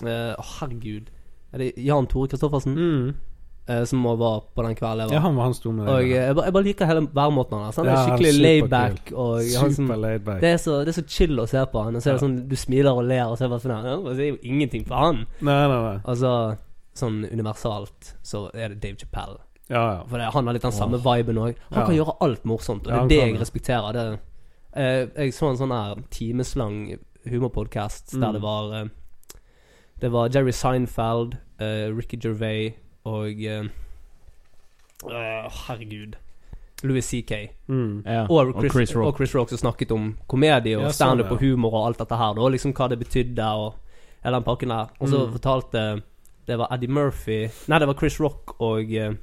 eh, 0.03 0.33
Å, 0.35 0.45
herregud. 0.57 1.07
Er 1.53 1.57
det 1.59 1.73
Jan 1.77 2.07
Tore 2.07 2.27
Kristoffersen 2.31 2.77
eh, 3.67 3.83
som 3.85 4.03
var 4.03 4.39
på 4.55 4.63
den 4.63 4.75
kvelden 4.75 4.99
jeg 5.03 5.09
var? 5.09 5.13
Ja, 5.15 5.19
han 5.25 5.35
var 5.35 5.43
han 5.49 5.53
sto 5.53 5.71
med 5.71 5.87
Og 5.87 5.99
deg. 5.99 6.09
jeg, 6.15 6.35
bare, 6.35 6.45
jeg 6.47 6.53
bare 6.53 6.63
liker 6.63 6.85
hele 6.89 7.01
væremåten 7.07 7.59
hans. 7.65 7.75
Han 7.75 7.85
er 7.85 7.91
Ja, 7.91 7.97
han 7.97 8.11
er 8.11 8.17
skikkelig 8.17 8.61
superkul. 8.63 9.17
Og 9.17 9.35
han 9.61 9.73
som, 9.75 9.85
Super 9.85 9.95
laid 9.99 10.23
back. 10.25 10.41
det, 10.41 10.49
er 10.53 10.57
så, 10.57 10.77
det 10.85 10.87
er 10.95 10.97
så 11.01 11.07
chill 11.07 11.39
å 11.39 11.47
se 11.47 11.65
på 11.73 11.83
han. 11.83 11.95
Og 11.95 12.01
så 12.01 12.09
er 12.09 12.13
det 12.13 12.23
sånn, 12.23 12.47
Du 12.47 12.55
smiler 12.55 12.91
og 12.95 13.03
ler, 13.05 13.25
og 13.27 13.37
så 13.37 13.43
er 13.43 13.47
det 13.49 13.55
bare 13.57 13.65
sånn 13.67 13.85
ja, 13.91 14.13
Det 14.15 14.25
er 14.25 14.29
jo 14.31 14.37
ingenting 14.43 14.85
for 14.87 14.95
han. 14.95 15.25
Nei, 15.41 15.67
nei, 15.67 15.81
nei. 15.89 15.97
Altså 16.05 16.57
Sånn 16.93 17.21
universalt 17.31 18.15
så 18.23 18.49
er 18.53 18.69
det 18.73 18.81
Dave 18.83 18.97
Chappelle. 18.99 19.37
Ja, 19.71 19.83
ja. 19.93 19.99
For 20.09 20.17
det, 20.19 20.25
han 20.33 20.45
har 20.47 20.53
litt 20.57 20.63
den 20.65 20.73
samme 20.75 20.97
viben 20.99 21.37
òg. 21.39 21.55
Han 21.69 21.79
Ja. 21.79 21.85
kan 21.85 21.95
gjøre 21.95 22.15
alt 22.19 22.43
morsomt, 22.43 22.83
og 22.83 22.87
det 22.87 22.91
Ja, 22.91 22.95
er 22.95 22.99
han 22.99 23.07
det 23.07 23.19
kan 23.19 23.27
jeg 23.29 23.33
det. 23.37 23.41
respekterer. 23.41 23.93
Det, 23.93 24.19
eh, 24.75 25.07
jeg 25.23 25.31
så 25.33 25.49
en 25.49 25.57
sånn 25.57 25.71
her 25.71 25.95
timeslang 26.11 26.97
humorpodkast 27.29 28.11
der 28.11 28.27
Mm. 28.27 28.33
det 28.33 28.41
var 28.41 28.73
eh, 28.81 28.89
Det 30.01 30.09
var 30.11 30.29
Jerry 30.33 30.51
Seinfeld, 30.51 31.35
uh, 31.61 31.95
Ricky 31.97 32.17
Gervais 32.17 32.73
og 33.05 33.37
uh, 33.45 33.65
uh, 35.05 35.49
Herregud. 35.67 36.15
Louis 36.83 37.05
CK. 37.05 37.31
Mm. 37.67 38.03
Ja. 38.05 38.23
Og 38.29 38.53
Chris, 38.53 38.65
og 38.65 38.71
Chris 38.71 38.95
Rock. 38.95 39.05
og 39.07 39.17
Chris 39.19 39.35
Rock 39.35 39.49
som 39.49 39.57
snakket 39.61 39.91
om 39.93 40.17
komedie 40.27 40.77
og 40.79 40.87
Ja, 40.87 40.89
sånn, 40.89 40.93
standup 40.97 41.27
ja. 41.29 41.35
og 41.35 41.39
humor 41.43 41.75
og 41.77 41.85
alt 41.91 41.99
dette 42.01 42.17
her. 42.17 42.39
Og 42.41 42.51
liksom 42.55 42.73
hva 42.73 42.87
det 42.89 42.97
betydde 43.03 43.49
og 43.53 43.75
hele 44.23 44.39
den 44.39 44.47
pakken 44.47 44.69
der. 44.73 44.87
Og 44.99 45.07
så 45.09 45.25
Mm. 45.27 45.33
fortalte 45.37 45.83
Det 46.47 46.57
var 46.57 46.67
Eddie 46.73 46.89
Murphy 46.89 47.47
Nei, 47.69 47.77
det 47.79 47.87
var 47.87 47.93
Chris 47.93 48.19
Rock 48.19 48.55
og 48.59 48.91
eh, 48.91 49.13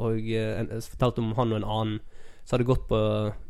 Og 0.00 0.18
eh, 0.18 0.58
en, 0.60 0.80
så 0.82 0.90
fortalte 0.90 1.18
om 1.22 1.32
han 1.36 1.52
og 1.52 1.56
en 1.62 1.64
annen 1.64 2.00
som 2.44 2.56
hadde 2.58 2.66
gått 2.66 2.88
på 2.88 2.98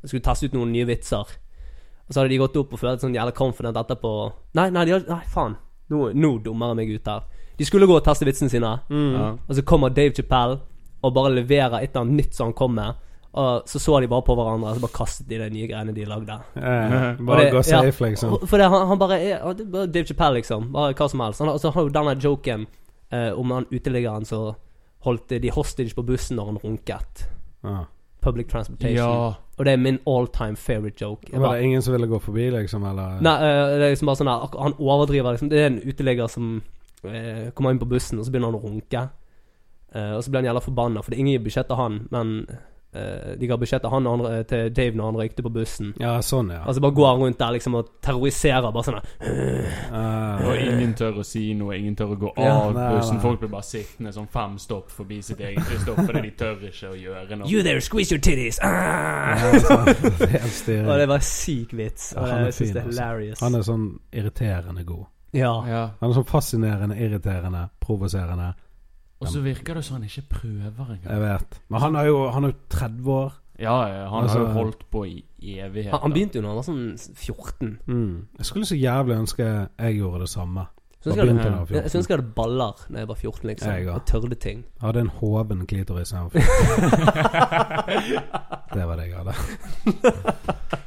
Skulle 0.05 0.23
teste 0.23 0.45
ut 0.47 0.53
noen 0.53 0.73
nye 0.73 0.85
vitser. 0.85 1.25
Og 1.25 2.13
så 2.13 2.21
hadde 2.21 2.29
de 2.35 2.39
gått 2.39 2.57
opp 2.61 2.75
og 2.75 2.79
følt 2.79 3.01
sånn 3.01 3.15
jævla 3.17 3.33
confident 3.33 3.77
etterpå. 3.81 4.13
Nei, 4.55 4.69
nei, 4.71 4.85
de 4.85 4.99
nei 5.09 5.23
faen. 5.33 5.57
Nå, 5.93 6.03
nå 6.17 6.33
dummer 6.45 6.73
jeg 6.73 6.81
meg 6.83 6.93
ut 6.97 7.07
her. 7.13 7.23
De 7.59 7.65
skulle 7.69 7.87
gå 7.87 7.95
og 8.01 8.05
teste 8.07 8.27
vitsene 8.27 8.51
sine. 8.51 8.73
Mm. 8.91 9.09
Ja. 9.15 9.31
Og 9.49 9.55
så 9.59 9.63
kommer 9.69 9.93
Dave 9.95 10.15
Chappelle 10.17 10.61
og 11.03 11.15
bare 11.15 11.33
leverer 11.35 11.83
et 11.83 11.91
eller 11.93 12.07
annet 12.07 12.21
nytt 12.25 12.35
som 12.39 12.49
han 12.51 12.57
kom 12.57 12.75
med. 12.79 12.95
Og 13.33 13.63
så 13.69 13.81
så 13.81 13.97
de 14.05 14.09
bare 14.13 14.23
på 14.27 14.35
hverandre, 14.37 14.71
og 14.71 14.77
så 14.77 14.83
bare 14.85 14.93
kastet 14.97 15.29
de 15.31 15.39
de 15.41 15.47
nye 15.55 15.69
greiene 15.71 15.95
de 15.97 16.05
lagde. 16.05 16.35
Eh, 16.57 16.97
bare 17.29 17.45
det- 17.47 17.53
gå 17.55 17.63
ja, 17.63 17.81
safe, 17.81 18.05
liksom. 18.05 18.35
For 18.47 18.61
det, 18.61 18.67
han, 18.73 18.87
han 18.91 18.99
bare 19.01 19.17
er 19.21 19.39
ja, 19.39 19.53
Dave 19.87 20.05
Chappelle, 20.05 20.35
liksom. 20.41 20.71
Bare 20.75 20.93
hva 20.95 21.09
som 21.09 21.21
helst. 21.25 21.41
Han, 21.41 21.49
har- 21.49 21.59
så 21.63 21.71
har 21.73 21.83
jo 21.89 21.95
denne 21.95 22.17
joken 22.21 22.67
eh, 23.13 23.31
om 23.33 23.51
han 23.57 23.67
uteliggeren 23.73 24.25
som 24.29 24.53
holdt 25.05 25.33
de 25.43 25.51
hostage 25.51 25.95
på 25.97 26.05
bussen 26.07 26.37
når 26.39 26.47
han 26.53 26.59
runket. 26.63 27.25
Ah. 27.65 27.85
Public 28.23 28.49
transportation. 28.53 28.97
Ja. 28.97 29.35
Og 29.59 29.67
det 29.67 29.73
er 29.73 29.81
min 29.81 29.99
all 30.09 30.27
time 30.33 30.57
favorite 30.57 30.97
joke. 31.01 31.29
Jeg 31.29 31.41
Var 31.41 31.47
bare, 31.47 31.59
det 31.59 31.65
ingen 31.65 31.83
som 31.83 31.93
ville 31.93 32.07
gå 32.09 32.19
forbi, 32.19 32.51
liksom? 32.51 32.85
Eller? 32.89 33.21
Nei, 33.21 33.35
uh, 33.37 33.75
det 33.77 33.85
er 33.85 33.93
liksom 33.93 34.09
bare 34.09 34.21
sånn 34.23 34.31
der 34.31 34.61
Han 34.63 34.77
overdriver, 34.79 35.35
liksom. 35.35 35.51
Det 35.53 35.61
er 35.61 35.67
en 35.69 35.83
uteligger 35.85 36.31
som 36.33 36.55
uh, 37.05 37.51
kommer 37.55 37.75
inn 37.75 37.83
på 37.83 37.91
bussen, 37.91 38.19
og 38.19 38.27
så 38.27 38.33
begynner 38.33 38.53
han 38.53 38.61
å 38.61 38.65
runke. 38.65 39.07
Uh, 39.93 40.15
og 40.17 40.25
så 40.25 40.33
blir 40.33 40.41
han 40.41 40.49
jævla 40.49 40.65
forbanna, 40.65 41.03
for 41.03 41.13
det 41.13 41.19
er 41.19 41.25
ingen 41.27 41.41
i 41.41 41.45
budsjettet 41.45 41.77
han, 41.77 42.01
men 42.15 42.47
de 43.41 43.47
ga 43.49 43.57
beskjed 43.57 43.81
til 43.87 44.27
eh, 44.29 44.43
til 44.51 44.73
Dave 44.77 44.97
når 44.99 45.05
han 45.11 45.17
røykte 45.23 45.43
på 45.47 45.53
bussen. 45.55 45.95
Ja, 46.01 46.19
sånn, 46.21 46.51
ja. 46.53 46.61
Altså 46.69 46.83
bare 46.85 46.93
går 46.99 47.07
han 47.09 47.23
rundt 47.23 47.39
der 47.41 47.55
liksom 47.57 47.75
og 47.79 47.89
terroriserer 48.05 48.73
bare 48.73 48.85
sånn. 48.85 48.99
Eh, 49.23 50.47
Og 50.49 50.57
ingen 50.61 50.95
tør 50.99 51.21
å 51.23 51.25
si 51.27 51.55
noe, 51.57 51.77
ingen 51.79 51.97
tør 51.97 52.13
å 52.15 52.19
gå 52.21 52.33
av 52.37 52.45
Ja, 52.45 52.59
nei, 52.73 52.89
bussen. 52.97 53.17
nei. 53.17 53.23
Folk 53.23 53.41
blir 53.41 53.53
bare 53.53 53.67
sittende 53.69 54.13
sånn 54.13 54.29
fem 54.33 54.59
stopp 54.59 54.91
forbi 54.93 55.21
sitt 55.25 55.41
eget 55.41 55.81
stopp 55.85 56.01
fordi 56.05 56.23
de 56.29 56.33
tør 56.43 56.67
ikke 56.69 56.91
å 56.93 56.97
gjøre 56.99 57.39
noe. 57.41 57.49
You 57.51 57.63
there, 57.63 57.81
squeeze 57.81 58.13
your 58.13 58.21
titties! 58.21 58.59
Ah! 58.63 59.39
ja, 59.41 59.61
sånn. 59.65 59.89
Det. 60.67 60.79
Og 60.87 60.99
det 61.01 61.09
var 61.09 61.25
syk 61.25 61.73
vits. 61.79 62.13
Ja, 62.15 62.21
Og 62.23 62.29
han 62.29 62.39
er 62.43 62.45
jeg 62.51 62.55
syns 62.59 62.69
fin, 62.69 62.75
det 62.75 62.83
er 62.83 62.87
altså. 62.87 63.01
hilarious. 63.01 63.41
Han 63.43 63.55
er 63.59 63.67
sånn 63.67 63.87
irriterende 64.13 64.85
god. 64.89 65.07
Ja. 65.33 65.53
Ja. 65.67 65.83
Han 66.01 66.11
er 66.11 66.15
sånn 66.19 66.29
fascinerende, 66.29 66.97
irriterende, 67.01 67.63
provoserende. 67.81 68.53
Og 69.23 69.31
så 69.31 69.41
virker 69.45 69.79
det 69.79 69.85
som 69.87 69.97
han 69.99 70.05
ikke 70.09 70.25
prøver 70.31 70.91
engang. 70.97 71.07
Jeg 71.07 71.21
vet. 71.23 71.61
Men 71.71 71.81
han 71.81 71.97
er 71.97 72.11
jo 72.11 72.19
han 72.35 72.45
er 72.45 72.53
jo 72.53 72.59
30 72.71 73.13
år. 73.13 73.33
Ja, 73.61 73.77
ja, 73.87 74.09
han 74.09 74.23
Altså- 74.25 74.39
har 74.39 74.47
jo 74.47 74.53
holdt 74.53 74.85
på 74.91 75.05
i 75.07 75.25
evigheter. 75.43 75.91
Han, 75.91 76.01
han 76.03 76.13
begynte 76.13 76.39
jo 76.39 76.43
da 76.43 76.49
han 76.49 76.57
var 76.57 76.67
sånn 76.67 76.99
14. 77.15 77.79
Mm. 77.87 78.27
Jeg 78.39 78.47
skulle 78.47 78.67
så 78.67 78.77
jævlig 78.77 79.17
ønske 79.17 79.69
jeg 79.79 79.97
gjorde 80.01 80.21
det 80.21 80.29
samme. 80.29 80.67
Jeg, 81.05 81.15
begynte 81.15 81.43
da 81.43 81.49
jeg 81.49 81.53
var 81.53 81.67
jeg, 81.67 81.75
jeg 81.75 81.83
14. 81.83 81.91
syns 81.91 82.09
jeg 82.09 82.17
hadde 82.17 82.33
baller 82.37 82.75
da 82.89 82.99
jeg 82.99 83.09
var 83.09 83.15
14, 83.15 83.49
liksom. 83.51 83.73
Jeg 83.73 83.85
ja. 83.85 83.95
og 83.95 84.07
tørde 84.07 84.35
ting. 84.35 84.65
Jeg 84.81 84.87
hadde 84.87 85.01
en 85.01 85.09
hoven 85.09 85.67
klitoris. 85.67 86.11
da 86.11 86.17
jeg 86.17 86.25
var 86.25 86.31
14. 86.31 86.41
det 88.75 88.87
var 88.89 88.97
det 88.97 89.07
jeg 89.09 89.17
hadde. 89.17 89.35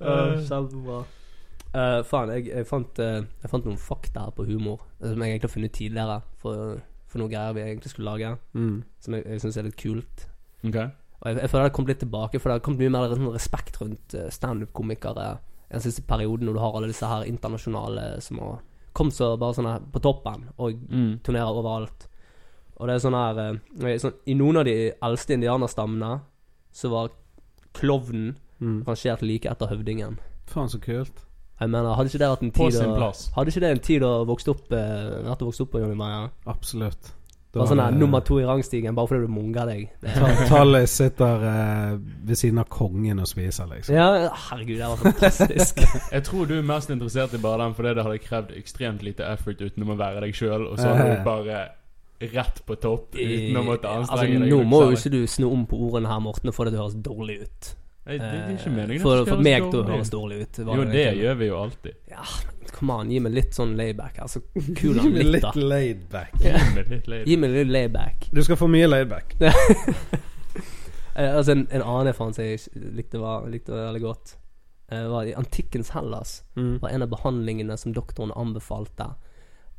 Uh, 0.00 0.42
Kjempebra. 0.44 1.04
Uh, 1.76 2.02
faen, 2.08 2.30
jeg, 2.32 2.46
jeg, 2.48 2.66
fant, 2.68 3.00
uh, 3.00 3.24
jeg 3.42 3.50
fant 3.52 3.66
noen 3.68 3.80
fakta 3.80 4.26
her 4.26 4.34
på 4.36 4.46
humor 4.48 4.80
eh, 5.00 5.10
som 5.10 5.20
jeg 5.20 5.34
egentlig 5.34 5.48
har 5.48 5.54
funnet 5.54 5.74
tidligere. 5.76 6.18
For, 6.40 6.78
for 7.06 7.18
noen 7.18 7.30
greier 7.30 7.54
vi 7.54 7.62
egentlig 7.62 7.90
skulle 7.92 8.10
lage, 8.12 8.38
Mm. 8.54 8.82
som 9.00 9.14
jeg, 9.14 9.24
jeg 9.26 9.40
syns 9.40 9.56
er 9.56 9.62
litt 9.68 9.76
kult. 9.76 10.26
Okay. 10.64 10.90
Og 11.22 11.26
jeg, 11.30 11.36
jeg 11.40 11.50
føler 11.50 11.62
det 11.64 11.70
har 11.70 11.76
kommet 11.76 11.88
litt 11.88 12.00
tilbake, 12.04 12.40
for 12.40 12.48
det 12.50 12.54
har 12.60 12.64
kommet 12.66 12.78
mye 12.80 12.90
mer 12.90 13.14
sånn 13.14 13.32
respekt 13.34 13.80
rundt 13.80 14.14
eh, 14.14 14.28
standup-komikere 14.30 15.38
den 15.70 15.80
siste 15.80 16.02
perioden, 16.06 16.46
når 16.46 16.54
du 16.54 16.60
har 16.60 16.76
alle 16.76 16.86
disse 16.92 17.06
her 17.06 17.24
internasjonale 17.26 18.20
som 18.22 18.38
har 18.38 18.60
kommet 18.94 19.12
så 19.16 19.36
bare 19.38 19.54
sånn 19.54 19.90
på 19.92 20.00
toppen, 20.02 20.48
og 20.58 20.72
Mm. 20.90 21.18
turnerer 21.22 21.52
overalt. 21.56 22.06
Og 22.78 22.86
det 22.88 22.94
er 22.96 22.98
sånn 23.08 23.16
her 23.16 23.38
eh, 23.92 23.98
sånn, 23.98 24.14
I 24.26 24.34
noen 24.34 24.56
av 24.58 24.64
de 24.64 24.92
eldste 25.02 25.34
indianerstammene 25.34 26.20
så 26.72 26.90
var 26.90 27.10
klovnen 27.74 28.36
Mm. 28.60 28.84
rangert 28.86 29.20
like 29.22 29.44
etter 29.50 29.66
høvdingen. 29.68 30.18
Faen, 30.46 30.68
så 30.68 30.78
kult. 30.80 31.25
Jeg 31.60 31.70
mener, 31.72 31.94
hadde 31.96 32.10
ikke 32.10 32.18
det 32.20 32.28
vært 32.28 32.42
en 32.42 32.50
På 32.52 32.64
tid 32.70 32.74
sin 32.78 32.90
å- 32.90 32.96
plass. 32.98 33.30
Hadde 33.36 33.48
ikke 33.52 33.60
det 33.64 33.70
en 33.70 33.78
tid 33.86 34.02
å 34.02 34.14
vokse 34.28 34.50
opp 34.52 34.72
eh, 34.72 35.22
Vært 35.30 35.40
å 35.44 35.46
vokse 35.48 35.62
opp 35.64 35.70
på, 35.72 35.80
Jonny 35.80 35.94
Meyer? 35.96 36.28
Absolutt. 36.46 37.12
Det 37.56 37.60
Bare 37.62 37.68
sånn 37.70 37.78
var 37.78 37.84
her 37.86 37.92
det- 37.92 38.00
nummer 38.02 38.20
to 38.20 38.36
i 38.38 38.44
rangstigen 38.44 38.94
bare 38.94 39.08
fordi 39.08 39.20
du 39.24 39.32
munga 39.32 39.64
deg. 39.64 39.86
Det, 40.02 40.12
Ta- 40.20 40.48
Tallis 40.50 40.90
sitter 40.90 41.46
eh, 41.48 41.96
ved 42.28 42.36
siden 42.36 42.58
av 42.60 42.68
kongen 42.68 43.18
og 43.22 43.26
spiser, 43.30 43.64
liksom. 43.72 43.94
ja, 43.96 44.28
herregud, 44.50 44.76
det 44.76 44.90
var 44.90 44.96
fantastisk. 45.00 45.80
Jeg 46.12 46.24
tror 46.28 46.44
du 46.50 46.58
er 46.58 46.62
mest 46.68 46.90
interessert 46.92 47.32
i 47.32 47.38
bare 47.40 47.62
den 47.64 47.74
fordi 47.78 47.94
det 47.96 48.04
hadde 48.04 48.18
krevd 48.26 48.52
ekstremt 48.60 49.02
lite 49.02 49.24
effort 49.32 49.56
utenom 49.64 49.94
å 49.94 49.96
være 49.96 50.20
deg 50.26 50.34
sjøl, 50.36 50.66
og 50.68 50.76
så 50.78 50.92
hadde 50.92 51.16
du 51.16 51.24
bare 51.24 51.62
rett 52.20 52.60
på 52.66 52.76
topp 52.80 53.16
uten 53.16 53.56
å 53.56 53.64
måtte 53.64 53.88
altså, 53.88 54.12
anstrenge 54.12 54.38
deg. 54.44 54.52
nå 54.52 54.60
må 54.68 54.82
jo 54.90 54.92
ikke 54.96 55.10
du 55.16 55.26
snu 55.26 55.48
om 55.52 55.64
på 55.68 55.80
ordene 55.88 56.08
her, 56.12 56.20
Morten, 56.20 56.48
og 56.52 56.54
få 56.56 56.64
det 56.68 56.72
til 56.76 56.80
å 56.80 56.84
høres 56.90 57.00
dårlig 57.08 57.40
ut. 57.48 57.72
Nei, 58.06 58.18
det, 58.18 58.26
det 58.30 58.38
er 58.38 58.50
ikke 58.54 58.70
Eh, 58.70 58.76
meningen. 58.76 59.02
For, 59.02 59.24
for 59.26 59.40
meg 59.42 59.64
til 59.70 59.80
å 59.80 59.86
høres 59.88 60.08
ut. 60.08 60.12
dårlig 60.14 60.36
ut. 60.42 60.58
Jo, 60.58 60.64
det 60.64 60.76
egentlig. 61.02 61.22
gjør 61.24 61.34
vi 61.40 61.46
jo 61.48 61.56
alltid. 61.58 61.96
Ja, 62.12 62.22
come 62.76 62.92
on, 63.00 63.10
gi 63.10 63.18
meg 63.24 63.32
litt 63.34 63.56
sånn 63.56 63.72
layback. 63.76 64.20
Altså, 64.22 64.40
kul 64.54 64.94
Gi 64.94 65.00
han 65.00 65.12
meg 65.16 65.26
litt, 65.26 65.42
da. 65.42 65.50
litt. 65.56 66.14
Gi 66.44 66.52
meg 66.76 66.90
litt 66.94 67.08
lei. 67.10 67.20
Gi 67.26 67.36
meg 67.42 67.50
litt 67.56 67.72
layback. 67.74 68.28
Du 68.32 68.42
skal 68.46 68.56
få 68.60 68.68
mye 68.70 68.86
layback. 68.88 69.34
Eh, 71.16 71.36
altså, 71.36 71.52
en, 71.54 71.62
en 71.72 71.80
annen 71.82 72.12
som 72.12 72.32
jeg 72.44 72.58
likte, 72.92 73.16
var, 73.16 73.46
likte 73.48 73.72
veldig 73.72 74.00
godt, 74.02 74.34
eh, 74.92 75.06
var 75.08 75.24
i 75.24 75.30
antikkens 75.32 75.88
Hellas. 75.94 76.42
Mm. 76.60 76.74
var 76.82 76.90
en 76.92 77.02
av 77.06 77.08
behandlingene 77.08 77.76
som 77.80 77.94
doktoren 77.96 78.34
anbefalte, 78.36 79.06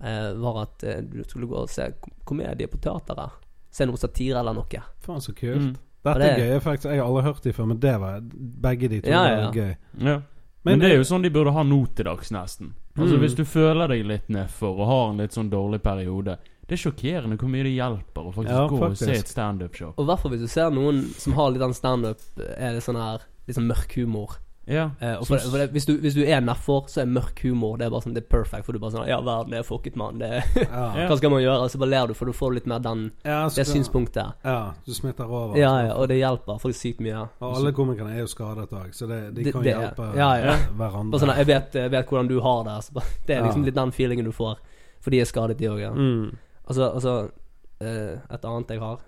eh, 0.02 0.32
var 0.42 0.64
at 0.64 0.82
du 1.06 1.20
skulle 1.30 1.46
gå 1.46 1.60
og 1.62 1.70
se 1.70 1.92
kom- 2.02 2.16
komedie 2.26 2.66
på 2.68 2.80
teateret. 2.82 3.38
Se 3.70 3.86
noe 3.86 4.02
satire 4.02 4.40
eller 4.42 4.58
noe. 4.58 4.82
Faen, 5.06 5.22
så 5.22 5.36
kult. 5.38 5.62
Mm. 5.62 5.76
Dette 6.14 6.36
det- 6.36 6.40
er 6.40 6.54
gøy, 6.56 6.60
faktisk. 6.62 6.90
Jeg 6.90 7.00
har 7.00 7.08
aldri 7.08 7.24
hørt 7.24 7.42
de 7.44 7.54
før, 7.54 7.68
men 7.68 7.80
det 7.80 8.00
var 8.00 8.22
begge 8.22 8.90
de 8.90 9.02
to 9.02 9.10
Ja, 9.10 9.24
ja, 9.30 9.46
var 9.48 9.54
gøy. 9.54 9.76
Ja. 10.00 10.22
Men, 10.64 10.80
det 10.80 10.92
er 10.92 10.96
jo 10.98 11.04
sånn 11.04 11.22
de 11.24 11.30
burde 11.30 11.54
ha 11.54 11.64
nå 11.64 11.86
til 11.96 12.06
dags, 12.06 12.30
nesten. 12.32 12.74
Altså 12.98 13.16
Mm. 13.16 13.20
Hvis 13.22 13.36
du 13.36 13.44
føler 13.46 13.88
deg 13.88 14.06
litt 14.06 14.28
nedfor 14.28 14.80
og 14.80 14.88
har 14.88 15.10
en 15.12 15.18
litt 15.18 15.32
sånn 15.32 15.50
dårlig 15.52 15.82
periode 15.84 16.38
Det 16.68 16.74
er 16.74 16.90
sjokkerende 16.92 17.38
hvor 17.38 17.48
mye 17.48 17.64
det 17.64 17.76
hjelper 17.78 18.26
å 18.28 18.34
faktisk 18.34 18.50
Ja, 18.50 18.68
gå 18.68 18.82
og 18.82 18.98
se 18.98 19.06
faktisk. 19.06 19.20
et 19.20 19.28
standup-show. 19.28 19.94
Og 19.98 20.04
i 20.04 20.08
hvert 20.10 20.20
fall 20.20 20.32
hvis 20.32 20.42
du 20.42 20.48
ser 20.48 20.70
noen 20.72 21.04
som 21.14 21.34
har 21.34 21.52
litt 21.52 21.60
den 21.62 21.74
standup, 21.74 22.20
er 22.58 22.74
det 22.74 22.84
sånn 22.84 22.96
her 23.00 23.22
litt 23.48 23.56
sånn 23.56 23.68
mørk 23.72 23.94
humor. 23.96 24.36
Ja. 24.68 24.90
Eh, 25.00 25.14
og 25.16 25.28
for, 25.28 25.40
for 25.40 25.58
det, 25.62 25.70
hvis, 25.72 25.86
du, 25.88 25.94
hvis 26.04 26.14
du 26.18 26.22
er 26.28 26.42
nedfor, 26.44 26.90
så 26.92 27.00
er 27.02 27.06
mørk 27.08 27.40
humor 27.46 27.78
Det 27.80 27.86
er 27.86 27.92
bare 27.94 28.04
sånn, 28.04 28.14
det 28.18 28.26
er 28.26 28.28
perfect. 28.34 28.66
For 28.68 28.76
du 28.76 28.80
bare 28.84 28.92
sånn 28.98 29.08
Ja, 29.08 29.22
verden 29.24 29.54
er 29.56 29.64
fucket, 29.64 29.96
mann. 29.96 30.20
Det, 30.20 30.44
Ja. 30.66 31.08
Hva 31.08 31.18
skal 31.18 31.32
man 31.32 31.40
gjøre? 31.42 31.70
Så 31.72 31.80
bare 31.80 31.90
ler 31.94 32.08
du, 32.08 32.14
for 32.20 32.28
du 32.28 32.34
får 32.36 32.54
litt 32.58 32.68
mer 32.68 32.80
den, 32.84 33.06
Ja, 33.24 33.46
det 33.48 33.66
synspunktet. 33.70 34.34
Ja, 34.44 34.74
du 34.86 34.92
smitter 34.94 35.24
over. 35.32 35.56
Ja, 35.58 35.72
ja, 35.88 35.94
og 35.96 36.10
det 36.12 36.18
hjelper 36.20 36.60
folk 36.60 36.76
sykt 36.76 37.00
mye. 37.06 37.24
Og 37.40 37.56
alle 37.62 37.72
komikerne 37.78 38.12
er 38.16 38.26
jo 38.26 38.28
skadet 38.32 38.68
òg, 38.76 38.92
så 38.94 39.08
det, 39.08 39.22
de 39.38 39.44
Det- 39.48 39.54
kan 39.56 39.64
det- 39.64 39.76
hjelpe 39.78 40.10
ja, 40.20 40.30
ja. 40.44 40.58
hverandre. 40.76 41.12
Bare 41.16 41.22
sånn, 41.24 41.36
jeg 41.38 41.48
vet, 41.54 41.74
jeg 41.80 41.92
vet 41.96 42.08
hvordan 42.12 42.28
du 42.28 42.40
har 42.42 42.64
det. 42.68 42.78
Så 42.84 42.94
bare, 43.00 43.06
det 43.26 43.38
er 43.38 43.44
liksom 43.48 43.62
Ja. 43.64 43.66
litt 43.72 43.76
den 43.80 43.92
feelingen 43.92 44.26
du 44.26 44.32
får. 44.36 44.58
For 45.00 45.12
de 45.12 45.22
er 45.22 45.26
skadet, 45.26 45.58
de 45.58 45.66
òg. 45.72 45.80
Ja. 45.80 45.92
mm. 45.96 46.36
Altså, 46.68 46.92
altså 46.94 47.32
eh, 47.80 48.18
Et 48.34 48.44
annet 48.46 48.68
jeg 48.76 48.80
har. 48.84 49.00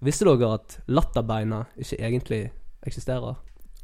Visste 0.00 0.24
dere 0.24 0.54
at 0.54 0.78
latterbeina 0.88 1.66
ikke 1.76 1.98
egentlig 1.98 2.50
eksisterer? 2.86 3.36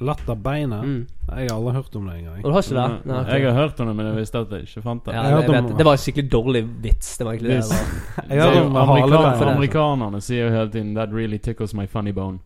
Latterbeina? 0.05 0.79
Mm. 0.83 1.03
Jeg 1.29 1.49
har 1.49 1.57
aldri 1.57 1.73
hørt 1.75 1.97
om 1.97 2.09
det 2.09 2.15
engang. 2.21 2.39
Og 2.43 2.49
du 2.51 2.55
har 2.55 2.63
ikke 2.67 2.77
det? 2.77 3.07
Nei, 3.09 3.21
okay. 3.21 3.39
Jeg 3.41 3.47
har 3.49 3.61
hørt 3.63 3.81
om 3.81 3.87
det, 3.91 3.95
men 3.97 4.07
jeg 4.07 4.17
visste 4.21 4.43
at 4.45 4.51
jeg 4.55 4.69
ikke 4.69 4.83
fant 4.85 5.05
det. 5.05 5.15
ja, 5.15 5.23
Jeg 5.23 5.31
jeg 5.31 5.53
vet, 5.65 5.77
det 5.79 5.87
var 5.89 5.99
en 5.99 6.03
skikkelig 6.05 6.31
dårlig 6.33 6.63
vits. 6.85 7.17
Det 7.19 7.27
var 7.27 7.33
egentlig 7.33 7.57
det. 8.31 9.47
Amerikanerne 9.55 10.21
sier 10.21 10.49
jo 10.49 10.51
hele 10.55 10.71
tiden 10.71 10.95
'That 10.95 11.13
really 11.13 11.39
tickles 11.39 11.75
my 11.75 11.87
funny 11.87 12.13
bone'. 12.13 12.39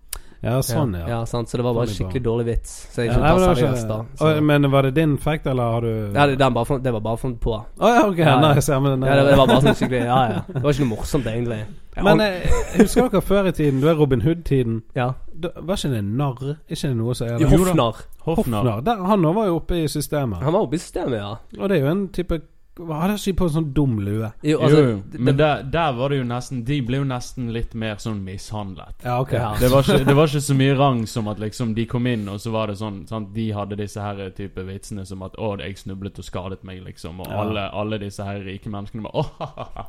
Ja, 0.43 0.61
sånn, 0.63 0.93
ja. 0.95 1.07
ja, 1.11 1.17
sant. 1.27 1.49
Så 1.51 1.59
det 1.59 1.65
var 1.67 1.75
bare 1.75 1.89
en 1.89 1.91
Funny 1.91 1.97
skikkelig 1.99 2.23
dårlig 2.23 2.45
vits. 2.47 2.75
Så 2.95 3.03
jeg 3.03 3.09
Ja, 3.11 3.15
ikke 3.19 3.45
tar 3.45 3.55
seriøst, 3.59 3.89
da. 3.89 3.97
Så. 4.21 4.29
Men 4.47 4.71
var 4.71 4.83
det 4.87 4.93
din 4.95 5.17
fact, 5.19 5.47
eller 5.51 5.63
har 5.75 5.81
du 5.81 6.13
Ja, 6.15 6.27
det, 6.31 6.39
den 6.39 6.55
bare, 6.55 6.79
det 6.85 6.93
var 6.95 7.01
bare 7.01 7.19
funnet 7.19 7.41
på. 7.41 7.57
Å 7.59 7.91
ja, 7.95 8.05
ok. 8.07 8.19
Ja. 8.19 8.37
Nice. 8.55 8.73
Ja, 8.73 8.79
men, 8.81 9.01
det, 9.01 9.17
det 9.27 9.37
var 9.37 9.47
bare 9.51 9.61
sånn 9.67 9.75
skikkelig 9.81 10.05
Ja, 10.05 10.21
ja. 10.31 10.43
Det 10.47 10.63
var 10.63 10.71
ikke 10.77 10.85
noe 10.87 10.93
morsomt, 10.95 11.27
egentlig. 11.27 11.61
Men 11.99 12.21
eh, 12.23 12.59
husker 12.79 13.09
dere 13.11 13.21
før 13.27 13.49
i 13.51 13.53
tiden? 13.53 13.81
Du 13.83 13.89
er 13.91 13.99
Robin 13.99 14.23
Hood-tiden. 14.23 14.83
ja. 14.95 15.15
Da- 15.39 15.53
Var 15.63 15.77
ikke 15.77 15.91
det 15.95 16.05
narr? 16.05 16.57
Ikke 16.69 16.89
det 16.89 16.97
noe 16.99 17.15
som 17.15 17.29
er? 17.29 17.43
Hofnar. 17.51 17.99
Hofnar. 18.27 18.63
Hofnar. 18.63 18.81
Der, 18.87 19.03
han 19.07 19.23
var 19.35 19.47
jo 19.47 19.59
oppe 19.61 19.77
i 19.85 19.89
systemet. 19.91 20.43
Han 20.43 20.53
var 20.53 20.61
oppe 20.67 20.75
i 20.75 20.79
systemet, 20.83 21.19
ja. 21.19 21.35
Og 21.61 21.69
det 21.69 21.77
er 21.79 21.85
jo 21.85 21.91
en 21.93 22.09
type 22.15 22.41
Hadde 22.79 23.15
ikke 23.19 23.37
på 23.41 23.45
en 23.49 23.53
sånn 23.55 23.73
dum 23.75 23.99
lue. 24.01 24.29
Jo, 24.47 24.59
altså, 24.63 24.79
jo. 24.83 24.91
jo. 25.13 25.19
Men 25.19 25.37
der, 25.37 25.63
der 25.63 25.93
var 25.99 26.09
det 26.13 26.19
jo 26.21 26.25
nesten 26.29 26.65
De 26.65 26.81
ble 26.87 27.01
jo 27.01 27.05
nesten 27.05 27.49
litt 27.53 27.75
mer 27.75 27.97
sånn 27.99 28.21
mishandlet. 28.25 28.95
Ja, 29.05 29.17
okay. 29.21 29.39
Ja. 29.41 29.55
Det 29.61 29.71
var, 29.73 29.83
ikke, 29.83 30.05
det 30.07 30.15
var 30.17 30.27
ikke 30.31 30.41
så 30.47 30.55
mye 30.59 30.77
rang 30.79 31.01
som 31.11 31.29
at 31.29 31.39
liksom 31.43 31.75
de 31.75 31.87
kom 31.91 32.07
inn, 32.07 32.29
og 32.29 32.39
så 32.41 32.51
var 32.55 32.67
det 32.71 32.77
sånn 32.79 33.01
sant? 33.09 33.33
De 33.35 33.49
hadde 33.53 33.77
disse 33.81 34.01
her 34.01 34.31
type 34.37 34.63
vitsene 34.69 35.05
som 35.07 35.23
at 35.23 35.35
'Å, 35.39 35.59
jeg 35.61 35.79
snublet 35.79 36.19
og 36.19 36.25
skadet 36.25 36.63
meg', 36.65 36.85
liksom. 36.85 37.21
Og 37.21 37.27
Ja. 37.31 37.41
alle, 37.43 37.65
alle 37.73 37.99
disse 37.99 38.25
her 38.25 38.41
rike 38.45 38.71
menneskene 38.71 39.03
bare 39.03 39.13
'Å. 39.23 39.25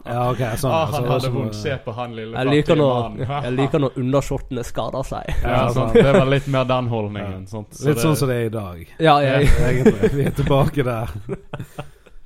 Ja, 0.05 0.29
okay, 0.31 0.55
sånn. 0.57 0.71
Ah, 0.71 0.85
altså, 0.87 1.01
han 1.01 1.11
hadde 1.11 1.29
vondt. 1.33 1.55
Se 1.55 1.77
på 1.85 1.93
han 1.93 2.15
lille 2.15 2.35
fattige 2.35 2.75
mannen. 2.77 3.27
jeg 3.45 3.53
liker 3.53 3.79
når 3.79 3.91
underskjortene 3.97 4.63
skader 4.63 5.03
seg. 5.03 5.29
Ja, 5.43 5.49
Ja, 5.49 5.69
sant. 5.69 5.75
sant. 5.75 5.93
Det 5.93 6.13
var 6.13 6.25
litt 6.25 6.47
mer 6.47 6.63
den 6.65 6.87
holdningen. 6.87 7.47
Sant? 7.47 7.73
Så 7.73 7.85
Litt 7.87 7.95
det- 7.97 8.03
sånn 8.03 8.15
som 8.15 8.27
det 8.29 8.35
er 8.37 8.45
i 8.45 8.49
dag, 8.49 8.87
Ja, 8.99 9.19
jeg, 9.19 9.47
egentlig. 9.69 10.11
Vi 10.13 10.23
er 10.25 10.31
tilbake 10.31 10.83
der. 10.83 11.09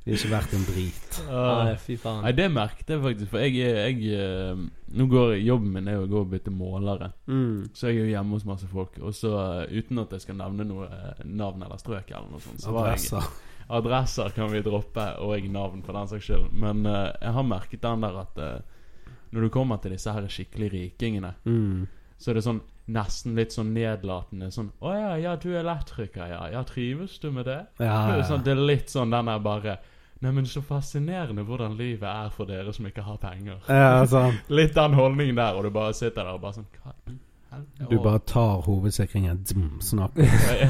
Vi 0.03 0.11
er 0.11 0.17
ikke 0.19 0.31
verdt 0.33 0.53
en 0.57 0.65
drit. 0.67 1.19
Ah. 1.31 1.63
Nei, 1.63 1.75
fy 1.79 1.95
faen. 1.95 2.23
Nei, 2.25 2.31
det 2.35 2.47
merket 2.51 2.89
jeg 2.91 2.99
faktisk, 3.05 3.29
for 3.31 3.39
jeg, 3.39 3.55
er- 3.63 3.85
jeg 3.87 4.17
eh, 4.19 4.63
Nå 4.93 5.05
går 5.09 5.37
jobben 5.39 5.71
min 5.73 5.87
er 5.87 5.93
jo 5.95 6.03
å 6.05 6.09
gå 6.11 6.19
og 6.25 6.29
bytte 6.33 6.51
målere. 6.53 7.07
Mm. 7.27 7.69
Så 7.73 7.87
jeg 7.87 7.95
er 7.97 8.03
jo 8.03 8.11
hjemme 8.11 8.35
hos 8.35 8.43
masse 8.45 8.67
folk. 8.67 8.97
Og 9.01 9.13
så, 9.15 9.31
eh, 9.63 9.79
uten 9.79 9.99
at 10.03 10.11
jeg 10.11 10.21
skal 10.25 10.35
nevne 10.35 10.65
noe 10.67 10.85
eh, 10.91 11.23
navn 11.25 11.63
eller 11.63 11.79
strøk 11.81 12.11
eller 12.11 12.27
noe 12.29 12.43
sånt, 12.43 12.59
så 12.61 12.75
var 12.75 12.91
jeg 12.91 12.99
Adresser. 12.99 13.31
Adresser 13.69 14.29
kan 14.35 14.51
vi 14.51 14.61
droppe, 14.61 15.05
og 15.23 15.37
jeg 15.37 15.49
navn 15.49 15.81
for 15.87 15.93
den 15.97 16.07
saks 16.11 16.27
skyld. 16.27 16.51
Men 16.51 16.85
eh, 16.85 17.13
jeg 17.23 17.33
har 17.39 17.43
merket 17.47 17.81
den 17.87 18.03
der 18.05 18.19
at 18.25 18.37
eh, 18.43 18.59
når 19.33 19.47
du 19.47 19.49
kommer 19.55 19.79
til 19.81 19.95
disse 19.95 20.11
her 20.13 20.27
skikkelig 20.29 20.69
rikingene, 20.75 21.33
Mm. 21.47 21.87
så 22.19 22.29
er 22.31 22.37
det 22.37 22.43
sånn 22.45 22.59
nesten 22.93 23.33
litt 23.39 23.53
sånn 23.55 23.71
nedlatende 23.73 24.49
sånn 24.51 24.69
'Å 24.83 24.91
ja, 24.93 25.15
ja, 25.15 25.35
du 25.39 25.47
er 25.55 25.61
elektriker, 25.63 26.27
ja. 26.27 26.49
Ja, 26.51 26.61
trives 26.67 27.17
du 27.19 27.31
med 27.31 27.45
det?' 27.45 27.65
Ja, 27.79 28.07
Det, 28.07 28.13
er 28.13 28.17
ja. 28.19 28.23
sånn, 28.27 28.43
det 28.43 28.51
er 28.51 28.61
litt 28.67 28.89
sånn 28.91 29.09
den 29.09 29.25
der 29.31 29.39
bare 29.39 29.77
Neimen, 30.23 30.45
så 30.47 30.61
fascinerende 30.63 31.43
hvordan 31.43 31.75
livet 31.77 32.07
er 32.07 32.31
for 32.31 32.47
dere 32.47 32.73
som 32.73 32.87
ikke 32.87 33.03
har 33.03 33.19
penger. 33.19 33.59
ja, 33.67 34.05
sånn. 34.07 34.39
Litt 34.59 34.75
den 34.77 34.95
holdningen 34.97 35.39
der, 35.39 35.59
og 35.59 35.67
du 35.67 35.73
bare 35.75 35.93
sitter 35.97 36.23
der 36.23 36.37
og 36.37 36.43
bare 36.45 36.61
sånn 36.61 36.69
Hva? 36.79 36.95
Du 37.89 37.99
bare 38.01 38.19
tar 38.19 38.63
hovedsikringen, 38.65 39.43
dzm, 39.45 39.79
snakk. 39.81 40.15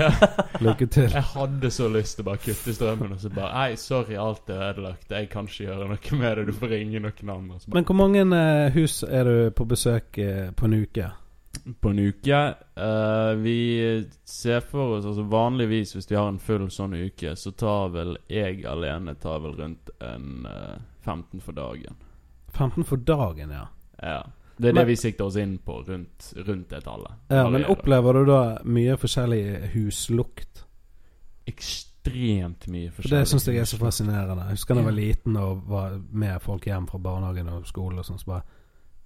Lykke 0.66 0.86
til. 0.86 1.08
Jeg 1.14 1.24
hadde 1.24 1.72
så 1.72 1.88
lyst 1.88 2.18
til 2.18 2.26
å 2.26 2.28
bare 2.28 2.42
kutte 2.44 2.74
strømmen 2.76 3.14
og 3.16 3.22
så 3.24 3.32
bare 3.32 3.52
Nei, 3.54 3.78
sorry, 3.80 4.18
alt 4.20 4.50
er 4.52 4.66
ødelagt. 4.72 5.08
Jeg 5.12 5.30
kan 5.32 5.48
ikke 5.48 5.70
gjøre 5.70 5.88
noe 5.94 6.20
med 6.20 6.38
det. 6.38 6.46
Du 6.50 6.54
får 6.58 6.74
ringe 6.74 7.00
noen 7.00 7.34
andre. 7.38 7.60
Men 7.78 7.88
hvor 7.88 8.00
mange 8.00 8.26
eh, 8.26 8.74
hus 8.76 9.04
er 9.08 9.30
du 9.30 9.36
på 9.56 9.68
besøk 9.70 10.20
eh, 10.20 10.50
på 10.52 10.68
en 10.68 10.80
uke? 10.82 11.12
På 11.82 11.90
en 11.90 12.00
uke 12.00 12.56
Uh, 12.78 13.36
Vi 13.38 14.06
ser 14.26 14.60
for 14.66 14.96
oss 14.98 15.06
Altså 15.06 15.24
vanligvis 15.30 15.92
hvis 15.96 16.08
vi 16.10 16.16
har 16.18 16.28
en 16.28 16.40
full 16.40 16.66
sånn 16.74 16.96
uke, 16.98 17.36
så 17.38 17.52
tar 17.56 17.90
vel 17.94 18.16
jeg 18.28 18.64
alene 18.66 19.14
tar 19.22 19.40
vel 19.44 19.54
rundt 19.60 19.90
en 20.02 20.48
uh, 20.50 20.80
15 21.06 21.40
for 21.42 21.54
dagen. 21.54 21.96
15 22.54 22.84
for 22.84 22.98
dagen, 22.98 23.50
ja. 23.52 23.68
Ja. 24.02 24.24
Det 24.58 24.70
er 24.70 24.74
Men- 24.74 24.82
det 24.82 24.88
vi 24.88 24.96
sikter 24.96 25.26
oss 25.26 25.36
inn 25.36 25.58
på 25.60 25.84
rundt, 25.88 26.34
rundt 26.38 26.70
det 26.70 26.84
tallet. 26.84 27.12
ja 27.30 27.50
men 27.50 27.66
opplever 27.66 28.14
du 28.14 28.26
da 28.26 28.42
mye 28.66 28.98
forskjellig 28.98 29.72
huslukt? 29.74 30.64
Ekstremt 31.46 32.68
mye 32.68 32.90
For 32.92 33.02
forskjellig. 33.02 33.20
det 33.24 33.28
syns 33.32 33.48
jeg 33.48 33.58
er 33.62 33.66
så 33.70 33.78
fascinerende. 33.80 34.44
Jeg 34.48 34.58
husker 34.58 34.76
da 34.76 34.82
jeg 34.82 34.86
var 34.90 34.98
liten 34.98 35.38
og 35.38 35.64
var 35.68 35.98
med 36.12 36.42
folk 36.42 36.66
hjem 36.66 36.88
fra 36.90 37.00
barnehagen 37.00 37.50
og 37.50 37.66
skole 37.68 38.00
og 38.00 38.06
sånn, 38.06 38.20
så 38.20 38.26
bare 38.26 38.44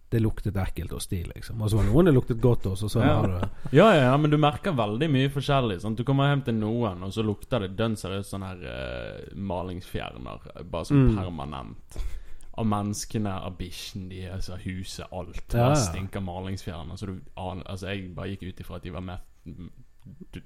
Det 0.10 0.22
luktet 0.24 0.56
ekkelt 0.56 0.92
hos 0.96 1.08
de, 1.12 1.24
liksom. 1.36 1.60
Og 1.62 1.70
så 1.70 1.76
var 1.76 1.84
det 1.84 1.92
noen 1.92 2.06
det 2.06 2.14
luktet 2.16 2.40
godt 2.40 2.64
hos, 2.70 2.84
og 2.84 2.90
så 2.94 3.02
Ja. 3.04 3.16
har 3.22 3.28
du 3.28 3.50
Ja, 3.76 3.88
ja, 3.94 4.04
ja, 4.12 4.18
men 4.18 4.32
du 4.32 4.38
merker 4.38 4.72
veldig 4.72 5.10
mye 5.12 5.30
forskjellig. 5.30 5.82
Sant? 5.82 5.98
Du 5.98 6.04
kommer 6.08 6.30
hjem 6.32 6.46
til 6.46 6.54
noen, 6.56 7.04
og 7.04 7.12
så 7.12 7.24
lukter 7.26 7.60
det 7.60 7.76
dønn 7.76 7.96
seriøst 8.00 8.32
sånn 8.32 8.46
her 8.48 8.62
uh, 8.64 9.36
malingsfjerner. 9.36 10.64
Bare 10.72 10.86
sånn 10.86 11.10
Mm. 11.10 11.18
permanent. 11.18 11.98
Av 12.58 12.66
menneskene, 12.66 13.30
av 13.44 13.58
bikkjen 13.58 14.08
deres, 14.10 14.50
av 14.50 14.60
huset, 14.64 15.06
alt. 15.12 15.54
Ja, 15.54 15.60
ja. 15.60 15.70
Det 15.76 15.78
stinker 15.84 16.22
malingsfjerner. 16.22 16.96
Så 16.98 17.06
du 17.06 17.20
aner 17.36 17.64
Altså, 17.68 17.88
jeg 17.92 18.16
bare 18.16 18.30
gikk 18.30 18.48
ut 18.48 18.60
ifra 18.64 18.76
at 18.78 18.84
de 18.84 18.90
var 18.92 19.02
med 19.02 19.20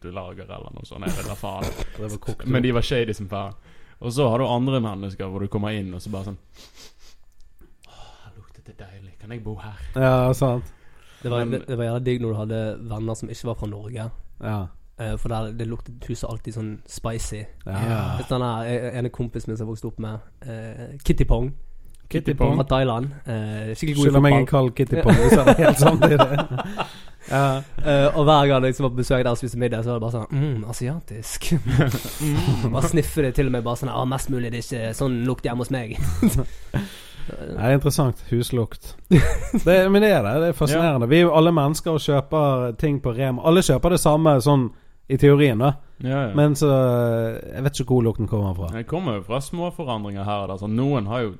lager 0.03 0.43
eller 0.49 0.73
noe 0.73 0.85
sånt. 0.87 1.05
Jeg 1.05 1.15
vet 1.17 1.27
da 1.29 1.35
faen. 1.35 2.49
Men 2.49 2.63
de 2.63 2.71
var 2.75 2.81
shady 2.81 3.13
som 3.13 3.27
faen. 3.29 3.53
Og 4.01 4.11
så 4.11 4.27
har 4.29 4.39
du 4.41 4.45
andre 4.49 4.79
mennesker 4.81 5.29
hvor 5.29 5.39
du 5.43 5.47
kommer 5.47 5.69
inn, 5.77 5.93
og 5.93 6.01
så 6.01 6.09
bare 6.09 6.31
sånn 6.31 6.37
Åh, 8.71 8.83
er 8.85 8.91
deilig. 8.91 9.15
Kan 9.21 9.31
jeg 9.31 9.43
bo 9.43 9.55
her? 9.59 9.79
Ja, 9.95 10.33
sant. 10.33 10.63
Det 11.23 11.31
var, 11.31 11.45
Men- 11.45 11.51
det, 11.51 11.67
det 11.67 11.77
var 11.77 11.83
jævla 11.85 11.99
digg 12.05 12.21
når 12.21 12.29
du 12.29 12.35
hadde 12.35 12.61
venner 12.89 13.13
som 13.13 13.29
ikke 13.29 13.47
var 13.47 13.53
fra 13.59 13.67
Norge. 13.67 14.09
Ja. 14.43 14.59
Eh, 14.99 15.17
for 15.17 15.29
der, 15.29 15.51
det 15.51 15.67
luktet 15.67 16.05
huset 16.09 16.29
alltid 16.29 16.53
sånn 16.53 16.71
spicy. 16.87 17.43
ja. 17.65 17.81
ja. 17.89 17.99
Den 18.29 18.41
der 18.41 18.69
eh, 18.69 18.97
ene 18.99 19.09
kompisen 19.09 19.51
min 19.51 19.57
som 19.57 19.67
vokste 19.67 19.87
opp 19.87 19.99
med 19.99 20.19
eh, 20.45 20.97
Kitty 21.05 21.23
Pong 21.25 21.51
Kitty 22.11 22.33
Pong 22.33 22.57
fra 22.57 22.63
Thailand. 22.67 23.05
Eh, 23.25 23.75
skikkelig 23.75 23.95
god 23.95 24.01
i 24.01 24.09
Skylder 24.09 24.19
meg 24.19 24.33
en 24.33 24.47
fotball. 24.47 24.47
kald 24.51 24.75
Kitty 24.75 25.01
Pong. 25.03 25.15
hvis 25.15 25.37
han 25.39 25.47
er 25.47 25.59
helt 25.61 25.79
samtidig. 25.79 26.27
ja. 27.31 27.45
Uh, 27.85 28.17
og 28.17 28.23
hver 28.23 28.47
gang 28.47 28.57
jeg 28.57 28.61
liksom 28.61 28.83
var 28.83 28.89
på 28.89 28.95
besøk 28.99 29.23
der 29.23 29.29
og 29.31 29.37
spiste 29.37 29.59
middag, 29.59 29.83
så 29.83 29.93
var 29.93 29.99
det 29.99 30.01
bare 30.01 30.17
sånn 30.17 30.41
mm, 30.41 30.65
asiatisk. 30.73 31.47
mm, 31.53 32.71
bare 32.75 32.89
sniffe 32.91 33.23
det 33.23 33.31
til 33.37 33.47
og 33.47 33.55
med 33.55 33.63
bare 33.63 33.79
sånn 33.79 33.93
ah, 33.93 34.03
Mest 34.09 34.29
mulig 34.33 34.51
det 34.51 34.59
er 34.59 34.67
ikke 34.67 34.91
sånn 34.97 35.21
lukt 35.29 35.47
hjemme 35.47 35.63
hos 35.63 35.71
meg. 35.71 35.95
Det 37.27 37.57
er 37.57 37.73
interessant. 37.75 38.21
Huslukt. 38.29 38.95
Det, 39.09 39.75
men 39.91 40.01
det 40.01 40.11
er 40.11 40.23
det. 40.25 40.33
Det 40.43 40.49
er 40.51 40.57
fascinerende. 40.57 41.07
Vi 41.11 41.19
er 41.19 41.27
jo 41.27 41.33
alle 41.37 41.51
mennesker 41.55 41.95
og 41.97 42.03
kjøper 42.03 42.75
ting 42.81 43.01
på 43.03 43.13
Rema. 43.17 43.43
Alle 43.47 43.63
kjøper 43.65 43.95
det 43.95 44.01
samme 44.03 44.35
sånn 44.43 44.69
i 45.11 45.17
teorien, 45.19 45.59
da. 45.59 45.73
Ja, 46.01 46.27
ja. 46.29 46.35
Men 46.37 46.55
så 46.57 46.69
Jeg 46.71 47.63
vet 47.65 47.81
ikke 47.83 47.93
hvor 47.97 48.05
lukten 48.05 48.29
kommer 48.31 48.55
fra. 48.57 48.71
Det 48.73 48.87
kommer 48.89 49.19
jo 49.19 49.25
fra 49.27 49.41
små 49.43 49.69
forandringer 49.75 50.25
her 50.25 50.45
og 50.45 50.53
der. 50.53 50.71
Noen 50.71 51.09
har 51.11 51.25
jo 51.27 51.33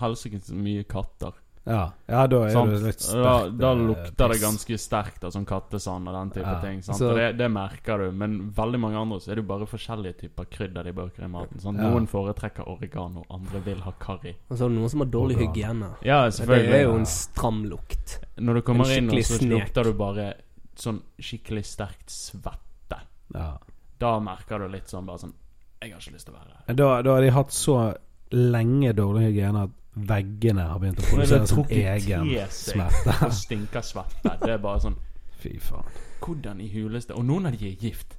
helsikes 0.00 0.50
mye 0.56 0.84
katter. 0.88 1.32
Ja, 1.64 1.92
ja 2.08 2.26
da 2.26 2.38
er 2.44 2.50
Sant? 2.50 2.70
det 2.72 2.80
litt 2.82 2.98
Da, 2.98 3.04
sterkt. 3.38 3.58
da 3.58 3.70
eh, 3.72 3.78
lukter 3.86 4.28
det 4.32 4.38
ganske 4.42 4.78
sterkt 4.82 5.24
av 5.24 5.30
sånn 5.30 5.44
kattesand 5.46 6.08
og 6.08 6.14
den 6.14 6.30
type 6.34 6.50
Ja. 6.50 6.60
ting. 6.60 6.82
Sant? 6.82 6.98
Så- 6.98 7.10
og 7.10 7.16
det, 7.16 7.36
det 7.38 7.48
merker 7.50 7.98
du. 7.98 8.10
Men 8.12 8.50
veldig 8.50 8.80
mange 8.80 8.96
andre 8.98 9.18
så 9.20 9.30
er 9.30 9.34
det 9.36 9.44
jo 9.44 9.48
bare 9.58 9.66
forskjellige 9.66 10.18
typer 10.22 10.44
krydder 10.50 10.82
de 10.84 10.92
bruker 10.92 11.22
i 11.24 11.28
maten. 11.28 11.60
Sant? 11.60 11.78
Ja. 11.78 11.90
Noen 11.90 12.06
foretrekker 12.08 12.66
oregano, 12.66 13.22
andre 13.30 13.60
vil 13.60 13.80
ha 13.80 13.92
curry. 13.92 14.34
Og 14.50 14.58
så 14.58 14.64
er 14.64 14.68
det 14.70 14.78
noen 14.78 14.90
som 14.90 15.00
har 15.00 15.06
dårlig 15.06 15.36
oregano. 15.36 15.52
hygiene. 15.52 15.94
Ja, 16.02 16.28
Det 16.28 16.48
er 16.50 16.82
jo 16.82 16.96
en 16.96 17.06
stram 17.06 17.64
lukt. 17.64 18.18
Når 18.38 18.54
du 18.54 18.62
kommer 18.62 18.84
inn, 18.96 19.08
og 19.08 19.14
så 19.22 19.48
lukter 19.48 19.84
du 19.84 19.92
bare 19.92 20.34
sånn 20.74 21.00
skikkelig 21.20 21.64
sterkt 21.64 22.08
svette. 22.10 22.98
Ja. 23.34 23.56
Da 24.00 24.18
merker 24.18 24.58
du 24.58 24.68
litt 24.68 24.88
sånn 24.88 25.06
bare 25.06 25.18
sånn 25.18 25.32
Jeg 25.80 25.92
har 25.92 26.00
ikke 26.00 26.12
lyst 26.14 26.26
til 26.26 26.34
å 26.34 26.38
være 26.38 26.66
her. 26.66 26.74
Da, 26.74 27.02
da 27.02 27.14
har 27.14 27.20
de 27.22 27.30
hatt 27.30 27.48
så 27.50 27.96
lenge 28.32 28.92
dårlig 28.94 29.32
hygiene 29.32 29.62
at 29.64 29.70
veggene 29.94 30.64
har 30.70 30.80
begynt 30.80 31.02
å 31.02 31.06
produsere 31.10 31.42
er 31.42 32.00
sin 32.00 32.22
egen 32.24 32.50
smerte. 32.50 33.16
Og 33.26 33.34
stinker 33.36 33.84
svette. 33.84 34.36
Det 34.40 34.54
er 34.54 34.62
bare 34.62 34.80
sånn 34.86 34.96
Fy 35.42 35.56
faen. 35.60 35.88
Hvordan 36.22 36.60
i 36.62 36.68
huleste 36.70 37.16
Og 37.18 37.24
noen 37.26 37.48
av 37.50 37.56
de 37.58 37.66
er 37.72 37.80
gift. 37.82 38.14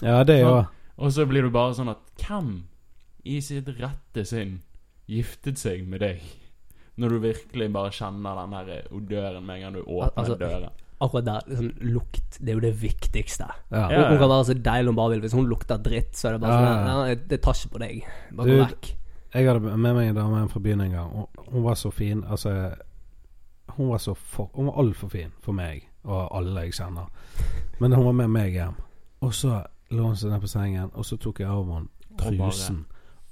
Ja, 0.00 0.22
det 0.24 0.38
er 0.40 0.46
jo 0.46 0.54
Og 1.04 1.12
så 1.12 1.26
blir 1.28 1.44
du 1.44 1.50
bare 1.52 1.74
sånn 1.76 1.92
at 1.92 2.00
Hvem 2.22 2.52
i 3.28 3.36
sitt 3.44 3.68
rette 3.78 4.24
sinn 4.26 4.56
giftet 5.10 5.60
seg 5.60 5.84
med 5.86 6.00
deg? 6.02 6.22
Når 6.98 7.12
du 7.12 7.18
virkelig 7.22 7.68
bare 7.72 7.92
kjenner 7.94 8.40
den 8.40 8.56
her 8.56 8.88
odøren 8.92 9.44
med 9.46 9.60
en 9.60 9.62
gang 9.66 9.76
du 9.76 9.82
åpner 9.84 10.16
Altså, 10.24 10.38
døren. 10.40 10.72
Akkurat 11.02 11.24
der, 11.26 11.46
liksom, 11.50 11.70
lukt, 11.92 12.36
det 12.38 12.52
er 12.52 12.58
jo 12.58 12.62
det 12.62 12.74
viktigste. 12.78 13.46
ja. 13.72 13.86
Hun, 13.90 14.04
hun 14.12 14.18
kan 14.20 14.30
være 14.30 14.44
så 14.50 14.54
deilig 14.54 14.92
hun 14.92 14.98
bare 14.98 15.14
vil. 15.14 15.22
Hvis 15.24 15.34
hun 15.34 15.48
lukter 15.50 15.80
dritt, 15.82 16.12
så 16.18 16.28
er 16.28 16.36
det 16.36 16.42
bare 16.44 16.52
Ja, 16.52 16.66
sånn 16.66 16.90
ja. 16.90 16.98
Nei, 17.02 17.14
det 17.32 17.40
tar 17.42 17.58
ikke 17.58 17.72
på 17.74 17.80
deg. 17.82 18.04
Bare 18.38 18.52
gå 18.52 18.58
vekk. 18.62 18.90
Jeg 19.34 19.48
hadde 19.48 19.60
med 19.60 19.94
meg 19.94 20.08
en 20.10 20.16
dame 20.18 20.48
fra 20.48 20.60
byen 20.60 20.80
en 20.84 20.92
gang. 20.92 21.12
Og 21.16 21.46
hun 21.48 21.64
var 21.64 21.74
så 21.74 21.90
fin. 21.90 22.24
Altså 22.24 22.74
Hun 23.76 23.88
var 23.88 23.98
så 23.98 24.14
for, 24.14 24.50
Hun 24.54 24.66
var 24.66 24.78
altfor 24.82 25.08
fin 25.08 25.32
for 25.40 25.52
meg 25.52 25.88
og 26.04 26.36
alle 26.36 26.60
jeg 26.66 26.74
kjenner. 26.74 27.10
Men 27.78 27.92
hun 27.92 28.04
var 28.04 28.12
med 28.12 28.28
meg 28.28 28.52
hjem. 28.52 28.74
Og 29.22 29.34
så 29.34 29.60
lå 29.90 30.06
hun 30.06 30.16
seg 30.16 30.32
ned 30.32 30.40
på 30.42 30.50
sengen, 30.50 30.90
og 30.94 31.06
så 31.06 31.16
tok 31.16 31.40
jeg 31.40 31.48
av 31.48 31.68
henne 31.68 32.18
trusen. 32.18 32.80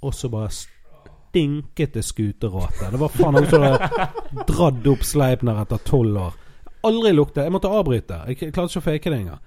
Og 0.06 0.14
så 0.14 0.30
bare 0.30 0.52
stinket 0.54 1.94
det 1.94 2.04
skuteråte. 2.06 2.92
Det 2.92 3.00
var 3.00 3.12
faen 3.14 3.34
noen 3.36 3.48
som 3.50 3.64
hadde 3.66 4.44
dratt 4.48 4.86
opp 4.92 5.02
Sleipner 5.06 5.62
etter 5.64 5.82
tolv 5.86 6.20
år. 6.28 6.38
Aldri 6.86 7.12
lukte 7.12 7.42
Jeg 7.44 7.52
måtte 7.52 7.68
avbryte. 7.68 8.22
Jeg 8.30 8.54
klarte 8.54 8.70
ikke 8.70 8.80
å 8.80 8.86
fake 8.86 9.10
det 9.12 9.18
engang. 9.18 9.42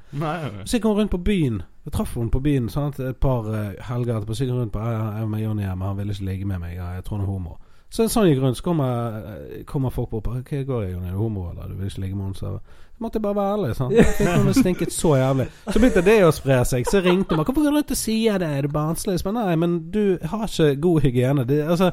Så 0.67 0.77
gikk 0.77 0.89
hun 0.89 0.99
rundt 0.99 1.13
på 1.15 1.23
byen. 1.31 1.63
Jeg 1.85 1.93
traff 1.93 2.15
henne 2.15 2.31
på 2.31 2.39
byen 2.39 2.69
sant? 2.71 2.99
et 2.99 3.17
par 3.17 3.47
eh, 3.51 3.73
helger 3.89 4.15
etterpå. 4.15 4.35
Så 4.35 4.45
gikk 4.45 4.53
hun 4.53 4.61
rundt 4.61 4.73
på 4.73 4.79
Jeg 4.79 5.29
med 5.29 5.43
Johnny 5.43 5.65
hjemme, 5.65 5.85
han 5.85 5.97
ville 5.97 6.15
ikke 6.15 6.29
ligge 6.29 6.45
med 6.47 6.59
meg. 6.63 6.77
Jeg 6.77 7.03
tror 7.03 7.17
han 7.17 7.25
er 7.25 7.31
homo. 7.31 7.57
Så 7.93 8.07
sånn 8.09 8.25
gikk 8.25 8.39
rundt. 8.41 8.57
Så 8.57 8.65
kommer, 8.65 9.17
eh, 9.19 9.63
kommer 9.69 9.91
folk 9.93 10.09
bort. 10.09 10.25
Hva 10.25 10.63
går 10.65 10.81
det, 10.81 10.91
Johnny? 10.93 11.07
Er 11.07 11.11
du 11.11 11.17
homo, 11.17 11.49
eller? 11.51 11.67
Du 11.67 11.75
vil 11.75 11.91
ikke 11.91 12.01
ligge 12.01 12.15
med 12.15 12.25
henne? 12.25 12.35
Så 12.35 12.59
måtte 13.03 13.19
jeg 13.19 13.21
bare 13.21 13.35
være 13.35 13.57
ærlig. 13.57 13.75
Sant? 13.75 13.93
Jeg 13.93 14.05
fikk 14.17 14.55
stinket 14.61 14.93
så 14.93 15.15
jævlig. 15.19 15.47
Så 15.67 15.79
begynte 15.79 16.05
det 16.05 16.17
å 16.23 16.31
spre 16.33 16.65
seg. 16.65 16.87
Så 16.89 17.03
ringte 17.03 17.35
hun 17.35 17.43
'Hvorfor 17.45 17.61
går 17.61 17.69
du 17.69 17.77
rundt 17.77 17.91
og 17.91 17.97
sier 17.97 18.37
det? 18.37 18.47
Er 18.47 18.61
du 18.61 18.67
barnslig?' 18.67 19.25
Men 19.25 19.33
nei, 19.33 19.55
men 19.55 19.91
du 19.91 20.17
har 20.23 20.47
ikke 20.47 20.81
god 20.81 21.01
hygiene. 21.01 21.45
Det, 21.45 21.61
altså, 21.69 21.91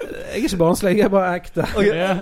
jeg 0.00 0.40
er 0.40 0.48
ikke 0.48 0.56
barnslig, 0.56 0.96
jeg 0.96 1.04
er 1.04 1.08
bare 1.08 1.34
ekte. 1.34 1.66
Ja. 1.82 2.20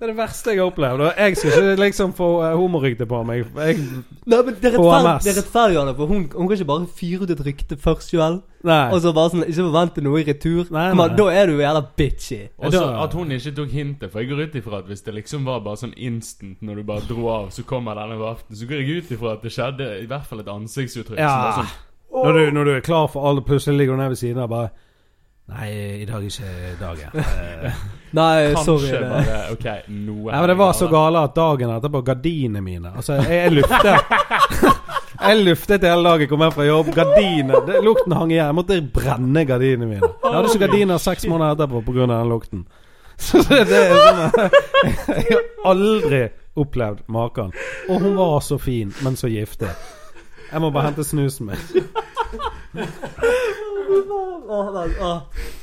Det 0.00 0.06
er 0.06 0.12
det 0.14 0.16
verste 0.16 0.54
jeg 0.54 0.56
har 0.62 0.70
opplevd. 0.70 1.02
Og 1.04 1.18
jeg 1.20 1.36
skal 1.36 1.50
ikke 1.50 1.82
liksom 1.82 2.12
få 2.16 2.28
uh, 2.40 2.54
homorykte 2.56 3.04
på 3.04 3.18
meg. 3.28 3.42
Jeg, 3.52 3.82
Nei, 4.24 4.38
men 4.46 4.54
det 4.56 4.70
er 4.70 4.78
rettferdig, 4.78 5.76
er 5.76 5.92
for 5.98 6.08
hun, 6.08 6.22
hun 6.32 6.48
kan 6.48 6.56
ikke 6.56 6.68
bare 6.70 6.86
fyre 6.96 7.26
ut 7.26 7.34
et 7.34 7.42
rykte 7.44 7.76
først 7.76 8.14
sjøl, 8.14 8.38
og 8.64 8.96
så 9.04 9.12
bare 9.12 9.34
sånn 9.34 9.44
ikke 9.44 9.66
forvente 9.66 10.04
noe 10.06 10.22
i 10.22 10.24
retur. 10.24 10.72
Nei, 10.72 10.86
nei. 10.88 10.96
Men, 11.02 11.12
Da 11.20 11.28
er 11.36 11.52
du 11.52 11.60
jævla 11.60 11.84
bitchy. 12.00 12.40
Og 12.56 12.72
så 12.72 12.86
at 13.04 13.18
hun 13.20 13.36
ikke 13.36 13.52
tok 13.60 13.76
hintet. 13.76 14.08
For 14.08 14.24
jeg 14.24 14.32
går 14.32 14.44
ut 14.46 14.58
ifra 14.62 14.80
at 14.80 14.88
hvis 14.88 15.04
det 15.04 15.18
liksom 15.20 15.44
var 15.52 15.60
bare 15.68 15.84
sånn 15.84 15.92
instant 16.00 16.64
når 16.64 16.80
du 16.80 16.88
bare 16.94 17.04
dro 17.04 17.28
av, 17.36 17.50
så 17.52 17.68
kommer 17.68 18.00
denne 18.00 18.16
vaften, 18.24 18.56
så 18.56 18.72
går 18.72 18.80
jeg 18.80 19.02
ut 19.04 19.16
ifra 19.18 19.36
at 19.36 19.44
det 19.44 19.52
skjedde 19.52 19.94
i 20.00 20.08
hvert 20.08 20.30
fall 20.32 20.40
et 20.40 20.48
ansiktsuttrykk. 20.48 21.20
som 21.20 21.26
Ja. 21.28 21.40
var 21.44 21.60
sånn 21.60 22.24
Når 22.24 22.32
du, 22.38 22.50
når 22.56 22.64
du 22.64 22.70
er 22.78 22.80
klar 22.80 23.06
for 23.12 23.28
alle, 23.28 23.44
plutselig 23.44 23.76
ligger 23.76 23.92
hun 23.92 24.00
nede 24.00 24.16
ved 24.16 24.22
siden 24.24 24.40
av 24.40 24.48
bare 24.48 24.70
Nei, 25.50 25.68
i 26.02 26.04
dag 26.06 26.22
er 26.22 26.28
ikke 26.30 26.76
dagen. 26.80 27.10
Eh, 27.60 28.16
Nei, 28.16 28.52
Kanskje 28.54 28.64
sorry. 28.64 28.88
det- 28.90 29.08
bare 29.10 29.34
OK, 29.54 29.64
noe 29.94 30.32
Nei, 30.32 30.38
men 30.40 30.48
Det 30.50 30.54
var 30.58 30.72
så 30.74 30.86
gale 30.90 31.20
at 31.28 31.34
dagen 31.36 31.70
etterpå 31.70 32.00
Gardinene 32.08 32.58
mine 32.64 32.90
Altså, 32.98 33.20
jeg, 33.20 33.36
jeg 33.44 33.52
luftet 33.54 33.84
Jeg 35.20 35.44
luftet 35.44 35.84
hele 35.86 36.08
dagen, 36.08 36.28
kom 36.32 36.42
hjem 36.42 36.54
fra 36.56 36.64
jobb. 36.66 36.88
Gardiner 36.96 37.60
det, 37.68 37.82
Lukten 37.84 38.14
hang 38.16 38.30
igjen. 38.32 38.46
Jeg 38.48 38.56
måtte 38.56 38.78
brenne 38.96 39.44
gardinene 39.46 39.86
mine. 39.92 40.10
Jeg 40.24 40.32
hadde 40.34 40.48
ikke 40.50 40.62
gardiner 40.64 40.98
seks 41.04 41.26
måneder 41.30 41.54
etterpå 41.58 41.82
pga. 41.86 42.06
den 42.10 42.30
lukten. 42.32 42.64
Så 43.20 43.42
det, 43.50 43.60
det 43.68 43.80
er 43.84 43.94
sånn 44.00 44.20
Jeg 45.12 45.26
har 45.36 45.44
aldri 45.74 46.22
opplevd 46.64 47.04
maken. 47.12 47.52
Og 47.92 48.00
hun 48.00 48.16
var 48.16 48.40
så 48.42 48.56
fin, 48.58 48.94
men 49.04 49.14
så 49.20 49.28
giftig. 49.30 49.68
Jeg 50.50 50.64
må 50.64 50.72
bare 50.74 50.88
hente 50.88 51.04
snusen 51.06 51.52
min. 51.52 51.84
Åh, 54.50 54.68
nei, 54.74 54.88
åh. 54.98 55.20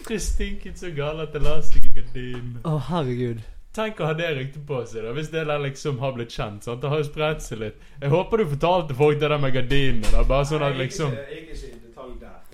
Det 0.07 0.19
stinket 0.23 0.79
så 0.79 0.91
galt 0.95 1.19
at 1.27 1.33
det 1.35 1.41
la 1.43 1.57
seg 1.65 1.85
i 1.89 1.93
gardinen. 1.97 2.57
Å, 2.63 2.77
herregud. 2.89 3.41
Tenk 3.77 3.99
å 4.01 4.07
ha 4.09 4.13
det 4.17 4.29
ryktet 4.39 4.63
på 4.65 4.79
seg, 4.89 5.03
da 5.05 5.11
hvis 5.13 5.27
det 5.33 5.43
der 5.45 5.59
liksom 5.61 5.99
har 6.01 6.15
blitt 6.15 6.31
kjent. 6.33 6.63
sant? 6.65 6.79
Det 6.81 6.89
har 6.89 7.01
jo 7.03 7.09
spredt 7.09 7.43
seg 7.45 7.59
litt. 7.61 7.83
Jeg 8.01 8.09
håper 8.09 8.41
du 8.41 8.45
fortalte 8.55 8.95
folk 8.97 9.19
det 9.21 9.29
der 9.29 9.37
med 9.43 9.53
gardinene. 9.53 10.09
da, 10.15 10.23
Bare 10.25 10.47
sånn 10.49 10.63
at 10.65 10.79
liksom 10.79 11.13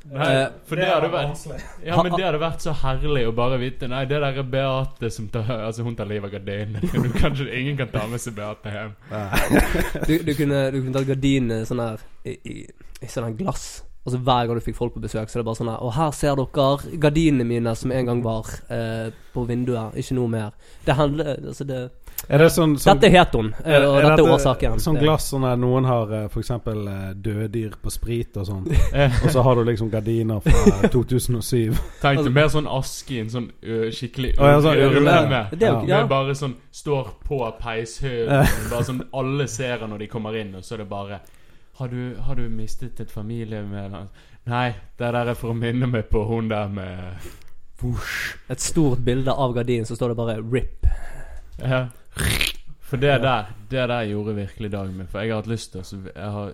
Nei, 0.03 0.33
Eh, 0.35 0.49
for 0.67 0.75
det 0.75 0.83
hadde 0.89 1.07
vært 1.13 1.45
Ja, 1.87 1.95
men 2.03 2.11
det 2.11 2.25
hadde 2.25 2.39
vært 2.41 2.59
så 2.65 2.73
herlig 2.75 3.21
å 3.29 3.31
bare 3.33 3.55
vite 3.61 3.87
Nei, 3.87 4.01
det 4.05 4.17
der 4.19 4.35
er 4.41 4.43
Beate 4.43 5.09
som 5.15 5.29
tar 5.31 5.47
Altså, 5.63 5.85
hun 5.87 5.95
tar 5.95 6.09
livet 6.11 6.27
av 6.27 6.33
gardinene. 6.35 6.81
Du 6.91 7.07
kan 7.15 7.31
ikke- 7.31 7.55
Ingen 7.61 7.77
kan 7.79 7.87
ta 7.93 8.03
med 8.11 8.19
seg 8.19 8.35
Beate 8.35 8.69
hjem. 8.73 8.91
Du, 10.07 10.17
du, 10.27 10.33
kunne, 10.35 10.59
du 10.75 10.81
kunne 10.81 10.93
tatt 10.97 11.07
gardinene 11.07 11.61
sånn 11.69 11.79
her 11.85 12.03
i, 12.27 12.35
i, 12.35 12.57
i 12.99 13.07
sånn 13.07 13.29
her 13.29 13.37
glass. 13.39 13.63
Altså 14.05 14.19
Hver 14.19 14.47
gang 14.47 14.55
du 14.59 14.61
fikk 14.65 14.75
folk 14.75 14.93
på 14.93 14.99
besøk, 14.99 15.29
så 15.31 15.37
er 15.39 15.43
det 15.43 15.45
bare 15.47 15.55
sånn 15.61 15.69
her 15.71 15.79
Og 15.83 15.93
her 15.95 16.11
ser 16.11 16.35
dere 16.35 16.97
gardinene 16.99 17.45
mine 17.47 17.71
som 17.79 17.91
en 17.95 18.05
gang 18.05 18.21
var 18.23 18.49
eh, 18.69 19.11
på 19.33 19.45
vinduet. 19.47 19.95
Ikke 19.95 20.15
noe 20.17 20.27
mer. 20.27 20.49
Det 20.85 20.95
handler 20.97 21.37
Altså, 21.39 21.63
det 21.63 21.77
Er 22.29 22.37
det 22.43 22.49
sånn, 22.51 22.75
sånn 22.79 22.99
Dette 22.99 23.09
het 23.15 23.33
hun, 23.35 23.53
eh, 23.63 23.83
og 23.87 23.95
dette 24.03 24.19
er 24.25 24.33
årsaken. 24.35 24.75
Sånn 24.83 24.95
Det- 24.99 25.03
glass 25.03 25.29
sånn 25.31 25.41
der 25.47 25.55
noen 25.59 25.85
har 25.87 26.11
eh, 26.13 26.27
for 26.27 26.39
eksempel 26.43 26.83
døde 27.15 27.47
dyr 27.51 27.73
på 27.81 27.91
sprit 27.91 28.37
og 28.37 28.45
sånn. 28.47 28.67
Eh, 28.93 29.11
Og 29.25 29.31
så 29.31 29.41
har 29.43 29.55
du 29.55 29.63
liksom 29.71 29.89
gardiner 29.89 30.39
fra 30.43 30.89
2007. 30.97 31.71
Tenk 32.01 32.23
deg 32.23 32.33
mer 32.35 32.47
sånn 32.51 32.67
aske 32.67 33.15
i 33.15 33.19
en 33.23 33.29
sånn 33.31 33.47
ø, 33.63 33.87
skikkelig 33.91 34.35
ja, 34.35 34.59
sånn 34.61 34.83
urne. 34.83 35.15
med. 35.29 35.63
Er 35.63 35.87
Ja. 35.87 36.01
er 36.03 36.07
bare 36.11 36.35
sånn 36.35 36.55
Står 36.71 37.07
på 37.27 37.39
peishøyden, 37.59 38.47
Bare 38.71 38.83
sånn 38.83 39.01
Alle 39.13 39.47
ser 39.47 39.77
det 39.79 39.89
når 39.89 39.99
de 39.99 40.07
kommer 40.07 40.35
inn, 40.39 40.53
og 40.55 40.63
så 40.63 40.73
er 40.75 40.83
det 40.83 40.89
bare 40.89 41.19
Har 41.73 41.87
du, 41.87 42.15
har 42.21 42.35
du 42.35 42.49
mistet 42.49 42.99
et 43.01 43.11
familiemedlem? 43.11 44.11
Nei, 44.45 44.67
det 44.99 45.13
der 45.15 45.31
er 45.31 45.37
for 45.39 45.53
å 45.53 45.57
minne 45.57 45.87
meg 45.89 46.05
på 46.11 46.21
hun 46.29 46.51
der 46.51 46.67
med 46.69 47.23
Vosj. 47.81 48.35
Et 48.53 48.61
stort 48.61 49.01
bilde 49.03 49.33
av 49.33 49.55
gardinen, 49.55 49.85
så 49.85 49.95
står 49.95 50.13
det 50.13 50.17
bare 50.17 50.35
'RIP'. 50.41 50.87
Ja. 51.59 51.87
For 52.79 52.97
det 52.97 53.21
der 53.21 53.45
Det 53.69 53.89
der 53.89 54.01
gjorde 54.01 54.35
virkelig 54.35 54.71
dagen 54.71 54.97
min. 54.97 55.07
For 55.07 55.19
jeg 55.19 55.29
har 55.29 55.41
hatt 55.41 55.47
lyst 55.47 55.71
til 55.71 56.11
Jeg 56.15 56.31
har 56.31 56.53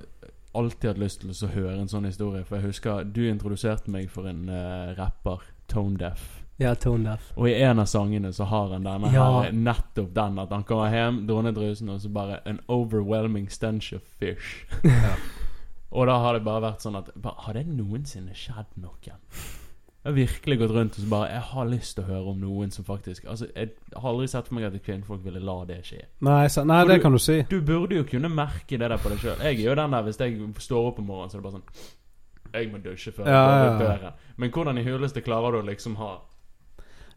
alltid 0.56 0.90
hatt 0.90 0.98
lyst 0.98 1.20
til 1.22 1.48
å 1.48 1.52
høre 1.52 1.82
en 1.82 1.88
sånn 1.88 2.06
historie. 2.06 2.46
For 2.46 2.56
jeg 2.56 2.66
husker 2.66 3.04
du 3.04 3.28
introduserte 3.30 3.92
meg 3.92 4.10
for 4.10 4.28
en 4.28 4.50
uh, 4.50 4.96
rapper, 4.98 5.44
Tone 5.68 5.98
Deaf. 5.98 6.39
Ja, 6.60 6.74
tone 6.76 7.04
deaf. 7.06 7.32
Og 7.38 7.48
i 7.48 7.54
en 7.64 7.80
av 7.80 7.86
sangene 7.88 8.34
så 8.36 8.44
har 8.46 8.74
han 8.74 8.84
denne 8.84 9.12
Ja. 9.14 9.42
her 9.42 9.52
nettopp 9.56 10.14
den 10.14 10.40
at 10.40 10.50
han 10.52 10.64
kommer 10.68 10.92
hjem, 10.92 11.22
drar 11.28 11.42
ned 11.44 11.56
drusen, 11.56 11.90
og 11.90 12.02
så 12.02 12.10
bare 12.12 12.42
An 12.46 12.60
overwhelming 12.68 13.50
stench 13.50 13.94
of 13.94 14.02
fish. 14.20 14.66
og 15.92 16.06
da 16.08 16.18
har 16.20 16.34
det 16.38 16.44
bare 16.46 16.62
vært 16.68 16.84
sånn 16.84 16.98
at 17.00 17.14
bare, 17.16 17.36
Har 17.46 17.54
det 17.58 17.66
noensinne 17.68 18.36
skjedd 18.38 18.76
noen 18.78 19.00
Jeg 19.08 20.06
har 20.06 20.14
virkelig 20.16 20.58
gått 20.62 20.72
rundt 20.76 20.98
og 21.00 21.04
så 21.06 21.10
bare 21.10 21.30
Jeg 21.32 21.42
har 21.54 21.66
lyst 21.72 21.96
til 21.96 22.04
å 22.04 22.08
høre 22.08 22.34
om 22.34 22.40
noen 22.44 22.72
som 22.72 22.86
faktisk 22.88 23.26
Altså, 23.26 23.48
jeg 23.56 23.72
har 23.96 24.10
aldri 24.12 24.28
sett 24.32 24.48
for 24.48 24.56
meg 24.60 24.68
at 24.70 24.78
kvinnfolk 24.86 25.24
ville 25.26 25.40
la 25.44 25.58
det 25.66 25.80
skje. 25.88 26.02
Nei, 26.22 26.46
så, 26.48 26.64
nei 26.68 26.84
det 26.86 27.00
du- 27.00 27.02
kan 27.08 27.12
du 27.12 27.20
si. 27.20 27.42
Du 27.50 27.62
burde 27.62 27.96
jo 27.96 28.04
kunne 28.04 28.30
merke 28.30 28.78
det 28.78 28.80
der 28.90 28.98
på 28.98 29.10
deg 29.10 29.20
sjøl. 29.20 29.40
Jeg 29.44 29.60
gjør 29.64 29.76
den 29.76 29.92
der 29.92 30.04
hvis 30.04 30.18
jeg 30.20 30.38
står 30.60 30.88
opp 30.92 31.00
om 31.00 31.06
morgenen, 31.08 31.30
så 31.32 31.38
er 31.38 31.42
det 31.42 31.48
bare 31.52 31.62
sånn 31.62 31.86
Jeg 32.54 32.72
må 32.72 32.78
dusje 32.84 33.12
før 33.14 33.26
jeg 33.26 33.34
Ja, 33.34 33.48
går 33.48 33.76
ut 33.76 33.80
døren. 34.02 34.14
Men 34.38 34.52
hvordan 34.52 34.78
i 34.78 34.84
huleste 34.84 35.22
klarer 35.22 35.52
du 35.52 35.62
å 35.62 35.66
liksom 35.72 35.96
ha 35.98 36.20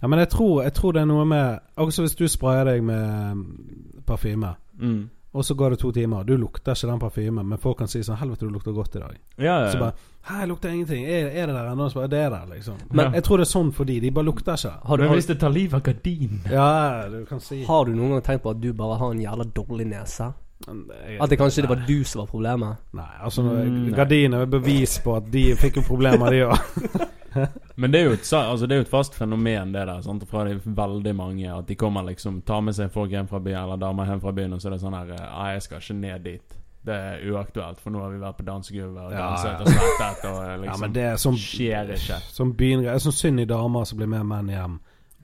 Ja, 0.02 0.08
men 0.08 0.18
jeg 0.18 0.28
tror, 0.28 0.62
jeg 0.62 0.72
tror 0.74 0.92
det 0.92 1.00
er 1.02 1.06
noe 1.06 1.24
med 1.24 1.58
Også 1.76 2.02
hvis 2.02 2.14
du 2.18 2.26
sprayer 2.28 2.64
deg 2.64 2.82
med 2.82 3.34
mm, 3.34 4.02
parfyme, 4.06 4.54
mm. 4.80 5.02
og 5.34 5.44
så 5.44 5.54
går 5.54 5.70
det 5.70 5.78
to 5.78 5.92
timer, 5.92 6.22
du 6.24 6.36
lukter 6.36 6.74
ikke 6.74 6.90
den 6.90 6.98
parfymen, 6.98 7.46
men 7.48 7.58
folk 7.58 7.78
kan 7.78 7.88
si 7.88 8.02
sånn 8.02 8.16
'Helvete, 8.18 8.40
du 8.46 8.50
lukter 8.50 8.72
godt 8.72 8.96
i 8.96 8.98
dag'. 8.98 9.16
Ja, 9.38 9.60
ja, 9.64 9.70
Så 9.70 9.78
bare 9.78 9.92
'Hæ, 10.26 10.38
jeg 10.40 10.48
lukter 10.48 10.68
ingenting. 10.68 11.04
Er, 11.06 11.26
er 11.26 11.46
det 11.46 11.54
der 11.54 11.70
ennå?' 11.72 11.88
'Det 12.10 12.18
er 12.18 12.30
der', 12.30 12.54
liksom. 12.54 12.74
Men- 12.90 13.14
jeg 13.14 13.22
tror 13.24 13.36
det 13.36 13.46
er 13.46 13.58
sånn 13.58 13.72
for 13.72 13.84
de 13.84 14.00
De 14.00 14.10
bare 14.10 14.24
lukter 14.24 14.52
ikke. 14.54 14.72
Har 14.84 14.96
du, 14.96 15.02
Men 15.02 15.12
hvis 15.12 15.26
det 15.26 15.38
tar 15.40 15.48
livet 15.50 15.74
av 15.74 15.82
gardinen 15.82 16.40
Ja, 16.50 17.08
du 17.08 17.24
kan 17.24 17.40
si 17.40 17.64
har 17.64 17.84
du 17.84 17.92
noen 17.94 18.10
gang 18.10 18.22
tenkt 18.22 18.42
på 18.42 18.50
at 18.50 18.60
du 18.60 18.72
bare 18.72 18.98
har 18.98 19.10
en 19.10 19.20
jævla 19.20 19.44
dårlig 19.44 19.86
nese? 19.86 20.32
Jeg- 20.66 21.20
At 21.22 21.30
det 21.30 21.38
kanskje 21.38 21.62
det 21.62 21.68
var 21.68 21.84
du 21.88 22.04
som 22.04 22.18
var 22.20 22.26
problemet? 22.26 22.76
Nei, 22.92 23.04
altså 23.24 23.42
Mm. 23.42 23.94
Gardiner 23.94 24.42
er 24.42 24.46
bevis 24.46 24.98
på 25.04 25.16
at 25.16 25.30
de 25.32 25.54
fikk 25.56 25.76
jo 25.76 25.82
problemer, 25.82 26.30
de 26.30 26.46
òg. 26.46 26.58
Men 27.80 27.92
det 27.92 28.00
er 28.00 28.12
et, 28.12 28.32
altså 28.32 28.66
det 28.66 28.74
er 28.76 28.80
jo 28.82 28.86
et 28.86 28.90
fast 28.92 29.14
fenomen, 29.14 29.72
det 29.74 29.86
der. 29.88 30.00
Sant? 30.04 30.24
Fra 30.30 30.44
de 30.48 30.58
veldig 30.64 31.14
mange. 31.16 31.46
At 31.54 31.66
de 31.68 31.74
kommer 31.78 32.02
liksom 32.08 32.42
Tar 32.46 32.60
med 32.60 32.74
seg 32.76 32.90
folk 32.92 33.10
hjem 33.10 33.28
fra 33.30 33.40
byen, 33.40 33.62
eller 33.64 33.80
damer 33.80 34.10
hjem 34.10 34.20
fra 34.20 34.32
byen, 34.36 34.52
og 34.56 34.60
så 34.62 34.68
er 34.70 34.76
det 34.76 34.82
sånn 34.84 34.96
her 34.98 35.14
Ja, 35.16 35.46
jeg 35.54 35.62
skal 35.66 35.80
ikke 35.80 35.98
ned 36.00 36.26
dit. 36.28 36.58
Det 36.82 36.94
er 36.98 37.20
uaktuelt, 37.30 37.78
for 37.78 37.94
nå 37.94 38.00
har 38.02 38.10
vi 38.10 38.18
vært 38.18 38.40
på 38.40 38.44
dansegulvet 38.48 39.04
og 39.04 39.12
Ja, 39.14 39.26
danset 39.30 39.60
og 39.62 39.68
svettet 39.70 40.24
og 40.32 40.38
liksom 40.42 40.66
Ja, 40.66 40.76
men 40.82 40.94
det 40.96 41.04
er 41.12 41.20
sånn 41.22 41.36
skjer 41.38 41.92
ikke. 41.94 42.16
Det 42.58 42.90
er 42.90 42.98
Sånn 43.04 43.14
synd 43.14 43.40
i 43.40 43.46
damer 43.46 43.84
som 43.86 44.00
blir 44.00 44.10
med 44.10 44.26
menn 44.26 44.50
hjem, 44.50 44.78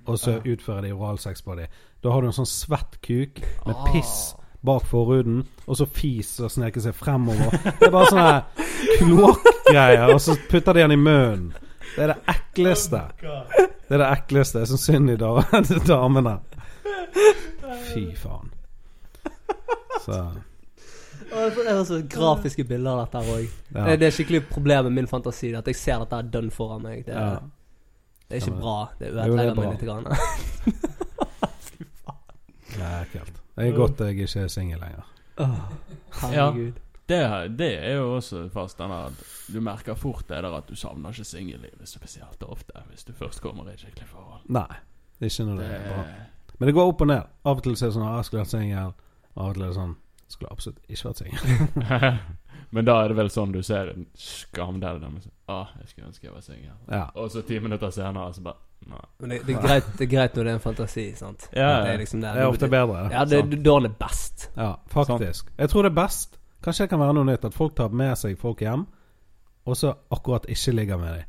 og 0.06 0.20
så 0.22 0.36
utfører 0.38 0.86
de 0.86 0.92
oralsex 0.94 1.42
på 1.42 1.56
dem. 1.58 1.66
Da 2.00 2.12
har 2.14 2.22
du 2.22 2.28
en 2.30 2.36
sånn 2.36 2.46
svett 2.46 3.00
kuk 3.02 3.42
med 3.66 3.74
Ah. 3.74 3.88
piss 3.90 4.34
bak 4.62 4.86
forhuden, 4.86 5.42
og 5.66 5.76
så 5.78 5.86
fis 5.86 6.30
og 6.40 6.50
sneker 6.50 6.80
seg 6.82 6.94
fremover. 6.94 7.50
Det 7.78 7.86
er 7.88 7.90
bare 7.94 8.06
sånne 8.06 8.42
kloakkgreier, 8.98 10.12
og 10.14 10.20
så 10.22 10.34
putter 10.50 10.74
de 10.78 10.80
den 10.86 10.94
i 10.96 10.96
munnen. 10.96 11.52
Det 11.96 12.04
er 12.04 12.12
det 12.12 12.18
ekleste. 12.34 13.00
Det 13.20 13.94
er 13.96 14.02
det 14.02 14.08
ekleste. 14.12 14.58
Det 14.60 14.66
er 14.66 14.70
sånn 14.72 14.82
synd 14.84 15.10
i 15.10 15.16
da- 15.20 15.62
damene. 15.92 16.36
Fy 17.92 18.04
faen. 18.18 18.50
Så 20.04 20.18
Det 21.28 21.64
er 21.68 21.82
så 21.84 21.98
grafiske 22.08 22.64
bilder 22.68 22.90
av 22.94 23.00
dette 23.06 23.22
òg. 23.34 23.46
ja. 23.74 23.84
Det, 23.90 23.98
det 24.00 24.06
er 24.08 24.14
skikkelig 24.16 24.42
problemet 24.48 24.88
med 24.90 25.02
min 25.02 25.10
fantasi. 25.10 25.50
At 25.58 25.66
jeg 25.68 25.76
ser 25.76 25.98
dette 26.04 26.20
er 26.22 26.30
dønn 26.36 26.50
foran 26.54 26.82
meg. 26.86 27.04
Det, 27.08 27.14
ja. 27.16 27.38
det 28.28 28.38
er 28.38 28.44
ikke 28.46 28.60
bra. 28.60 28.76
Det 29.00 29.10
er 29.10 29.18
ødelegger 29.26 29.54
bra. 29.54 29.64
meg 29.64 29.70
litt. 29.74 29.84
Grann. 29.88 30.04
Det 32.78 32.84
er 32.84 33.00
ekkelt. 33.02 33.38
Det 33.58 33.64
er 33.66 33.72
godt 33.74 34.00
jeg 34.04 34.14
ikke 34.14 34.42
er 34.44 34.50
singel 34.52 34.78
lenger. 34.78 35.06
Oh, 35.42 35.54
Herregud. 36.20 36.76
Det, 37.08 37.20
det 37.58 37.70
er 37.78 37.94
jo 37.96 38.16
også 38.18 38.42
fast 38.52 38.78
den 38.78 38.92
at 38.92 39.20
du 39.48 39.60
merker 39.64 39.96
fort 39.96 40.26
det 40.28 40.42
der 40.44 40.56
at 40.58 40.68
du 40.68 40.76
savner 40.76 41.14
ikke 41.14 41.24
singellivet 41.24 41.88
spesielt 41.88 42.42
ofte 42.44 42.82
hvis 42.90 43.06
du 43.08 43.14
først 43.16 43.40
kommer 43.40 43.70
i 43.70 43.76
et 43.76 43.84
skikkelig 43.84 44.08
forhold. 44.10 44.42
Nei. 44.52 44.82
Ikke 45.20 45.46
når 45.48 45.62
det 45.62 45.68
Det, 45.68 45.78
er 45.78 45.88
bra. 45.88 46.02
Men 46.58 46.66
det 46.68 46.74
går 46.74 46.90
opp 46.92 47.00
og 47.00 47.06
ned. 47.06 47.30
Av 47.44 47.56
og 47.56 47.62
til 47.62 47.72
er 47.72 47.80
det 47.80 47.94
sånn 47.94 48.08
at 48.08 48.16
'Jeg 48.16 48.24
skulle 48.24 48.42
vært 48.44 48.54
singel'. 48.54 48.92
Av 49.36 49.48
og 49.48 49.54
til 49.54 49.62
er 49.62 49.66
det 49.66 49.76
sånn 49.76 49.96
'Skulle 50.28 50.52
absolutt 50.52 50.78
ikke 50.88 51.08
vært 51.08 51.22
singel'. 51.22 52.18
Men 52.70 52.84
da 52.84 53.02
er 53.02 53.08
det 53.08 53.16
vel 53.16 53.30
sånn 53.30 53.52
du 53.52 53.62
ser 53.62 53.88
en 53.94 54.06
skamdel 54.14 55.00
der 55.00 55.08
med 55.08 55.22
sånn 55.22 55.32
ah, 55.48 55.68
jeg 55.80 55.88
skulle 55.88 56.08
ønske 56.08 56.26
jeg 56.26 56.34
var 56.34 56.40
singel. 56.44 56.74
Ja. 56.90 57.06
Og 57.14 57.30
så 57.30 57.42
ti 57.42 57.58
minutter 57.58 57.90
senere 57.90 58.34
så 58.34 58.42
bare 58.42 58.56
Nei. 58.88 59.00
Men 59.18 59.30
det, 59.30 59.38
det, 59.46 59.56
er 59.56 59.62
greit, 59.62 59.86
det 59.98 60.04
er 60.06 60.10
greit 60.12 60.36
når 60.36 60.44
det 60.44 60.50
er 60.50 60.54
en 60.54 60.62
fantasi, 60.62 61.04
sant? 61.18 61.48
Ja, 61.52 61.82
det 61.82 61.90
er 61.92 61.98
liksom 61.98 62.20
det. 62.22 62.30
Det 62.36 62.44
er 62.44 62.52
ofte 62.52 62.68
bedre. 62.70 63.00
Ja, 63.10 63.24
det, 63.26 63.40
da 63.50 63.56
er 63.56 63.64
dårlig 63.66 63.90
best. 63.98 64.50
Ja, 64.54 64.68
faktisk. 64.86 65.50
Jeg 65.58 65.72
tror 65.72 65.82
det 65.82 65.90
er 65.90 65.96
best. 65.98 66.37
Kanskje 66.62 66.84
det 66.86 66.90
kan 66.90 67.00
være 67.00 67.14
noe 67.14 67.24
nytt 67.28 67.44
at 67.44 67.54
folk 67.54 67.74
tar 67.78 67.88
med 67.94 68.16
seg 68.18 68.38
folk 68.38 68.60
hjem, 68.60 68.86
og 69.68 69.76
så 69.76 69.92
akkurat 70.10 70.46
ikke 70.50 70.74
ligger 70.74 70.98
med 70.98 71.14
dem. 71.14 71.24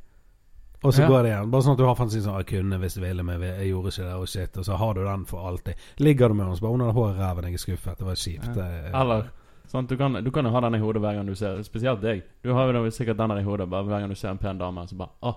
Og 0.83 0.93
så 0.93 1.01
Ja. 1.01 1.07
går 1.09 1.23
det 1.23 1.31
igjen. 1.31 1.51
Bare 1.51 1.61
sånn 1.61 1.71
at 1.73 1.77
du 1.77 1.85
har 1.85 1.95
fantasien 1.95 2.23
sånn 2.23 2.37
'Jeg 2.37 2.47
kunne 2.47 2.79
hvis 2.79 2.95
jeg 2.95 3.03
ville, 3.03 3.23
men 3.23 3.41
jeg 3.41 3.67
gjorde 3.71 3.87
ikke 3.91 4.03
det', 4.03 4.15
og 4.21 4.27
shit. 4.27 4.57
Og 4.57 4.65
så 4.65 4.77
har 4.77 4.93
du 4.93 5.03
den 5.03 5.25
for 5.25 5.47
alltid. 5.47 5.73
Ligger 5.99 6.27
du 6.29 6.33
med 6.33 6.45
henne, 6.45 6.55
så 6.55 6.61
bare 6.61 6.71
'Hun 6.71 6.79
hadde 6.79 6.93
hår 6.93 7.09
i 7.09 7.19
ræven, 7.19 7.43
jeg 7.43 7.53
er 7.53 7.57
skuffet'. 7.57 7.97
Det 7.97 8.05
var 8.05 8.15
kjipt. 8.15 8.55
Ja. 8.55 9.01
Eller 9.01 9.29
sånn, 9.67 9.87
du, 9.87 9.97
kan, 9.97 10.13
du 10.23 10.31
kan 10.31 10.45
jo 10.45 10.51
ha 10.51 10.59
den 10.61 10.75
i 10.75 10.79
hodet 10.79 11.01
hver 11.01 11.15
gang 11.15 11.25
du 11.27 11.35
ser 11.35 11.61
Spesielt 11.63 12.01
deg. 12.01 12.23
Du 12.43 12.53
har 12.53 12.71
jo 12.73 12.89
sikkert 12.89 13.17
den 13.17 13.31
i 13.31 13.43
hodet 13.43 13.69
bare 13.69 13.83
hver 13.83 13.99
gang 13.99 14.09
du 14.09 14.15
ser 14.15 14.29
en 14.29 14.37
pen 14.37 14.57
dame. 14.57 14.87
Så 14.87 14.95
bare 14.95 15.09
Å, 15.21 15.35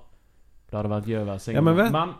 det 0.70 0.76
hadde 0.76 0.88
vært 0.88 1.06
gøy 1.06 1.22
å 1.22 1.26
være 1.26 1.40
singel. 1.40 1.56
Ja, 1.56 1.60
men 1.60 1.92
men 1.92 2.14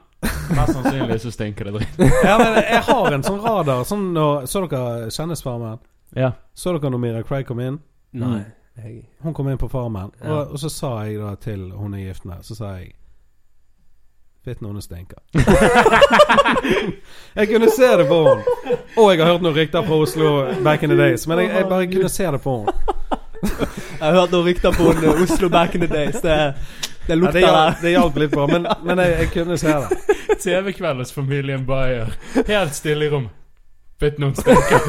mest 0.57 0.75
sannsynlig 0.75 1.21
så 1.21 1.31
stinker 1.31 1.65
det 1.65 1.73
dritt. 1.75 1.99
Ja, 2.25 2.39
men 2.39 2.55
jeg 2.55 2.83
har 2.83 3.13
en 3.13 3.23
sånn 3.23 3.41
radar. 3.41 3.85
Sånn 3.85 4.15
Så 4.49 4.69
dere 4.69 5.11
Kjendisfarmen? 5.11 5.79
Ja. 6.17 6.33
Så 6.55 6.73
dere 6.77 6.91
når 6.93 6.99
Mira 7.01 7.23
Craig 7.23 7.47
kom 7.49 7.61
inn? 7.61 7.79
Nei. 8.13 8.43
Jeg, 8.79 9.03
Hun 9.21 9.35
kom 9.37 9.49
inn 9.53 9.59
på 9.61 9.69
Farmen, 9.69 10.11
Ja. 10.23 10.31
og, 10.33 10.53
og 10.53 10.59
så 10.61 10.69
sa 10.73 10.91
jeg 11.05 11.19
da 11.21 11.35
til 11.41 11.71
hun 11.77 11.93
er 11.95 11.99
gift 12.07 12.25
med, 12.25 12.37
så 12.43 12.55
sa 12.57 12.65
jeg 12.81 12.93
Fitten 14.43 14.67
hennes 14.67 14.85
stinker. 14.89 15.19
jeg 17.39 17.47
kunne 17.49 17.69
se 17.71 17.87
det 18.01 18.07
på 18.09 18.17
henne. 18.27 18.43
Og 18.99 19.13
jeg 19.13 19.21
har 19.23 19.29
hørt 19.33 19.43
noen 19.45 19.55
rykter 19.55 19.85
fra 19.87 19.95
Oslo 20.03 20.31
back 20.67 20.83
in 20.83 20.91
the 20.91 20.97
days, 20.99 21.27
men 21.31 21.39
jeg, 21.45 21.53
jeg 21.55 21.69
bare 21.71 21.87
kunne 21.93 22.09
se 22.11 22.27
det 22.35 22.41
på 22.43 22.55
henne. 22.57 22.73
jeg 24.01 24.03
har 24.03 24.17
hørt 24.17 24.33
noen 24.35 24.47
rykter 24.49 24.75
på 24.75 24.89
en, 24.91 24.99
uh, 25.05 25.23
Oslo 25.23 25.49
back 25.53 25.77
in 25.79 25.85
the 25.87 25.91
days. 25.93 26.19
Det, 26.25 26.39
det 27.07 27.15
Ja, 27.15 27.21
lukter 27.21 27.39
det, 27.39 27.45
hjalp, 27.47 27.79
det 27.85 27.93
hjalp 27.95 28.19
litt 28.25 28.35
på, 28.35 28.47
men, 28.51 28.67
men 28.83 28.99
jeg, 29.05 29.15
jeg 29.21 29.31
kunne 29.37 29.59
se 29.63 29.77
det. 29.85 30.19
TV-kveld 30.43 30.99
hos 31.05 31.13
familien 31.15 31.63
Bayer. 31.67 32.11
Helt 32.49 32.75
stille 32.75 33.07
i 33.07 33.13
rom. 33.15 33.29
Vet 34.03 34.19
noen 34.19 34.35
stinker. 34.35 34.83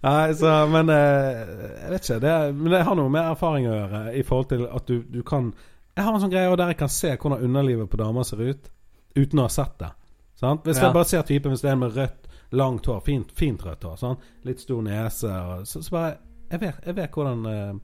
Nei, 0.00 0.34
så, 0.34 0.66
men 0.70 0.90
eh, 0.94 1.38
jeg 1.82 1.90
vet 1.90 2.04
ikke. 2.04 2.18
Det, 2.22 2.34
men 2.54 2.72
det 2.72 2.82
har 2.86 2.98
noe 2.98 3.10
med 3.10 3.30
erfaring 3.32 3.66
å 3.66 3.74
gjøre 3.74 4.02
i 4.14 4.22
forhold 4.26 4.50
til 4.52 4.66
at 4.70 4.90
du, 4.90 5.00
du 5.02 5.22
kan 5.26 5.50
Jeg 5.96 6.06
har 6.06 6.14
en 6.14 6.22
sånn 6.22 6.30
greie 6.30 6.52
der 6.54 6.70
jeg 6.70 6.78
kan 6.78 6.92
se 6.94 7.10
hvordan 7.16 7.42
underlivet 7.42 7.90
på 7.90 7.98
damer 7.98 8.26
ser 8.26 8.44
ut 8.44 8.70
uten 9.18 9.40
å 9.40 9.48
ha 9.48 9.50
sett 9.50 9.74
det. 9.80 9.90
Sant? 10.38 10.62
Hvis 10.66 10.78
jeg 10.78 10.94
bare 10.94 11.08
ser 11.10 11.24
typen 11.26 11.50
Hvis 11.50 11.64
det 11.64 11.72
er 11.72 11.74
en 11.74 11.82
med 11.82 11.96
rødt, 11.96 12.28
langt 12.54 12.86
hår, 12.86 13.00
fint, 13.02 13.32
fint 13.34 13.64
rødt 13.66 13.82
hår, 13.84 13.96
sant? 13.98 14.28
litt 14.46 14.62
stor 14.62 14.84
nese 14.86 15.32
og, 15.32 15.66
så, 15.66 15.82
så 15.82 15.96
bare 15.96 16.12
Jeg 16.52 16.62
vet, 16.62 16.78
jeg 16.86 16.96
vet 16.96 17.18
hvordan 17.18 17.42
eh, 17.50 17.74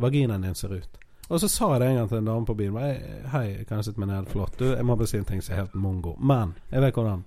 vaginaen 0.00 0.42
din 0.48 0.56
ser 0.56 0.72
ut. 0.72 0.96
Og 1.28 1.38
så 1.38 1.48
sa 1.48 1.68
jeg 1.74 1.82
det 1.82 1.90
en 1.90 1.98
gang 2.00 2.08
til 2.08 2.18
en 2.18 2.30
dame 2.30 2.46
på 2.48 2.56
byen. 2.58 2.78
Hei, 3.30 3.44
kan 3.68 3.78
jeg 3.78 3.90
sitte 3.90 4.02
meg 4.02 4.08
ned? 4.10 4.26
Flott. 4.32 4.56
Du, 4.58 4.64
jeg 4.72 4.82
må 4.82 4.96
bare 4.98 5.06
si 5.06 5.20
en 5.20 5.28
ting 5.28 5.44
som 5.44 5.54
er 5.54 5.60
helt 5.60 5.76
mongo. 5.78 6.16
Men 6.18 6.56
jeg 6.72 6.82
vet 6.82 6.96
hvordan 6.96 7.22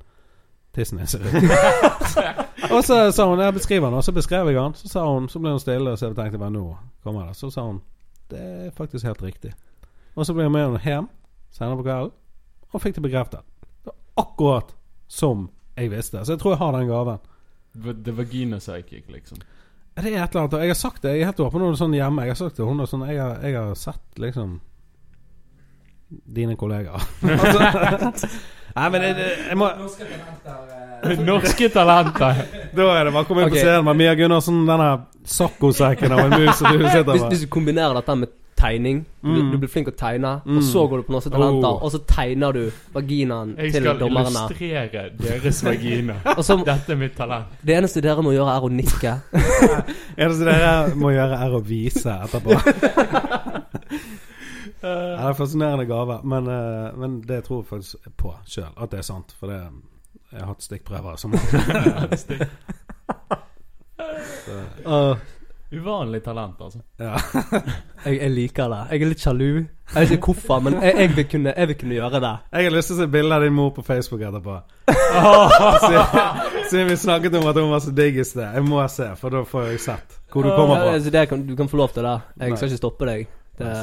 tissen 0.75 0.99
din 0.99 1.07
ser 1.07 1.23
ut. 1.23 1.38
og 2.72 2.84
så 2.84 3.11
sa 3.11 3.26
hun 3.30 3.39
Jeg 3.39 3.53
beskriver 3.53 3.88
den, 3.88 3.97
og 3.97 4.03
så 4.03 4.11
beskrev 4.11 4.47
jeg 4.47 4.55
den. 4.55 4.74
Så 4.74 4.88
sa 4.88 5.05
hun 5.07 5.30
Så 5.30 5.39
ble 5.39 5.51
hun 5.51 5.59
stille, 5.59 5.91
og 5.91 5.97
så 5.99 6.11
tenkte 6.14 6.38
jeg 6.38 6.39
bare 6.39 6.53
nå 6.53 6.78
kommer 7.03 7.28
det. 7.28 7.36
Så 7.36 7.49
sa 7.51 7.66
hun 7.68 7.82
Det 8.30 8.39
er 8.39 8.72
faktisk 8.78 9.05
helt 9.05 9.24
riktig. 9.24 9.53
Og 10.16 10.26
så 10.26 10.34
ble 10.34 10.43
hun 10.43 10.53
med 10.53 10.66
henne 10.66 10.84
hjem 10.84 11.09
senere 11.53 11.78
på 11.78 11.84
kvelden, 11.86 12.14
og 12.74 12.82
fikk 12.82 12.95
det 12.95 13.03
bekreftet. 13.03 13.41
Det 13.86 13.91
var 13.91 14.24
akkurat 14.26 14.72
som 15.07 15.49
jeg 15.78 15.91
visste. 15.91 16.26
Så 16.26 16.34
jeg 16.34 16.39
tror 16.41 16.55
jeg 16.55 16.57
har 16.57 16.72
den 16.78 16.88
gaven. 16.89 17.20
The 18.05 18.18
vagina 18.18 18.57
psychic, 18.57 19.03
liksom. 19.09 19.38
Det 19.95 20.05
er 20.05 20.24
et 20.24 20.30
eller 20.30 20.41
annet. 20.41 20.53
og 20.53 20.61
Jeg 20.61 20.70
har 20.70 20.74
sagt 20.74 21.03
det. 21.03 21.09
Jeg 21.09 21.22
er 21.22 21.26
helt 21.26 21.39
åpen 21.39 21.61
om 21.61 21.74
det 21.74 21.82
sånn 21.82 21.93
hjemme. 21.93 22.26
Jeg 22.26 22.34
har 22.34 22.39
sagt 22.39 22.57
det 22.57 22.66
hun 22.66 22.82
og 22.82 22.89
sånn 22.89 23.05
jeg 23.05 23.20
har, 23.22 23.36
jeg 23.45 23.57
har 23.57 23.76
sett 23.78 24.22
liksom 24.22 24.59
Dine 26.09 26.53
kollegaer. 26.57 27.01
altså, 28.05 28.28
nei, 28.76 28.89
men 28.89 29.01
det, 29.01 29.09
det, 29.19 29.30
jeg 29.49 29.57
må 29.57 29.69
Norske 29.80 30.05
talenter 30.09 30.61
eh, 31.03 31.26
Norske 31.30 31.69
talenter. 31.74 32.43
Da 32.78 32.86
er 32.97 33.03
det 33.05 33.13
bare 33.13 33.24
å 33.24 33.28
komme 33.28 33.43
inn 33.45 33.51
på 33.53 33.59
scenen 33.59 33.86
med 33.86 33.99
Mia 33.99 34.13
Gundersen, 34.17 34.63
denne 34.69 34.91
saccosekken 35.30 36.11
av 36.15 36.24
en 36.26 36.39
mus 36.41 36.55
som 36.57 36.71
du 36.74 36.80
sitter 36.88 37.11
Hvis, 37.11 37.21
med. 37.21 37.30
hvis 37.36 37.43
du 37.45 37.51
kombinerer 37.53 37.93
dette 37.99 38.15
med 38.24 38.32
tegning 38.63 39.01
du, 39.24 39.28
Mm. 39.34 39.51
du 39.51 39.57
blir 39.59 39.69
flink 39.71 39.88
til 39.89 39.93
å 39.93 39.97
tegne, 39.99 40.32
Mm. 40.45 40.57
og 40.57 40.63
så 40.63 40.82
går 40.88 40.97
du 41.01 41.03
på 41.07 41.11
Norske 41.15 41.30
Talenter, 41.32 41.67
Oh. 41.74 41.84
og 41.84 41.91
så 41.91 41.99
tegner 42.07 42.51
du 42.53 42.71
vaginaen 42.93 43.55
til 43.57 43.84
dommerne. 43.99 44.32
Jeg 44.32 44.55
skal 44.55 44.67
illustrere 44.67 45.09
deres 45.19 45.63
vagina. 45.63 46.15
Og 46.38 46.43
så, 46.43 46.57
Dette 46.65 46.91
er 46.91 46.95
mitt 46.99 47.15
talent. 47.17 47.45
det 47.63 47.76
eneste 47.78 48.01
dere 48.03 48.21
må 48.24 48.32
gjøre, 48.36 48.55
er 48.55 48.61
å 48.67 48.71
nikke. 48.71 49.13
det 49.32 49.95
Eneste 50.17 50.45
dere 50.47 50.95
må 50.95 51.11
gjøre, 51.15 51.39
er 51.45 51.55
å 51.57 51.61
vise 51.65 52.15
etterpå. 52.24 53.62
Ja, 54.84 54.93
det 54.93 55.19
er 55.23 55.27
en 55.31 55.36
fascinerende 55.39 55.86
gave, 55.88 56.19
men, 56.27 56.47
eh, 56.51 56.97
men 56.99 57.21
det 57.27 57.43
tror 57.47 57.61
jeg 57.63 57.69
faktisk 57.71 58.09
på 58.19 58.34
sjøl, 58.45 58.71
at 58.77 58.91
det 58.91 58.99
er 58.99 59.07
sant. 59.07 59.31
For 59.39 59.47
det, 59.47 59.61
jeg 60.34 60.41
har 60.41 60.49
hatt 60.51 60.65
stikkprøver 60.65 61.15
som 61.21 61.38
Stikk. 62.23 62.43
Uh, 64.86 65.15
Uvanlig 65.73 66.19
talent, 66.23 66.59
altså. 66.61 66.79
ja. 67.01 67.15
jeg, 68.05 68.17
jeg 68.19 68.31
liker 68.31 68.67
det. 68.69 68.81
Jeg 68.91 69.01
er 69.01 69.09
litt 69.09 69.23
sjalu. 69.23 69.47
Jeg 69.93 70.03
vet 70.03 70.11
ikke 70.17 70.29
hvorfor, 70.34 70.59
men 70.67 70.75
jeg, 70.84 70.93
jeg, 70.99 71.11
vil, 71.15 71.25
kunne, 71.31 71.53
jeg 71.57 71.69
vil 71.71 71.77
kunne 71.79 71.95
gjøre 71.97 72.19
det. 72.21 72.34
Jeg 72.53 72.67
har 72.67 72.75
lyst 72.75 72.91
til 72.91 72.97
å 72.97 72.99
se 72.99 73.07
bilde 73.15 73.38
av 73.39 73.45
din 73.47 73.55
mor 73.57 73.71
på 73.73 73.81
Facebook 73.88 74.21
etterpå. 74.27 74.57
Siden- 76.69 76.91
vi 76.91 76.97
snakket 77.01 77.39
om 77.39 77.47
at 77.49 77.57
hun 77.57 77.71
var 77.73 77.81
så 77.88 77.93
digg 77.95 78.19
i 78.21 78.25
sted. 78.27 78.45
Jeg 78.53 78.65
må 78.67 78.84
se, 78.91 79.07
for 79.17 79.34
da 79.34 79.41
får 79.49 79.71
jeg 79.71 79.81
sett 79.88 80.19
hvor 80.34 80.45
du 80.45 80.49
kommer 80.53 80.75
Ja, 80.77 80.84
fra. 80.86 80.93
altså, 80.97 81.09
det 81.13 81.25
kan, 81.29 81.41
du 81.47 81.55
kan 81.57 81.69
få 81.69 81.77
lov 81.81 81.91
til 81.93 82.05
det. 82.05 82.13
Jeg 82.41 82.57
skal 82.57 82.69
ikke 82.71 82.81
stoppe 82.84 83.09
deg. 83.09 83.25
Det, 83.57 83.73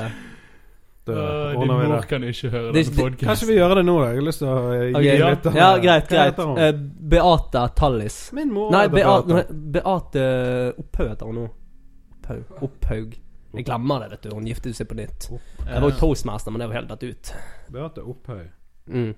Øh, 1.09 1.61
Din 1.61 1.67
mor 1.67 2.03
kan 2.09 2.25
ikke 2.25 2.51
høre 2.51 2.73
denne 2.73 2.85
podkasten. 2.85 3.27
Kanskje 3.27 3.47
vi 3.49 3.55
gjør 3.57 3.75
det 3.75 3.85
nå. 3.85 3.95
Jeg 4.05 4.15
har 4.19 4.27
lyst 4.27 4.43
til 4.43 4.51
å 4.51 5.01
gi 5.01 5.09
ja. 5.09 5.31
litt 5.31 5.47
av 5.49 5.57
Ja, 5.57 5.71
greit, 5.81 6.05
Hva 6.05 6.17
greit. 6.17 6.35
heter 6.35 6.51
hun? 6.51 6.59
Eh, 6.59 6.73
Beate 7.15 7.65
Tallis. 7.77 8.19
Min 8.37 8.53
mor 8.53 8.71
Nei, 8.75 8.85
Beate, 8.93 9.27
Beate. 9.33 9.57
Beate 9.79 10.27
Opphaug 10.79 11.09
heter 11.09 11.27
hun 11.27 11.41
nå. 11.41 11.49
Opphaug. 12.21 12.63
Opphaug. 12.69 13.19
Jeg 13.53 13.67
glemmer 13.67 14.05
det, 14.05 14.11
vet 14.11 14.23
du. 14.29 14.35
Hun 14.37 14.47
giftet 14.47 14.77
seg 14.79 14.89
på 14.91 14.95
nytt. 14.99 15.27
Jeg 15.67 15.83
var 15.83 15.89
jo 15.89 15.97
toastmaster, 15.99 16.55
men 16.55 16.63
det 16.63 16.69
var 16.71 16.79
helt 16.79 16.93
datt 16.93 17.03
ut. 17.03 17.33
Beate 17.75 18.05
Opphøy. 18.07 18.45
Mm. 18.91 19.15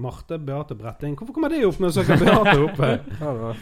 Marte 0.00 0.38
Beate 0.38 0.74
Bretting. 0.74 1.16
Hvorfor 1.16 1.36
kommer 1.36 1.48
det 1.54 1.62
opp 1.68 1.80
når 1.80 1.94
jeg 1.94 2.02
søker 2.02 2.20
Beate 2.20 3.54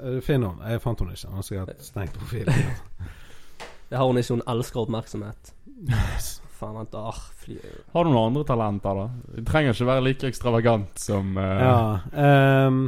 eh, 0.00 0.18
Finn 0.24 0.42
henne. 0.42 0.72
Jeg 0.72 0.82
fant 0.82 1.04
henne 1.04 1.14
ikke. 1.14 1.30
Hun 1.30 1.46
jeg 1.50 1.62
ha 1.62 1.78
stengt 1.84 2.18
profilen. 2.18 2.54
Det 3.86 3.94
har 4.00 4.06
hun 4.08 4.18
ikke. 4.18 4.34
Hun 4.34 4.42
elsker 4.50 4.82
oppmerksomhet. 4.82 5.52
Faen, 6.56 6.74
vent. 6.74 6.94
Ah, 6.94 7.16
fly. 7.36 7.58
Har 7.92 8.04
du 8.04 8.10
noen 8.10 8.30
andre 8.30 8.44
talenter, 8.48 9.00
da? 9.00 9.34
Du 9.36 9.48
trenger 9.48 9.74
ikke 9.74 9.88
være 9.90 10.04
like 10.06 10.30
ekstravagant 10.30 11.02
som 11.02 11.36
uh... 11.36 11.50
Ja 11.60 11.80
Um... 12.12 12.86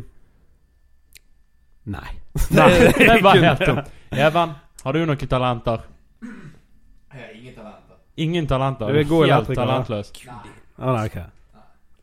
Nei. 1.88 2.08
Nei, 2.56 2.68
det 2.98 3.22
var 3.24 3.40
helt 3.40 3.64
tomt. 3.64 3.92
Even, 4.12 4.54
har 4.84 4.92
du 4.96 5.00
noen 5.08 5.30
talenter? 5.30 5.86
Jeg 6.20 7.22
har 7.22 7.32
ingen 7.32 7.54
talenter. 7.56 7.96
Ingen 8.16 8.48
talenter? 8.48 8.92
Du 8.92 9.00
er 9.00 9.08
god 9.08 9.32
helt 9.32 9.52
talentløs. 9.56 10.12
Nei. 10.26 10.52
Oh, 10.78 10.92
nei, 10.92 11.06
okay. 11.08 11.24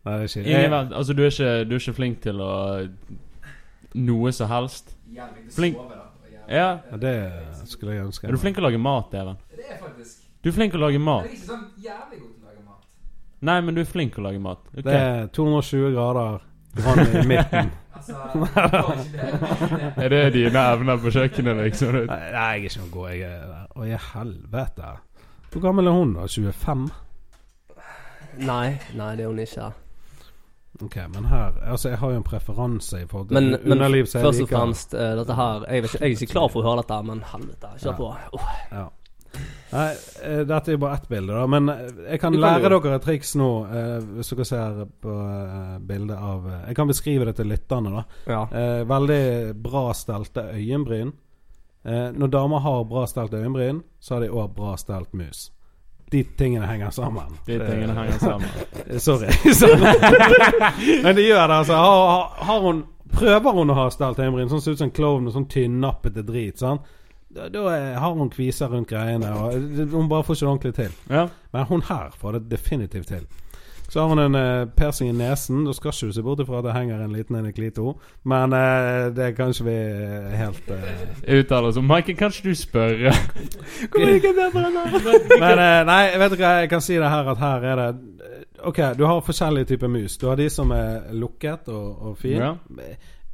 Nei, 0.06 0.16
det 0.16 0.16
er 0.16 0.26
ikke 0.26 0.42
Ingen, 0.42 0.74
jeg, 0.74 0.90
altså, 1.00 1.14
du 1.14 1.22
er, 1.22 1.32
ikke, 1.32 1.52
du 1.70 1.76
er 1.78 1.84
ikke 1.84 1.96
flink 1.98 2.20
til 2.26 2.42
å 2.42 2.52
Noe 3.96 4.34
som 4.36 4.50
helst? 4.52 4.92
Flink. 5.56 5.78
sove, 5.78 5.96
da. 5.96 6.10
jævlig. 6.34 6.58
Ja. 6.58 6.68
ja, 6.92 7.00
Det 7.00 7.16
skulle 7.70 7.96
jeg 7.96 8.10
ønske. 8.10 8.28
Er 8.28 8.36
du 8.36 8.42
flink 8.42 8.58
til 8.58 8.66
å 8.66 8.68
lage 8.68 8.82
mat, 8.82 9.14
Even? 9.16 9.38
Det 9.54 9.70
er 9.70 9.80
faktisk 9.80 10.25
Du 10.46 10.50
er 10.52 10.54
flink 10.54 10.76
til 10.76 10.78
å 10.78 10.86
lage 10.86 11.00
Jeg 11.00 11.02
mat. 11.02 11.26
er 11.26 11.32
ikke 11.34 11.48
sånn 11.50 11.64
jævlig 11.82 12.20
god 12.22 12.34
til 12.36 12.44
å 12.44 12.50
lage 12.52 12.64
mat. 12.68 12.84
Nei, 13.50 13.56
men 13.66 13.76
du 13.76 13.82
er 13.82 13.88
flink 13.90 14.14
til 14.14 14.22
å 14.22 14.28
lage 14.28 14.42
mat. 14.44 14.62
Okay. 14.76 14.84
Det 14.86 14.98
er 15.00 15.26
220 15.34 15.96
grader 15.96 16.44
vann 16.86 17.02
i 17.08 17.26
midten. 17.34 17.72
Altså. 17.96 18.20
Er 19.98 20.10
det 20.12 20.20
dine 20.36 20.62
evner 20.76 20.98
på 21.02 21.10
kjøkkenet, 21.16 21.62
liksom? 21.64 21.96
Nei, 22.10 22.18
jeg 22.28 22.36
er 22.36 22.66
ikke 22.68 22.82
noe 22.82 22.90
god. 22.92 23.08
Jeg 23.16 23.22
er 23.30 23.46
der. 23.50 23.64
Å, 23.72 23.86
i 23.88 24.00
helvete. 24.12 24.90
Hvor 25.54 25.64
gammel 25.64 25.88
er 25.90 25.96
hun, 25.96 26.12
da? 26.18 26.26
25? 26.30 26.84
Nei, 28.46 28.68
nei, 29.00 29.10
det 29.16 29.24
er 29.26 29.32
hun 29.32 29.40
ikke. 29.46 29.70
Ok, 30.84 30.98
men 31.16 31.30
her 31.32 31.56
Altså, 31.72 31.90
jeg 31.94 32.02
har 32.02 32.12
jo 32.12 32.20
en 32.20 32.28
preferanse 32.28 33.00
i 33.00 33.08
forhold 33.08 33.30
til 33.32 33.38
Men, 33.40 33.50
men 33.64 33.78
underliv 33.78 34.10
som 34.12 34.26
først 34.28 34.44
og 34.44 34.50
fremst 34.52 34.94
uh, 34.94 35.14
dette 35.22 35.38
her 35.40 35.64
jeg, 35.72 35.86
vet 35.86 35.94
ikke, 35.94 36.02
jeg 36.04 36.12
er 36.12 36.18
ikke 36.20 36.32
klar 36.34 36.50
for 36.52 36.60
å 36.62 36.66
høre 36.68 36.82
dette, 36.84 36.98
men 37.08 37.22
helvete, 37.32 37.70
kjør 37.80 37.94
Ja. 37.94 37.98
på. 38.02 38.10
Uff. 38.36 38.50
Ja. 38.76 38.86
Nei, 39.76 39.88
eh, 40.24 40.42
dette 40.48 40.72
er 40.72 40.78
jo 40.78 40.82
bare 40.86 40.96
ett 41.02 41.08
bilde, 41.12 41.34
da. 41.36 41.46
Men 41.52 41.70
eh, 41.74 41.82
jeg 42.14 42.20
kan 42.22 42.32
kan 42.34 42.42
lære 42.42 42.70
jo- 42.72 42.80
dere 42.86 42.96
et 43.00 43.04
triks 43.06 43.34
nå, 43.36 43.50
eh, 43.68 43.98
hvis 44.16 44.30
dere 44.32 44.46
ser 44.48 44.80
på 45.04 45.16
eh, 45.26 45.76
bildet 45.90 46.16
av 46.18 46.48
eh, 46.48 46.62
Jeg 46.70 46.76
kan 46.80 46.88
beskrive 46.92 47.26
det 47.30 47.36
til 47.42 47.50
lytterne, 47.52 47.92
da. 47.98 48.06
Ja. 48.32 48.42
Eh, 48.52 48.84
veldig 48.88 49.22
bra 49.66 49.84
stelte 49.98 50.48
øyenbryn. 50.56 51.12
Eh, 51.86 52.08
når 52.18 52.32
damer 52.34 52.60
har 52.66 52.84
bra 52.90 53.04
stelt 53.06 53.34
øyenbryn, 53.38 53.84
så 54.00 54.16
har 54.16 54.22
de 54.26 54.32
òg 54.34 54.56
bra 54.56 54.76
stelt 54.82 55.12
mus. 55.14 55.52
De 56.12 56.24
tingene 56.38 56.66
henger 56.70 56.90
sammen. 56.94 57.36
De 57.48 57.60
tingene 57.60 57.94
henger 57.98 58.20
sammen. 58.22 58.50
Sorry. 59.06 59.28
Men 61.04 61.16
de 61.16 61.26
gjør 61.28 61.48
det, 61.48 61.56
altså. 61.62 61.74
Har, 61.74 62.30
har 62.46 62.60
hun 62.62 62.84
Prøver 63.16 63.54
hun 63.56 63.70
å 63.72 63.76
ha 63.78 63.84
stelt 63.94 64.18
øyenbryn, 64.20 64.50
sånn 64.52 64.60
ser 64.64 64.74
ut 64.76 64.80
som 64.82 64.90
en 64.90 64.96
klovn 64.98 65.28
og 65.30 65.34
sånn 65.36 65.46
tynnappete 65.48 66.24
drit, 66.28 66.58
sant? 66.60 66.82
Da, 67.36 67.50
da 67.52 67.70
har 68.00 68.14
hun 68.16 68.30
kviser 68.32 68.72
rundt 68.72 68.90
greiene, 68.90 69.32
og 69.36 69.54
hun 69.92 70.10
bare 70.10 70.24
får 70.24 70.38
ikke 70.38 70.46
det 70.46 70.52
ordentlig 70.52 70.74
til. 70.74 70.94
Ja. 71.10 71.26
Men 71.54 71.66
hun 71.72 71.82
her 71.90 72.14
får 72.16 72.32
det 72.32 72.52
definitivt 72.52 73.08
til. 73.08 73.26
Så 73.90 74.02
har 74.02 74.08
hun 74.08 74.20
en 74.20 74.36
uh, 74.36 74.68
persing 74.78 75.10
i 75.10 75.14
nesen. 75.14 75.66
Da 75.66 75.74
skal 75.74 75.94
ikke 75.94 76.08
du 76.08 76.14
se 76.14 76.24
bort 76.24 76.40
ifra 76.40 76.58
at 76.58 76.66
det 76.66 76.74
henger 76.74 77.04
en 77.04 77.14
liten 77.14 77.36
en 77.36 77.46
i 77.46 77.52
klito. 77.52 78.00
Men 78.24 78.54
uh, 78.54 79.16
det 79.16 79.26
er 79.26 79.36
kanskje 79.38 79.66
vi 79.68 79.76
eh, 79.76 80.34
helt 80.40 80.72
uh, 80.72 81.38
Uttaler 81.40 81.72
som 81.72 81.84
Maiken, 81.86 82.16
kan 82.16 82.34
ikke 82.34 82.50
du 82.50 82.56
spørre? 82.56 83.14
Men 85.44 85.60
eh, 85.60 85.82
nei, 85.86 86.02
vet 86.18 86.34
du 86.34 86.38
hva, 86.40 86.56
jeg 86.64 86.70
kan 86.70 86.82
si 86.82 86.98
det 86.98 87.10
her 87.10 87.32
at 87.32 87.42
her 87.42 87.68
er 87.72 87.82
det 87.82 87.90
eh, 88.26 88.42
Ok, 88.66 88.80
du 88.98 89.06
har 89.06 89.22
forskjellige 89.22 89.66
typer 89.76 89.88
mus. 89.88 90.18
Du 90.18 90.28
har 90.28 90.40
de 90.40 90.50
som 90.50 90.72
er 90.74 91.12
lukket 91.14 91.68
og, 91.70 92.08
og 92.10 92.18
fin. 92.18 92.40
Ja. 92.42 92.56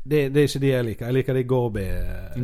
Det, 0.03 0.33
det 0.33 0.41
er 0.41 0.47
ikke 0.47 0.59
de 0.63 0.69
jeg 0.71 0.85
liker. 0.85 1.05
Jeg 1.05 1.13
liker 1.13 1.33
de 1.37 1.43
Gorby. 1.45 1.83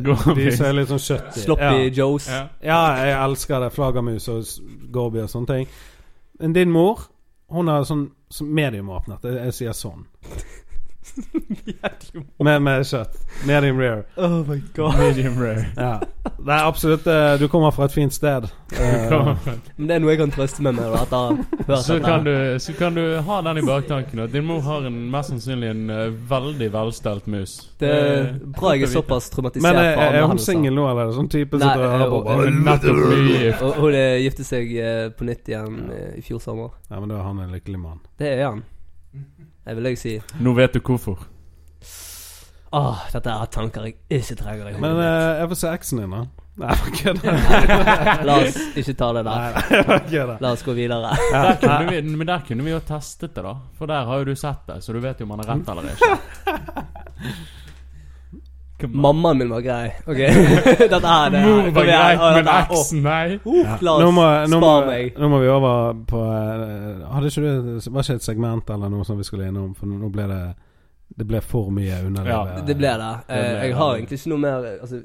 Gorby. 0.04 0.44
De 0.44 0.52
som 0.56 0.66
er 0.68 0.76
litt 0.78 0.90
sånn 0.92 1.02
kjøttige. 1.02 1.42
Sloppy 1.44 1.64
Ja. 1.88 1.88
Joes. 1.98 2.28
Ja. 2.30 2.42
ja, 2.62 2.80
jeg 3.02 3.16
elsker 3.24 3.64
det. 3.64 3.72
Flaggermus 3.74 4.28
og 4.30 4.44
Gorby 4.94 5.24
og 5.24 5.30
sånne 5.32 5.50
ting. 5.54 5.72
Men 6.38 6.54
din 6.54 6.70
mor, 6.70 7.08
hun 7.50 7.66
har 7.72 7.82
sånn, 7.88 8.04
sånn 8.30 8.52
mediumåpnet. 8.54 9.26
Jeg, 9.26 9.40
jeg 9.48 9.56
sier 9.58 9.74
sånn. 9.74 10.06
Med, 12.38 12.62
med 12.62 12.84
kjøtt. 12.86 13.16
Medium 13.46 13.78
rare. 13.80 14.02
Oh 14.16 14.46
my 14.48 14.60
god. 14.76 14.98
Medium 14.98 15.38
rare. 15.42 15.66
Ja. 15.76 15.98
Det 16.38 16.54
er 16.54 16.66
absolutt 16.68 17.06
eh, 17.06 17.40
Du 17.40 17.48
kommer 17.48 17.70
fra 17.70 17.84
et 17.88 17.92
fint 17.92 18.14
sted. 18.14 18.46
Eh, 18.72 19.10
Men 19.76 19.88
det 19.88 19.96
er 19.96 20.02
noe 20.02 20.12
jeg 20.12 20.20
kan 20.20 20.32
trøste 20.32 20.62
meg 20.64 20.76
med 20.76 21.78
Så 21.86 21.98
kan, 22.04 22.24
du, 22.24 22.58
så 22.60 22.74
kan 22.78 22.94
du 22.94 23.02
ha 23.24 23.40
den 23.46 23.58
i 23.58 23.64
baktanken. 23.66 24.22
At 24.24 24.32
din 24.32 24.46
mor 24.46 24.60
har 24.66 24.86
en, 24.86 24.98
mest 25.10 25.32
sannsynlig 25.32 25.70
en 25.70 25.90
uh, 25.90 26.30
veldig 26.30 26.70
velstelt 26.72 27.26
mus. 27.30 27.56
Det 27.80 27.90
er 27.90 28.30
bra 28.56 28.74
jeg 28.76 28.88
er 28.88 28.92
såpass 28.92 29.30
traumatisert 29.32 29.66
men 29.66 29.80
er, 29.82 30.20
er 30.20 30.26
hun 30.28 30.40
singel 30.42 30.74
nå, 30.76 30.86
eller 30.90 31.10
er 31.10 31.16
sånn 31.16 31.30
type 31.32 31.60
som 31.60 31.68
Nei, 31.68 31.98
Hun. 32.08 32.14
Og 33.68 33.78
hun 33.82 33.98
giftet 34.22 34.48
seg 34.48 34.72
på 35.18 35.28
nytt 35.28 35.50
igjen 35.50 35.92
i 36.16 36.24
fjor 36.24 36.42
sommer. 36.42 36.74
Ja, 36.88 37.00
men 37.00 37.10
da 37.10 37.20
er 37.20 37.28
han 37.28 37.42
en 37.44 37.54
lykkelig 37.54 37.80
mann. 37.82 38.02
Det 38.20 38.32
er 38.38 38.46
han. 38.48 38.64
Det 39.68 39.74
vil 39.76 39.90
jeg 39.90 39.98
si. 40.00 40.12
Nå 40.40 40.54
vet 40.56 40.72
du 40.72 40.80
hvorfor. 40.80 41.26
Åh, 42.72 43.02
dette 43.12 43.32
er 43.32 43.48
tanker 43.52 43.84
jeg 43.84 43.96
ikke 44.12 44.36
trenger 44.36 44.70
Jeg 44.70 44.80
Men 44.80 45.00
eh, 45.00 45.40
jeg 45.42 45.48
får 45.50 45.58
se 45.60 45.72
eksen 45.76 46.00
din, 46.02 46.14
da. 46.14 46.22
Nei, 46.58 46.74
jeg 46.74 46.94
kødder. 47.02 47.36
La 48.28 48.38
oss 48.42 48.56
ikke 48.80 48.94
ta 48.98 49.10
det 49.14 49.22
der. 49.28 49.58
nei, 49.60 49.76
jeg 49.76 50.02
kødder. 50.08 50.32
La 50.42 50.54
oss 50.56 50.64
gå 50.66 50.74
videre. 50.76 51.12
Ja, 51.32 51.42
Der 51.52 51.60
kunne 51.62 51.92
vi, 51.92 52.16
men 52.16 52.26
der 52.32 52.42
kunne 52.48 52.64
vi 52.66 52.72
jo 52.72 52.80
testet 52.88 53.36
det, 53.36 53.44
da. 53.44 53.54
For 53.78 53.92
der 53.92 54.08
har 54.08 54.24
jo 54.24 54.30
du 54.32 54.34
sett 54.40 54.64
det, 54.72 54.80
så 54.84 54.96
du 54.96 55.00
vet 55.04 55.20
jo 55.20 55.28
om 55.28 55.36
han 55.36 55.44
er 55.44 55.52
rett 55.52 55.70
eller 55.74 55.92
ikke. 55.92 57.38
Mammaen 58.86 59.38
min 59.38 59.48
var 59.50 59.60
grei. 59.60 59.88
Ok, 60.06 60.20
dette 60.92 61.00
her 61.02 61.30
det 61.34 61.40
Mor 61.42 61.70
var 61.74 61.84
grei, 61.88 62.16
men 62.16 62.48
er- 62.48 62.68
eksen, 62.70 63.02
nei. 63.02 63.40
uh, 63.46 63.76
La 63.82 63.96
Nå 63.98 64.10
må, 64.14 64.26
nå, 64.52 64.60
må, 64.62 64.72
meg. 64.86 65.18
nå 65.18 65.28
må 65.32 65.40
vi 65.42 65.48
over 65.50 65.94
på 66.06 66.20
eh, 66.22 67.02
Hadde 67.10 67.26
ikke 67.32 67.42
du 67.42 67.90
Var 67.90 68.02
ikke 68.06 68.14
et 68.20 68.22
segment 68.28 68.70
eller 68.70 68.88
noe 68.92 69.04
som 69.04 69.18
vi 69.18 69.26
skulle 69.26 69.48
innom? 69.50 69.74
For 69.74 69.86
nå 69.90 70.08
ble 70.14 70.28
det 70.30 70.40
Det 71.18 71.26
ble 71.26 71.40
for 71.42 71.70
mye 71.74 71.98
underlivet. 72.06 72.34
Ja, 72.34 72.58
eh. 72.60 72.64
Det 72.68 72.76
ble 72.78 72.94
det. 73.02 73.10
Eh, 73.26 73.42
ble 73.42 73.66
jeg 73.66 73.74
har 73.82 73.94
egentlig 73.96 74.18
ikke 74.20 74.30
noe 74.34 74.42
mer 74.46 74.66
Altså, 74.78 75.02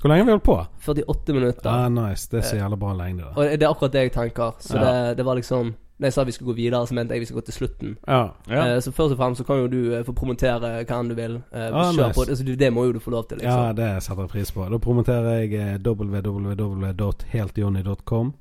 Hvor 0.00 0.08
lenge 0.08 0.22
har 0.24 0.26
vi 0.26 0.32
holdt 0.38 0.44
på? 0.48 0.56
48 0.88 1.32
minutter. 1.36 1.70
Ah, 1.70 1.88
nice. 1.92 2.28
Det 2.30 2.38
er 2.40 2.46
så 2.48 2.56
jævla 2.56 2.76
bra 2.80 2.92
lengde, 2.98 3.22
da. 3.28 3.34
Og 3.36 3.52
det 3.58 3.62
er 3.62 3.68
akkurat 3.70 3.92
det 3.92 4.00
jeg 4.08 4.12
tenker. 4.16 4.56
Så 4.58 4.74
Ja. 4.78 4.82
det, 4.84 5.16
det 5.20 5.24
var 5.28 5.34
liksom 5.38 5.74
Når 6.02 6.06
jeg 6.10 6.14
sa 6.16 6.24
vi 6.26 6.32
skulle 6.34 6.50
gå 6.50 6.56
videre, 6.58 6.82
så 6.90 6.94
mente 6.98 7.14
jeg 7.14 7.22
vi 7.22 7.26
skal 7.30 7.38
gå 7.38 7.44
til 7.46 7.54
slutten. 7.54 7.92
Ja. 8.10 8.22
Ja. 8.50 8.62
Eh, 8.74 8.80
så 8.82 8.90
først 8.92 9.12
og 9.14 9.18
fremst 9.20 9.38
så 9.38 9.44
kan 9.46 9.60
jo 9.62 9.68
du 9.70 9.78
eh, 9.94 10.02
få 10.04 10.12
promotere 10.18 10.58
hva 10.82 10.96
enn 10.98 11.08
du 11.08 11.14
vil. 11.14 11.36
Eh, 11.54 11.68
Ah, 11.70 11.92
nice. 11.92 12.10
på. 12.16 12.24
Altså, 12.26 12.42
du- 12.44 12.56
det 12.58 12.72
må 12.74 12.84
jo 12.88 12.92
du 12.92 12.98
få 12.98 13.10
lov 13.14 13.28
til, 13.30 13.38
ja, 13.42 13.70
liksom. 13.70 13.76
det 13.78 14.02
setter 14.02 14.22
jeg 14.26 14.30
pris 14.34 14.50
på. 14.52 14.66
Da 14.72 14.78
promoterer 14.78 15.46
jeg 15.46 15.78
www.heltjohnny.com. 15.86 18.32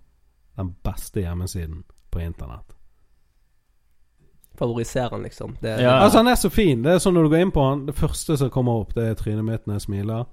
Den 0.58 0.76
beste 0.84 1.22
hjemmesiden 1.22 1.84
på 2.12 2.20
internett. 2.20 2.76
Favoriserer 4.58 5.10
han, 5.10 5.24
liksom. 5.24 5.56
Det, 5.62 5.82
Ja. 5.82 5.90
Altså, 6.04 6.18
han 6.18 6.28
er 6.28 6.36
så 6.36 6.50
fin. 6.50 6.84
Det 6.84 6.92
er 6.92 6.98
sånn 7.00 7.14
når 7.14 7.24
du 7.24 7.30
går 7.30 7.40
inn 7.42 7.52
på 7.52 7.70
han 7.70 7.86
Det 7.86 7.96
første 7.96 8.38
som 8.38 8.50
kommer 8.50 8.72
opp, 8.82 8.94
det 8.94 9.04
er 9.10 9.14
trynet 9.16 9.44
mitt 9.46 9.66
når 9.68 9.74
jeg 9.74 9.82
smiler. 9.82 10.26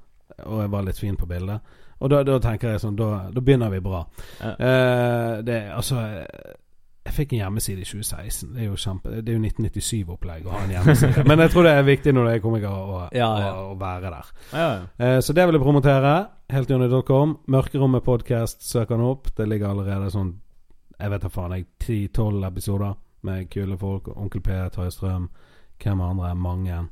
Og 0.44 0.60
jeg 0.60 0.70
var 0.70 0.82
litt 0.82 0.98
fin 0.98 1.16
på 1.16 1.26
bildet. 1.26 1.60
Og 2.00 2.10
da, 2.10 2.22
da 2.22 2.38
tenker 2.38 2.68
jeg 2.70 2.80
sånn 2.80 2.96
Da, 2.96 3.30
da 3.32 3.40
begynner 3.40 3.70
vi 3.70 3.80
bra. 3.80 4.04
Ja. 4.40 4.50
Uh, 4.58 5.42
det 5.42 5.70
Altså 5.74 5.94
Jeg 7.08 7.14
fikk 7.16 7.30
en 7.32 7.38
hjemmeside 7.40 7.80
i 7.80 7.86
2016. 7.88 8.50
Det 8.52 8.60
er 8.60 8.66
jo 8.68 8.74
kjempe 8.76 9.12
Det 9.24 9.32
er 9.32 9.38
jo 9.38 9.40
1997-opplegg 9.48 10.44
å 10.48 10.52
ha 10.52 10.58
en 10.66 10.72
hjemmeside. 10.74 11.22
Men 11.30 11.40
jeg 11.40 11.52
tror 11.54 11.64
det 11.64 11.72
er 11.78 11.86
viktig 11.86 12.12
når 12.12 12.26
det 12.28 12.34
er 12.36 12.42
komiker 12.44 12.74
å, 12.74 12.98
Ja, 13.16 13.28
ja. 13.40 13.52
å, 13.56 13.70
å 13.72 13.76
være 13.80 14.10
der. 14.12 14.32
Ja, 14.52 14.66
ja. 14.66 14.82
Eh, 15.06 15.20
så 15.24 15.32
det 15.36 15.46
vil 15.48 15.56
jeg 15.56 15.64
promotere. 15.64 16.12
Heltjohnny.com. 16.52 17.32
Mørkerommet 17.54 18.04
podcast, 18.04 18.60
søk 18.68 18.92
han 18.92 19.04
opp. 19.08 19.32
Det 19.38 19.48
ligger 19.48 19.72
allerede 19.72 20.10
sånn 20.12 20.34
Jeg 20.98 21.12
vet 21.14 21.24
da 21.24 21.30
faen, 21.32 21.56
jeg 21.56 21.66
10-12 22.12 22.46
episoder 22.50 22.94
med 23.24 23.48
kule 23.52 23.76
folk. 23.80 24.12
Onkel 24.18 24.44
P, 24.44 24.60
Tarjei 24.74 24.92
Strøm, 24.92 25.28
hvem 25.80 26.04
andre? 26.04 26.34
Mange. 26.36 26.82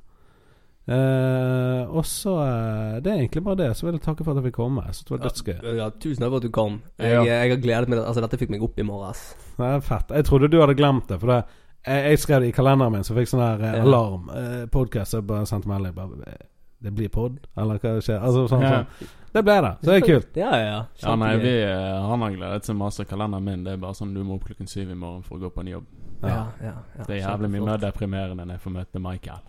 Eh, 0.89 1.83
og 1.91 2.05
så 2.07 2.31
uh, 2.39 3.01
Det 3.03 3.11
er 3.11 3.17
egentlig 3.25 3.43
bare 3.45 3.59
det. 3.59 3.71
Så 3.77 3.87
vil 3.87 3.97
jeg 3.97 4.03
takke 4.05 4.23
for 4.25 4.33
at 4.33 4.39
jeg 4.43 4.53
fikk 4.53 4.59
komme. 4.61 4.85
Jeg 4.87 4.95
synes 4.95 5.09
det 5.09 5.15
var 5.17 5.23
dødsgøy. 5.27 5.77
Ja, 5.81 5.89
tusen 5.91 6.23
takk 6.23 6.31
for 6.31 6.37
at 6.37 6.47
du 6.47 6.51
kom. 6.55 6.81
Jeg, 6.99 7.13
Ja. 7.13 7.23
jeg 7.27 7.51
har 7.51 7.63
gledet 7.63 7.89
meg 7.91 7.99
Altså, 8.05 8.21
dette 8.23 8.39
fikk 8.39 8.51
meg 8.55 8.63
opp 8.63 8.79
i 8.79 8.87
morges. 8.87 9.23
Det 9.59 9.67
er 9.67 9.81
fett. 9.81 10.11
Jeg 10.15 10.25
trodde 10.29 10.49
du 10.53 10.61
hadde 10.61 10.77
glemt 10.79 11.09
det. 11.11 11.19
For 11.21 11.27
det, 11.33 11.41
jeg, 11.87 12.05
jeg 12.11 12.19
skrev 12.23 12.41
det 12.45 12.49
i 12.53 12.57
kalenderen 12.57 12.93
min, 12.93 13.03
så 13.07 13.15
jeg 13.15 13.25
fikk 13.27 13.33
sånn 13.35 13.43
der 13.43 13.65
eh, 13.67 13.77
Ja. 13.81 13.83
alarm. 13.83 14.31
Eh, 14.31 14.67
podcast. 14.71 15.15
Jeg 15.19 15.27
bare 15.27 15.47
sendte 15.47 15.69
melding. 15.69 15.95
Bare, 15.95 16.23
eh, 16.27 16.47
det 16.87 16.93
blir 16.95 17.09
pod, 17.11 17.39
eller 17.57 17.79
hva 17.83 17.97
skjer? 18.05 18.21
Altså 18.23 18.47
sånn, 18.53 18.63
Ja. 18.63 18.85
sånn. 18.85 19.09
Det 19.37 19.43
ble 19.45 19.55
det, 19.61 19.71
så 19.83 19.91
det 19.91 19.97
er 19.97 20.07
kult. 20.07 20.37
Ja, 20.37 20.51
ja, 20.57 20.65
ja. 20.71 20.85
Ja, 21.03 21.15
nei, 21.17 21.37
vi, 21.37 21.51
eh, 21.63 22.01
Han 22.09 22.21
har 22.21 22.31
gledet 22.31 22.65
seg 22.65 22.77
masse. 22.77 23.05
Kalenderen 23.05 23.45
min 23.45 23.65
Det 23.65 23.73
er 23.73 23.77
bare 23.77 23.93
sånn 23.93 24.15
du 24.15 24.23
må 24.25 24.35
opp 24.37 24.45
klokken 24.49 24.69
syv 24.69 24.91
i 24.91 24.95
morgen 24.95 25.23
for 25.23 25.37
å 25.37 25.41
gå 25.43 25.51
på 25.53 25.61
en 25.61 25.67
jobb. 25.67 25.85
ja, 26.23 26.29
Ja. 26.29 26.47
ja, 26.63 26.73
ja, 26.99 27.05
Det 27.05 27.17
er 27.23 27.29
jævlig 27.29 27.51
mye 27.51 27.65
mer 27.67 27.77
deprimerende 27.79 28.41
enn 28.43 28.49
jeg 28.51 28.61
får 28.61 28.73
møte 28.73 29.01
Michael. 29.03 29.41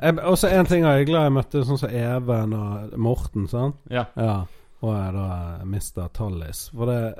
Jeg- 0.00 0.18
Også 0.24 0.48
en 0.48 0.66
ting 0.66 0.84
jeg 0.84 1.00
er 1.00 1.04
glad 1.04 1.22
jeg 1.28 1.32
møtte 1.32 1.64
sånn 1.64 1.78
som 1.78 1.90
Even 1.90 2.52
og 2.54 2.98
Morten, 2.98 3.46
sant? 3.48 3.74
Ja. 3.90 4.04
Ja. 4.16 4.44
Og 4.82 4.94
jeg 4.96 5.12
da 5.14 5.58
mista 5.64 6.08
Tallis. 6.08 6.70
For 6.74 6.86
det 6.86 7.14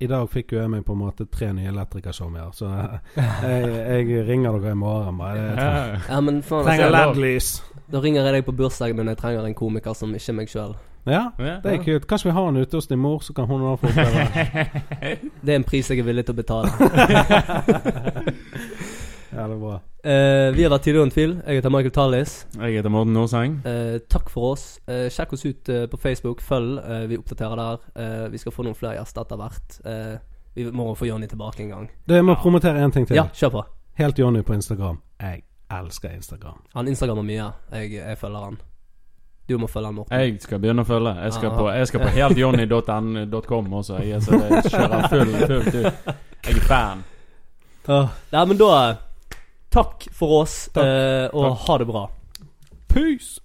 I 0.00 0.06
dag 0.06 0.28
fikk 0.28 0.52
jo 0.52 0.58
jeg 0.60 0.70
meg 0.70 0.84
på 0.84 0.92
en 0.92 0.98
måte 0.98 1.26
tre 1.30 1.52
nye 1.52 1.68
elektrikersommer, 1.70 2.50
så 2.52 2.66
jeg, 3.16 4.08
jeg 4.08 4.26
ringer 4.28 4.52
dere 4.58 4.70
i 4.72 4.74
morgen. 4.74 5.16
Bare. 5.18 5.36
Jeg 5.36 5.56
Ja, 6.08 6.20
men 6.20 6.42
faen, 6.42 6.64
trenger 6.66 6.84
altså, 6.92 7.12
LED-lys. 7.14 7.62
da 7.92 7.98
ringer 8.00 8.22
jeg 8.24 8.32
deg 8.34 8.44
på 8.44 8.52
bursdagen 8.56 8.96
min 8.96 9.06
jeg 9.08 9.16
trenger 9.16 9.44
en 9.46 9.54
komiker 9.54 9.94
som 9.96 10.14
ikke 10.14 10.28
er 10.28 10.32
meg 10.40 10.48
sjøl. 10.52 10.74
Ja, 11.06 11.28
det 11.38 11.66
er 11.70 11.78
kult. 11.84 12.06
Kanskje 12.10 12.24
vi 12.28 12.32
har 12.34 12.44
han 12.48 12.56
ute 12.56 12.74
hos 12.76 12.86
din 12.90 12.98
mor, 12.98 13.20
så 13.22 13.32
kan 13.32 13.46
hun 13.46 13.60
få 13.60 13.72
oppleve 13.86 14.28
Det 15.40 15.52
er 15.52 15.56
en 15.60 15.64
pris 15.64 15.88
jeg 15.88 15.98
er 16.02 16.08
villig 16.08 16.24
til 16.26 16.34
å 16.34 16.40
betale. 16.42 16.66
Jævlig 19.32 19.58
bra. 19.60 19.76
Eh, 20.06 20.52
vi 20.54 20.62
har 20.62 20.70
vært 20.70 20.84
tidligere 20.86 21.06
en 21.08 21.10
tvil. 21.10 21.32
Jeg 21.46 21.58
heter 21.58 21.70
Michael 21.74 21.92
Tallis. 21.96 22.34
Jeg 22.54 22.76
heter 22.76 22.92
Morten 22.94 23.12
Norseng. 23.16 23.56
Eh, 23.66 23.96
takk 24.12 24.28
for 24.30 24.52
oss. 24.52 24.66
Eh, 24.86 25.08
sjekk 25.10 25.32
oss 25.34 25.44
ut 25.48 25.68
eh, 25.68 25.86
på 25.90 25.96
Facebook. 25.98 26.40
Følg. 26.46 26.78
eh, 26.78 27.06
vi 27.10 27.18
oppdaterer 27.18 27.56
der. 27.56 27.88
Eh, 27.96 28.28
vi 28.30 28.38
skal 28.38 28.52
få 28.54 28.62
noen 28.68 28.78
flere 28.78 29.00
gjester 29.00 29.24
etter 29.26 29.36
hvert. 29.40 29.80
Eh, 29.84 30.14
vi 30.54 30.68
må 30.72 30.92
få 30.96 31.06
Jonny 31.10 31.26
tilbake 31.26 31.60
en 31.66 31.68
gang. 31.74 31.88
Det, 32.06 32.14
jeg 32.20 32.24
må 32.24 32.34
promotere 32.40 32.78
en 32.84 32.92
ting 32.94 33.06
til. 33.08 33.16
Ja, 33.18 33.26
kjør 33.34 33.50
på. 33.58 33.64
Helt 33.98 34.18
Jonny 34.18 34.42
på 34.46 34.54
Instagram. 34.54 35.00
Jeg 35.20 35.42
elsker 35.72 36.14
Instagram. 36.14 36.62
Han 36.74 36.88
Instagrammer 36.88 37.22
mye. 37.26 37.50
Jeg, 37.72 37.92
jeg 37.98 38.18
følger 38.18 38.44
han. 38.44 38.56
Du 39.48 39.58
må 39.58 39.66
følge 39.70 39.86
han, 39.90 39.94
Morten. 39.94 40.20
Jeg 40.20 40.38
skal 40.42 40.58
begynne 40.62 40.82
å 40.82 40.88
følge. 40.88 41.12
Jeg 41.22 41.32
skal 41.32 41.50
Aha. 41.50 41.58
på, 41.58 41.66
jeg 41.70 41.86
skal 41.90 42.00
på 42.00 42.08
heltjohnny.com 42.14 43.72
også. 43.80 43.98
Jeg, 44.06 44.22
så 44.22 44.38
jeg 44.38 44.70
kjører 44.70 45.08
full, 45.10 45.34
fullt 45.46 45.74
ut. 45.74 46.14
Jeg 46.46 46.56
er 46.56 46.64
fan. 46.70 47.04
Nei, 47.86 48.44
men 48.50 48.58
da 48.58 48.70
Takk 49.76 50.06
for 50.16 50.40
oss, 50.42 50.54
Takk. 50.72 50.84
eh, 50.86 51.26
og 51.36 51.50
Takk. 51.50 51.66
ha 51.68 51.78
det 51.82 51.86
bra. 51.90 52.04
Peace! 52.88 53.40